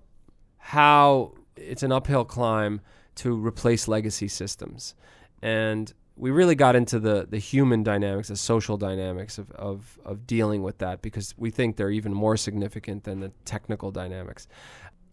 how 0.57 1.33
it's 1.55 1.83
an 1.83 1.91
uphill 1.91 2.25
climb 2.25 2.81
to 3.15 3.35
replace 3.35 3.87
legacy 3.87 4.27
systems, 4.27 4.95
and 5.41 5.91
we 6.15 6.31
really 6.31 6.55
got 6.55 6.75
into 6.75 6.99
the 6.99 7.25
the 7.29 7.39
human 7.39 7.81
dynamics, 7.83 8.27
the 8.27 8.35
social 8.35 8.77
dynamics 8.77 9.37
of 9.37 9.51
of, 9.51 9.97
of 10.05 10.27
dealing 10.27 10.61
with 10.63 10.77
that 10.79 11.01
because 11.01 11.33
we 11.37 11.49
think 11.49 11.75
they're 11.77 11.89
even 11.91 12.13
more 12.13 12.37
significant 12.37 13.03
than 13.05 13.19
the 13.21 13.31
technical 13.45 13.91
dynamics. 13.91 14.47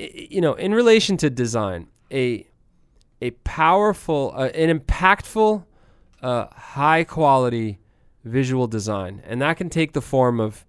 I- 0.00 0.28
you 0.30 0.40
know, 0.40 0.54
in 0.54 0.74
relation 0.74 1.16
to 1.18 1.30
design, 1.30 1.88
a 2.12 2.46
a 3.22 3.30
powerful, 3.44 4.32
uh, 4.36 4.48
an 4.48 4.78
impactful, 4.78 5.64
uh, 6.22 6.46
high 6.52 7.02
quality 7.04 7.78
visual 8.26 8.66
design, 8.66 9.22
and 9.24 9.40
that 9.40 9.56
can 9.56 9.70
take 9.70 9.92
the 9.92 10.02
form 10.02 10.40
of 10.40 10.66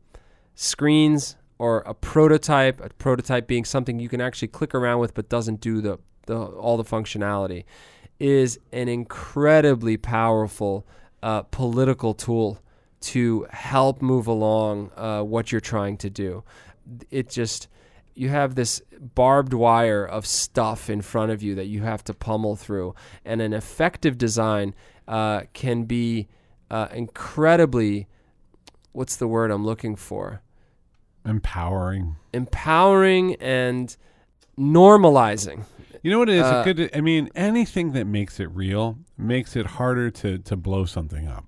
screens 0.55 1.35
or 1.57 1.79
a 1.79 1.93
prototype. 1.93 2.79
A 2.79 2.89
prototype 2.89 3.47
being 3.47 3.65
something 3.65 3.99
you 3.99 4.09
can 4.09 4.21
actually 4.21 4.49
click 4.49 4.75
around 4.75 4.99
with, 4.99 5.13
but 5.13 5.29
doesn't 5.29 5.59
do 5.59 5.81
the, 5.81 5.99
the 6.27 6.37
all 6.37 6.77
the 6.77 6.83
functionality, 6.83 7.65
is 8.19 8.59
an 8.71 8.87
incredibly 8.87 9.97
powerful 9.97 10.85
uh, 11.23 11.41
political 11.43 12.13
tool 12.13 12.59
to 12.99 13.47
help 13.51 14.01
move 14.01 14.27
along 14.27 14.91
uh, 14.95 15.21
what 15.21 15.51
you're 15.51 15.61
trying 15.61 15.97
to 15.97 16.09
do. 16.09 16.43
It 17.09 17.29
just 17.29 17.67
you 18.13 18.29
have 18.29 18.55
this 18.55 18.81
barbed 19.13 19.53
wire 19.53 20.05
of 20.05 20.25
stuff 20.25 20.89
in 20.89 21.01
front 21.01 21.31
of 21.31 21.43
you 21.43 21.53
that 21.55 21.67
you 21.67 21.83
have 21.83 22.03
to 22.03 22.13
pummel 22.13 22.55
through, 22.55 22.95
and 23.25 23.41
an 23.41 23.53
effective 23.53 24.17
design 24.17 24.73
uh, 25.07 25.41
can 25.53 25.83
be 25.83 26.27
uh, 26.69 26.87
incredibly 26.93 28.07
what's 28.91 29.15
the 29.15 29.27
word 29.27 29.51
I'm 29.51 29.65
looking 29.65 29.95
for? 29.95 30.41
Empowering. 31.25 32.15
Empowering 32.33 33.35
and 33.35 33.95
normalizing. 34.57 35.65
You 36.03 36.11
know 36.11 36.19
what 36.19 36.29
it 36.29 36.35
is? 36.35 36.43
Uh, 36.43 36.63
could, 36.63 36.89
I 36.95 37.01
mean, 37.01 37.29
anything 37.35 37.91
that 37.93 38.05
makes 38.05 38.39
it 38.39 38.49
real 38.51 38.97
makes 39.17 39.55
it 39.55 39.65
harder 39.65 40.09
to, 40.11 40.37
to 40.39 40.55
blow 40.55 40.85
something 40.85 41.27
up. 41.27 41.45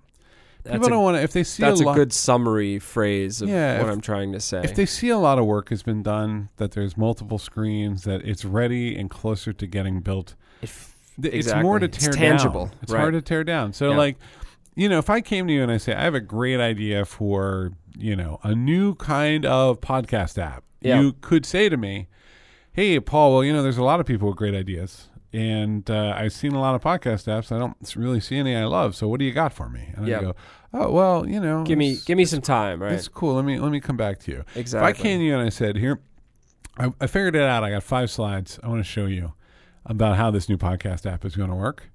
People 0.65 0.87
a- 0.87 0.89
don't 0.89 1.03
want 1.03 1.17
to. 1.17 1.23
If 1.23 1.31
they 1.31 1.43
see 1.43 1.63
That's 1.63 1.81
a 1.81 1.87
a 1.87 1.95
good 1.95 2.11
summary 2.11 2.77
phrase 2.79 3.41
of 3.41 3.49
Yeah, 3.49 3.79
what 3.79 3.87
if- 3.87 3.93
I'm 3.93 4.01
trying 4.01 4.33
to 4.33 4.39
say. 4.39 4.61
if 4.63 4.75
they 4.75 4.85
see 4.85 5.09
a 5.09 5.17
lot 5.17 5.39
of 5.39 5.45
work 5.45 5.69
has 5.69 5.81
been 5.83 6.03
done, 6.03 6.49
that 6.57 6.71
there's 6.71 6.97
multiple 6.97 7.37
screens, 7.39 8.03
that 8.03 8.21
it's 8.25 8.43
ready 8.43 8.95
and 8.97 9.09
closer 9.09 9.53
to 9.53 9.65
getting 9.67 10.01
built, 10.01 10.35
If- 10.61 10.95
th- 11.21 11.33
it's 11.33 11.53
more 11.55 11.79
to 11.79 11.85
Exactly. 11.85 12.07
It's 12.09 12.17
tear 12.17 12.29
tangible, 12.29 12.65
down. 12.65 12.75
It's 12.81 12.91
right. 12.91 12.99
hard 12.99 13.13
to 13.13 13.21
tear 13.21 13.43
down. 13.43 13.71
So 13.73 13.91
Yeah. 13.91 13.97
like, 13.97 14.17
you 14.79 14.87
know, 14.89 14.97
if 14.97 15.09
I 15.09 15.19
came 15.21 15.45
to 15.47 15.53
you 15.53 15.61
and 15.63 15.71
I 15.71 15.77
say 15.77 15.93
I 15.93 16.03
have 16.03 16.15
a 16.15 16.19
great 16.21 16.59
idea 16.59 17.03
for 17.05 17.71
you 17.97 18.15
know 18.15 18.39
a 18.43 18.55
new 18.55 18.95
kind 18.95 19.45
of 19.45 19.81
podcast 19.81 20.37
app, 20.41 20.63
Yeah. 20.81 21.01
you 21.01 21.13
could 21.21 21.45
say 21.45 21.67
to 21.69 21.75
me, 21.77 22.07
"Hey, 22.71 22.99
Paul, 22.99 23.33
well, 23.33 23.43
you 23.43 23.51
know, 23.53 23.61
there's 23.61 23.77
a 23.77 23.83
lot 23.83 23.99
of 23.99 24.05
people 24.05 24.27
with 24.29 24.37
great 24.37 24.55
ideas." 24.55 25.07
And 25.31 25.87
uh, 25.91 26.15
I've 26.17 26.33
seen 26.33 26.53
a 26.53 26.59
lot 26.59 26.73
of 26.73 26.81
podcast 26.81 27.27
apps. 27.27 27.51
I 27.55 27.59
don't 27.59 27.75
really 27.95 28.19
see 28.19 28.37
any 28.37 28.55
I 28.55 28.65
love. 28.65 28.95
So 28.95 29.07
what 29.07 29.19
do 29.19 29.25
you 29.25 29.31
got 29.31 29.53
for 29.53 29.69
me? 29.69 29.93
And 29.95 30.07
Yeah. 30.07 30.17
I 30.17 30.21
go, 30.21 30.35
oh 30.73 30.91
well, 30.91 31.27
you 31.27 31.39
know, 31.39 31.63
give 31.63 31.77
me 31.77 31.97
give 32.05 32.17
me 32.17 32.25
some 32.25 32.41
time, 32.41 32.81
right? 32.81 32.93
it's 32.93 33.07
cool. 33.07 33.35
Let 33.35 33.45
me 33.45 33.59
let 33.59 33.71
me 33.71 33.79
come 33.81 33.97
back 33.97 34.17
to 34.21 34.31
you. 34.31 34.43
Exactly. 34.55 34.89
If 34.91 34.97
I 34.97 35.01
came 35.03 35.19
to 35.19 35.25
you 35.25 35.33
and 35.37 35.45
I 35.45 35.49
said, 35.49 35.75
"Here, 35.75 35.99
I, 36.77 36.91
I 37.01 37.07
figured 37.07 37.35
it 37.35 37.43
out. 37.43 37.63
I 37.63 37.69
got 37.71 37.83
five 37.83 38.09
slides. 38.09 38.59
I 38.63 38.67
want 38.69 38.79
to 38.79 38.89
show 38.89 39.05
you 39.05 39.33
about 39.85 40.15
how 40.15 40.31
this 40.31 40.47
new 40.49 40.57
podcast 40.57 41.05
app 41.05 41.25
is 41.25 41.35
going 41.35 41.49
to 41.49 41.55
work, 41.55 41.91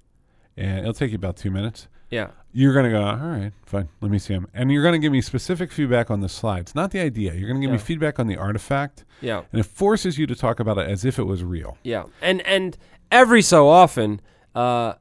and 0.55 0.79
it'll 0.79 0.93
take 0.93 1.11
you 1.11 1.15
about 1.17 1.35
two 1.35 1.49
minutes." 1.51 1.87
Yeah. 2.15 2.27
You're 2.57 2.71
going 2.73 2.85
to 2.85 2.91
go, 2.91 3.03
"All 3.03 3.17
right, 3.17 3.51
fine. 3.65 3.89
Let 3.99 4.09
me 4.11 4.17
see 4.17 4.33
them," 4.33 4.47
and 4.53 4.71
you're 4.71 4.81
going 4.81 4.93
to 4.93 5.03
give 5.05 5.11
me 5.11 5.19
specific 5.21 5.71
feedback 5.73 6.09
on 6.09 6.21
the 6.21 6.29
slides, 6.29 6.73
not 6.73 6.91
the 6.91 7.01
idea. 7.01 7.33
You're 7.33 7.49
going 7.49 7.59
to 7.59 7.67
give 7.67 7.71
me 7.71 7.77
feedback 7.77 8.17
on 8.17 8.27
the 8.27 8.37
artifact, 8.37 9.03
Yeah. 9.19 9.41
and 9.51 9.59
it 9.59 9.65
forces 9.65 10.17
you 10.17 10.25
to 10.27 10.35
talk 10.35 10.61
about 10.61 10.77
it 10.77 10.87
as 10.89 11.03
if 11.03 11.19
it 11.19 11.25
was 11.25 11.43
real. 11.43 11.77
Yeah, 11.83 12.03
and 12.21 12.41
and 12.47 12.77
every 13.11 13.41
so 13.41 13.67
often, 13.67 14.21
uh, 14.55 14.93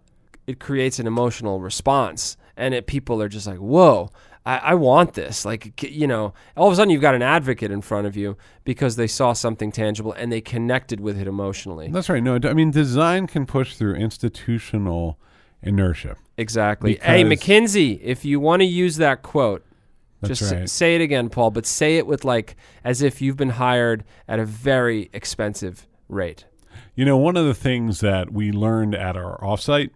it 0.49 0.59
creates 0.59 0.99
an 0.99 1.07
emotional 1.07 1.61
response, 1.61 2.37
and 2.57 2.75
it 2.75 2.87
people 2.89 3.23
are 3.23 3.29
just 3.29 3.47
like, 3.47 3.59
"Whoa, 3.59 4.11
I, 4.45 4.57
I 4.59 4.75
want 4.75 5.15
this!" 5.15 5.45
Like 5.45 5.81
you 5.81 6.09
know, 6.09 6.35
all 6.57 6.67
of 6.67 6.73
a 6.73 6.77
sudden 6.77 6.91
you've 6.91 7.03
got 7.09 7.15
an 7.15 7.23
advocate 7.23 7.71
in 7.71 7.83
front 7.83 8.09
of 8.09 8.17
you 8.17 8.37
because 8.65 8.97
they 8.97 9.07
saw 9.07 9.33
something 9.33 9.71
tangible 9.71 10.12
and 10.12 10.33
they 10.33 10.41
connected 10.41 10.99
with 10.99 11.17
it 11.21 11.29
emotionally. 11.29 11.89
That's 11.89 12.09
right. 12.09 12.23
No, 12.23 12.37
I 12.43 12.53
mean 12.53 12.73
design 12.73 13.29
can 13.29 13.47
push 13.47 13.77
through 13.77 13.95
institutional 13.95 15.21
inertia. 15.62 16.17
Exactly. 16.37 16.99
hey, 17.03 17.22
McKinsey, 17.24 18.01
if 18.03 18.24
you 18.24 18.41
want 18.41 18.61
to 18.61 18.66
use 18.66 18.97
that 18.97 19.22
quote, 19.22 19.64
Just 20.24 20.49
say- 20.49 20.61
right. 20.61 20.70
say 20.70 20.95
it 20.97 21.01
again, 21.01 21.28
Paul, 21.28 21.51
but 21.51 21.66
say 21.66 21.97
it 21.99 22.07
with 22.07 22.24
like 22.24 22.57
as 22.82 23.03
if 23.03 23.20
you've 23.22 23.37
been 23.37 23.51
hired 23.51 24.05
at 24.26 24.39
a 24.39 24.45
very 24.45 25.11
expensive 25.12 25.87
rate. 26.09 26.47
You 26.97 27.05
know, 27.05 27.16
one 27.16 27.37
of 27.37 27.45
the 27.45 27.55
things 27.55 28.01
that 28.01 28.32
we 28.32 28.51
learned 28.53 28.95
at 28.95 29.16
our 29.16 29.39
offsite 29.41 29.91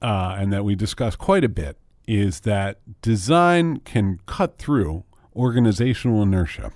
uh, 0.00 0.36
and 0.38 0.52
that 0.52 0.64
we 0.64 0.74
discussed 0.74 1.18
quite 1.18 1.44
a 1.44 1.48
bit 1.48 1.76
is 2.06 2.40
that 2.40 2.78
design 3.02 3.80
can 3.80 4.18
cut 4.26 4.56
through 4.58 5.04
organizational 5.36 6.22
inertia 6.22 6.72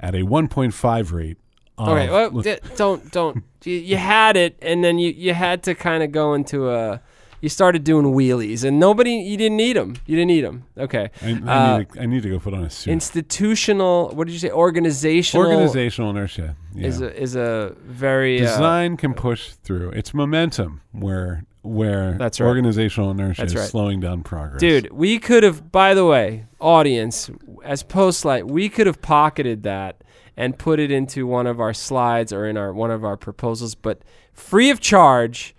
at 0.00 0.14
a 0.14 0.22
1.5 0.22 1.12
rate. 1.12 1.38
Of, 1.76 1.88
Okay, 1.88 2.08
well, 2.08 2.42
don't 2.76 3.10
don't 3.10 3.42
you, 3.64 3.74
you 3.74 3.96
had 3.96 4.36
it, 4.36 4.56
and 4.62 4.84
then 4.84 4.98
you 5.00 5.10
you 5.10 5.34
had 5.34 5.64
to 5.64 5.74
kind 5.74 6.02
of 6.04 6.12
go 6.12 6.34
into 6.34 6.70
a. 6.70 7.00
You 7.44 7.50
started 7.50 7.84
doing 7.84 8.06
wheelies, 8.06 8.64
and 8.64 8.80
nobody 8.80 9.16
you 9.16 9.36
didn't 9.36 9.58
need 9.58 9.76
them. 9.76 9.96
You 10.06 10.16
didn't 10.16 10.28
need 10.28 10.46
them. 10.46 10.64
Okay. 10.78 11.10
I, 11.20 11.26
I, 11.26 11.30
Uh, 11.30 11.76
need 11.78 11.90
to, 11.90 12.00
I 12.00 12.06
need 12.06 12.22
to 12.22 12.30
go 12.30 12.38
put 12.38 12.54
on 12.54 12.64
a 12.64 12.70
suit. 12.70 12.90
Institutional. 12.90 14.08
What 14.14 14.26
did 14.26 14.32
you 14.32 14.38
say? 14.38 14.50
Organizational. 14.50 15.46
organizational 15.46 16.08
inertia. 16.08 16.56
Yeah. 16.74 16.86
is 16.86 17.02
a 17.02 17.22
is 17.22 17.36
a 17.36 17.76
very 17.84 18.40
uh, 18.40 18.46
design 18.46 18.96
can 18.96 19.12
push 19.12 19.50
through. 19.50 19.90
It's 19.90 20.14
momentum 20.14 20.80
where 20.92 21.44
where 21.60 22.14
That's 22.14 22.40
right. 22.40 22.46
organizational 22.46 23.10
inertia 23.10 23.42
That's 23.42 23.52
is 23.52 23.60
right. 23.60 23.68
slowing 23.68 24.00
down 24.00 24.22
progress. 24.22 24.60
Dude, 24.60 24.90
we 24.90 25.18
could 25.18 25.42
have, 25.42 25.70
by 25.70 25.92
the 25.92 26.06
way, 26.06 26.46
audience, 26.60 27.30
as 27.62 27.82
post 27.82 28.24
Postlight, 28.24 28.44
we 28.50 28.70
could 28.70 28.86
have 28.86 29.02
pocketed 29.02 29.64
that 29.64 30.02
and 30.34 30.58
put 30.58 30.80
it 30.80 30.90
into 30.90 31.26
one 31.26 31.46
of 31.46 31.60
our 31.60 31.74
slides 31.74 32.32
or 32.32 32.46
in 32.46 32.56
our 32.56 32.72
one 32.72 32.90
of 32.90 33.04
our 33.04 33.18
proposals, 33.18 33.74
but 33.74 34.00
free 34.32 34.70
of 34.70 34.80
charge, 34.80 35.53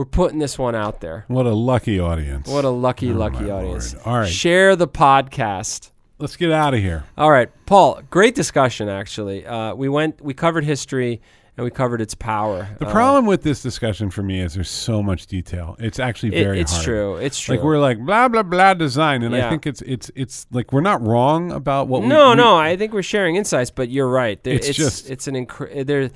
we're 0.00 0.06
putting 0.06 0.38
this 0.38 0.58
one 0.58 0.74
out 0.74 1.02
there. 1.02 1.26
what 1.28 1.44
a 1.44 1.52
lucky 1.52 2.00
audience. 2.00 2.48
What 2.48 2.64
a 2.64 2.70
lucky, 2.70 3.10
Oh, 3.12 3.16
lucky 3.16 3.50
audience. 3.50 3.92
Lord. 3.92 4.06
All 4.06 4.18
right. 4.20 4.26
Share 4.30 4.74
the 4.74 4.88
podcast. 4.88 5.90
Let's 6.18 6.36
get 6.36 6.50
out 6.50 6.72
of 6.72 6.80
here. 6.80 7.04
All 7.18 7.30
right, 7.30 7.50
Paul, 7.66 8.00
great 8.08 8.34
discussion, 8.34 8.88
actually. 8.88 9.44
Uh, 9.46 9.74
we 9.74 9.90
went, 9.90 10.18
we 10.22 10.32
covered 10.32 10.64
history 10.64 11.20
and 11.58 11.64
we 11.66 11.70
covered 11.70 12.00
its 12.00 12.14
power. 12.14 12.66
The 12.78 12.86
Uh, 12.86 12.92
problem 12.92 13.26
with 13.26 13.42
this 13.42 13.60
discussion 13.60 14.08
for 14.08 14.22
me 14.22 14.40
is 14.40 14.54
there's 14.54 14.70
so 14.70 15.02
much 15.02 15.26
detail. 15.26 15.76
It's 15.78 15.98
actually 15.98 16.34
it- 16.34 16.44
very 16.44 16.60
it's 16.60 16.72
hard. 16.72 16.84
true. 16.86 17.16
It's 17.16 17.38
true. 17.38 17.56
Like 17.56 17.62
we're 17.64 17.78
like 17.78 17.98
blah 17.98 18.28
blah 18.28 18.42
blah 18.42 18.72
design, 18.72 19.22
and 19.22 19.36
I 19.36 19.50
think 19.50 19.66
it's 19.66 19.82
it's 19.82 20.10
it's 20.14 20.46
like 20.50 20.72
we're 20.72 20.80
not 20.80 21.06
wrong 21.06 21.52
about 21.52 21.88
what. 21.88 22.00
we- 22.00 22.08
no, 22.08 22.30
we, 22.30 22.36
no, 22.36 22.56
I 22.56 22.74
think 22.78 22.94
we're 22.94 23.02
sharing 23.02 23.36
insights, 23.36 23.70
but 23.70 23.90
you're 23.90 24.08
right. 24.08 24.42
There, 24.44 24.54
It's 24.54 24.70
it's, 24.70 24.78
just- 24.78 25.10
it's 25.10 25.28
an 25.28 25.34
incre- 25.34 25.84
there, 25.86 26.08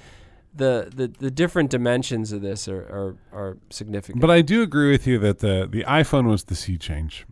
the, 0.55 0.91
the 0.95 1.09
the 1.09 1.31
different 1.31 1.71
dimensions 1.71 2.33
of 2.33 2.41
this 2.43 2.69
are 2.69 2.83
are, 2.83 3.17
are 3.33 3.57
significant. 3.71 4.21
But 4.21 4.31
I 4.31 4.43
do 4.43 4.63
agree 4.63 4.91
with 4.91 5.07
you 5.07 5.19
that 5.19 5.41
the 5.41 5.69
the 5.71 5.85
iPhone 5.85 6.27
was 6.29 6.45
the 6.45 6.55
sea 6.55 6.79
change. 6.79 7.27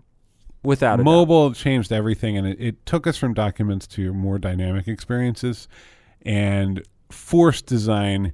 without 0.65 0.95
a 0.95 0.97
doubt. 0.99 1.05
Mobile 1.05 1.53
changed 1.55 1.93
everything, 1.93 2.37
and 2.37 2.47
it, 2.47 2.57
it 2.61 2.87
took 2.87 3.07
us 3.07 3.17
from 3.17 3.35
documents 3.35 3.87
to 3.89 4.13
more 4.13 4.39
dynamic 4.39 4.89
experiences, 4.89 5.69
and 6.23 6.83
forced 7.11 7.67
design 7.67 8.33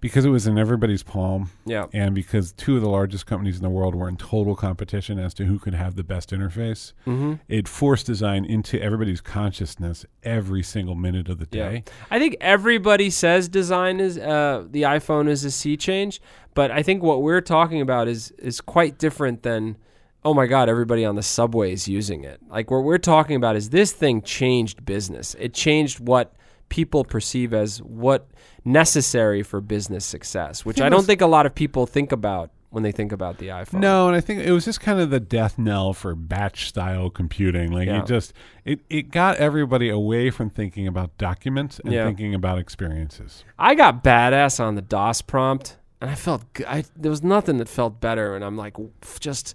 because 0.00 0.24
it 0.24 0.28
was 0.30 0.46
in 0.46 0.58
everybody's 0.58 1.02
palm, 1.02 1.50
Yeah, 1.64 1.86
and 1.92 2.14
because 2.14 2.52
two 2.52 2.76
of 2.76 2.82
the 2.82 2.88
largest 2.88 3.26
companies 3.26 3.56
in 3.56 3.62
the 3.62 3.70
world 3.70 3.94
were 3.94 4.08
in 4.08 4.16
total 4.16 4.54
competition 4.54 5.18
as 5.18 5.32
to 5.34 5.44
who 5.46 5.58
could 5.58 5.74
have 5.74 5.96
the 5.96 6.04
best 6.04 6.30
interface. 6.30 6.92
hmm 7.04 7.34
It 7.48 7.66
forced 7.66 8.06
design 8.06 8.44
into 8.44 8.80
everybody's 8.80 9.20
consciousness 9.20 10.04
every 10.22 10.62
single 10.62 10.94
minute 10.94 11.28
of 11.28 11.38
the 11.38 11.48
yeah. 11.50 11.68
day. 11.70 11.84
I 12.10 12.18
think 12.18 12.36
everybody 12.40 13.10
says 13.10 13.48
design 13.48 14.00
is 14.00 14.18
uh, 14.18 14.64
the 14.70 14.82
iPhone 14.82 15.28
is 15.28 15.44
a 15.44 15.50
sea 15.50 15.76
change, 15.76 16.20
but 16.54 16.70
I 16.70 16.82
think 16.82 17.02
what 17.02 17.22
we're 17.22 17.40
talking 17.40 17.80
about 17.80 18.08
is 18.08 18.30
is 18.32 18.60
quite 18.60 18.98
different 18.98 19.42
than. 19.42 19.76
Oh 20.24 20.34
my 20.34 20.46
God! 20.48 20.68
Everybody 20.68 21.04
on 21.04 21.14
the 21.14 21.22
subway 21.22 21.72
is 21.72 21.86
using 21.86 22.24
it. 22.24 22.40
Like 22.48 22.68
what 22.68 22.82
we're 22.82 22.98
talking 22.98 23.36
about 23.36 23.54
is 23.54 23.70
this 23.70 23.92
thing 23.92 24.22
changed 24.22 24.84
business. 24.84 25.36
It 25.38 25.54
changed 25.54 26.00
what 26.00 26.34
people 26.68 27.04
perceive 27.04 27.54
as 27.54 27.78
what 27.82 28.28
necessary 28.64 29.42
for 29.42 29.60
business 29.60 30.04
success, 30.04 30.64
which 30.64 30.80
I 30.80 30.88
don't 30.88 31.04
think 31.04 31.20
a 31.20 31.26
lot 31.26 31.46
of 31.46 31.54
people 31.54 31.86
think 31.86 32.12
about 32.12 32.50
when 32.70 32.82
they 32.82 32.92
think 32.92 33.12
about 33.12 33.38
the 33.38 33.48
iPhone. 33.48 33.78
No, 33.80 34.08
and 34.08 34.16
I 34.16 34.20
think 34.20 34.40
it 34.40 34.50
was 34.50 34.64
just 34.64 34.80
kind 34.80 35.00
of 35.00 35.08
the 35.10 35.20
death 35.20 35.56
knell 35.58 35.92
for 35.94 36.14
batch 36.14 36.68
style 36.68 37.08
computing. 37.08 37.70
Like 37.72 37.86
Yeah. 37.86 38.00
it 38.02 38.06
just 38.06 38.32
it, 38.64 38.80
it 38.90 39.10
got 39.10 39.36
everybody 39.36 39.88
away 39.88 40.30
from 40.30 40.50
thinking 40.50 40.86
about 40.86 41.16
documents 41.16 41.78
and 41.84 41.92
Yeah. 41.92 42.04
thinking 42.04 42.34
about 42.34 42.58
experiences. 42.58 43.44
I 43.58 43.74
got 43.76 44.02
badass 44.02 44.58
on 44.60 44.74
the 44.74 44.82
DOS 44.82 45.22
prompt, 45.22 45.76
and 46.00 46.10
I 46.10 46.16
felt 46.16 46.42
I 46.66 46.84
there 46.96 47.10
was 47.10 47.22
nothing 47.22 47.58
that 47.58 47.68
felt 47.68 48.00
better. 48.00 48.34
And 48.34 48.44
I'm 48.44 48.56
like 48.56 48.76
just 49.20 49.54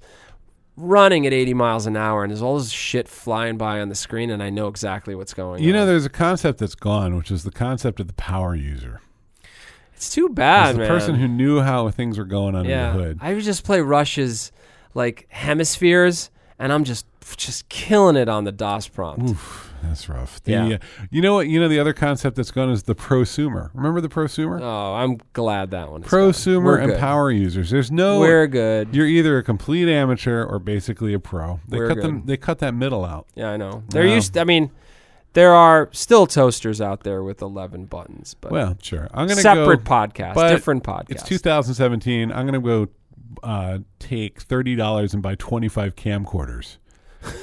running 0.78 1.28
at 1.28 1.34
80 1.34 1.54
miles 1.54 1.86
an 1.86 1.98
hour, 1.98 2.24
and 2.24 2.32
there's 2.32 2.42
all 2.42 2.58
this 2.58 2.72
shit 2.72 3.08
flying 3.08 3.58
by 3.58 3.80
on 3.80 3.90
the 3.90 3.96
screen, 3.96 4.30
and 4.30 4.42
I 4.42 4.50
know 4.50 4.68
exactly 4.68 5.16
what's 5.16 5.34
going 5.34 5.62
You 5.62 5.70
on. 5.70 5.74
You 5.74 5.74
know, 5.74 5.86
there's 5.86 6.06
a 6.06 6.10
concept 6.10 6.60
that's 6.60 6.76
gone, 6.76 7.16
which 7.16 7.32
is 7.32 7.44
the 7.44 7.52
concept 7.52 8.00
of 8.00 8.08
the 8.08 8.14
power 8.14 8.56
user. 8.56 9.02
it's 9.94 10.10
too 10.10 10.30
bad, 10.30 10.76
the 10.76 10.80
man. 10.80 10.88
person 10.88 11.16
who 11.16 11.28
knew 11.28 11.62
how 11.62 11.90
things 11.90 12.18
were 12.18 12.26
going 12.26 12.56
under 12.56 12.70
yeah, 12.70 12.92
the 12.92 13.00
hood. 13.00 13.20
I 13.22 13.34
would 13.34 13.44
just 13.44 13.64
play 13.64 13.82
Rush's 13.82 14.52
like 14.94 15.28
hemispheres, 15.30 16.30
and 16.58 16.72
I'm 16.72 16.84
just 16.84 17.06
just 17.38 17.70
killing 17.70 18.16
it 18.16 18.28
on 18.28 18.44
the 18.44 18.52
DOS 18.52 18.88
prompt. 18.88 19.30
Oof, 19.30 19.71
that's 19.82 20.08
rough. 20.10 20.42
The, 20.44 20.52
Yeah. 20.52 20.66
uh, 20.76 20.78
you 21.10 21.22
know 21.22 21.34
what? 21.36 21.48
You 21.48 21.60
know 21.60 21.68
the 21.68 21.80
other 21.80 21.94
concept 21.94 22.36
that's 22.36 22.52
gone 22.52 22.70
is 22.70 22.84
the 22.84 22.96
prosumer. 22.96 23.70
Remember 23.74 24.02
the 24.02 24.10
prosumer? 24.10 24.60
Oh, 24.62 24.94
I'm 24.96 25.20
glad 25.34 25.72
that 25.72 25.92
one. 25.92 26.04
prosumer 26.04 26.82
and 26.82 26.98
power 27.00 27.32
users. 27.32 27.70
There's 27.70 27.92
no. 27.92 28.20
We're 28.20 28.48
good. 28.48 28.96
You're 28.96 29.08
either 29.08 29.38
a 29.38 29.44
complete 29.44 29.90
amateur 29.90 30.44
or 30.46 30.60
basically 30.60 31.14
a 31.14 31.20
pro. 31.20 31.60
They 31.68 31.78
We're 31.78 31.88
cut 31.90 32.02
them. 32.02 32.24
They 32.26 32.38
cut 32.38 32.60
that 32.60 32.74
middle 32.74 33.04
out. 33.06 33.28
Yeah, 33.36 33.50
I 33.52 33.58
know. 33.58 33.84
There 33.90 34.06
No. 34.06 34.14
used. 34.16 34.38
I 34.38 34.44
mean, 34.44 34.72
there 35.34 35.54
are 35.54 35.90
still 35.94 36.28
toasters 36.28 36.82
out 36.82 37.04
there 37.04 37.24
with 37.24 37.42
11 37.42 37.86
buttons, 37.86 38.36
but 38.40 38.52
Well, 38.52 38.78
sure. 38.82 39.08
I'm 39.14 39.28
gonna 39.28 39.42
separate 39.42 39.84
go. 39.84 39.92
podcast, 39.92 40.50
different 40.50 40.84
podcast. 40.84 41.12
It's 41.12 41.24
2017. 41.24 42.32
I'm 42.32 42.46
gonna 42.46 42.60
go 42.60 42.88
uh, 43.44 43.80
take 44.00 44.42
thirty 44.42 44.76
dollars 44.76 45.14
and 45.14 45.24
buy 45.24 45.36
25 45.36 45.96
camcorders 45.96 46.78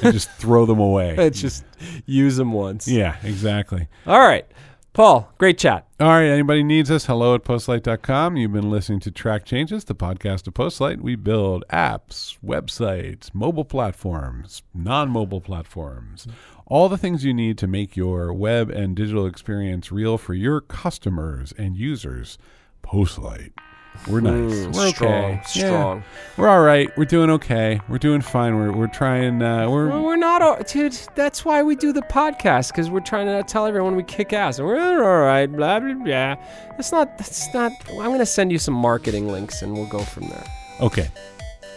and 0.02 0.12
just 0.12 0.30
throw 0.32 0.66
them 0.66 0.78
away. 0.80 1.16
It's 1.18 1.40
just 1.40 1.64
use 2.06 2.36
them 2.36 2.52
once. 2.52 2.88
yeah, 2.88 3.16
exactly. 3.22 3.88
All 4.06 4.20
right, 4.20 4.46
Paul. 4.92 5.32
Great 5.38 5.58
chat. 5.58 5.86
All 6.00 6.08
right. 6.08 6.26
Anybody 6.26 6.62
needs 6.62 6.90
us? 6.90 7.06
Hello 7.06 7.34
at 7.34 7.44
postlight.com. 7.44 8.36
You've 8.36 8.52
been 8.52 8.70
listening 8.70 9.00
to 9.00 9.10
Track 9.10 9.44
Changes, 9.44 9.84
the 9.84 9.94
podcast 9.94 10.46
of 10.46 10.54
Postlight. 10.54 11.00
We 11.00 11.16
build 11.16 11.64
apps, 11.72 12.36
websites, 12.44 13.34
mobile 13.34 13.64
platforms, 13.64 14.62
non 14.74 15.10
mobile 15.10 15.40
platforms, 15.40 16.26
all 16.66 16.88
the 16.88 16.98
things 16.98 17.24
you 17.24 17.34
need 17.34 17.58
to 17.58 17.66
make 17.66 17.96
your 17.96 18.32
web 18.32 18.70
and 18.70 18.94
digital 18.96 19.26
experience 19.26 19.90
real 19.92 20.18
for 20.18 20.34
your 20.34 20.60
customers 20.60 21.52
and 21.58 21.76
users. 21.76 22.38
Postlight. 22.82 23.50
We're 24.06 24.20
nice. 24.20 24.34
Mm, 24.54 24.74
we're 24.74 24.88
strong, 24.90 25.12
okay. 25.12 25.30
Yeah. 25.34 25.42
strong. 25.42 26.04
We're 26.36 26.48
all 26.48 26.62
right. 26.62 26.88
We're 26.96 27.04
doing 27.04 27.30
okay. 27.30 27.80
We're 27.88 27.98
doing 27.98 28.20
fine. 28.20 28.56
We're, 28.56 28.72
we're 28.72 28.86
trying. 28.86 29.42
Uh, 29.42 29.68
we're 29.68 29.88
Well, 29.88 30.04
we're 30.04 30.16
not, 30.16 30.40
all- 30.40 30.62
dude. 30.62 30.92
That's 31.14 31.44
why 31.44 31.62
we 31.62 31.74
do 31.76 31.92
the 31.92 32.02
podcast 32.02 32.68
because 32.72 32.88
we're 32.90 33.00
trying 33.00 33.26
to 33.26 33.42
tell 33.50 33.66
everyone 33.66 33.96
we 33.96 34.02
kick 34.04 34.32
ass 34.32 34.60
we're 34.60 35.02
all 35.02 35.20
right. 35.26 35.46
Blah 35.46 35.80
blah 35.80 35.94
blah. 35.94 36.36
That's 36.76 36.92
not. 36.92 37.18
That's 37.18 37.52
not. 37.52 37.72
I'm 37.90 38.10
gonna 38.12 38.24
send 38.24 38.52
you 38.52 38.58
some 38.58 38.74
marketing 38.74 39.28
links 39.28 39.62
and 39.62 39.72
we'll 39.74 39.88
go 39.88 39.98
from 40.00 40.28
there. 40.28 40.44
okay. 40.80 41.08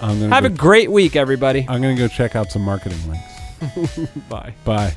I'm 0.01 0.19
gonna 0.19 0.33
Have 0.33 0.43
go, 0.43 0.47
a 0.47 0.49
great 0.49 0.89
week, 0.91 1.15
everybody. 1.15 1.65
I'm 1.69 1.81
gonna 1.81 1.95
go 1.95 2.07
check 2.07 2.35
out 2.35 2.51
some 2.51 2.61
marketing 2.63 2.99
links. 3.07 3.99
Bye. 4.29 4.53
Bye. 4.65 4.93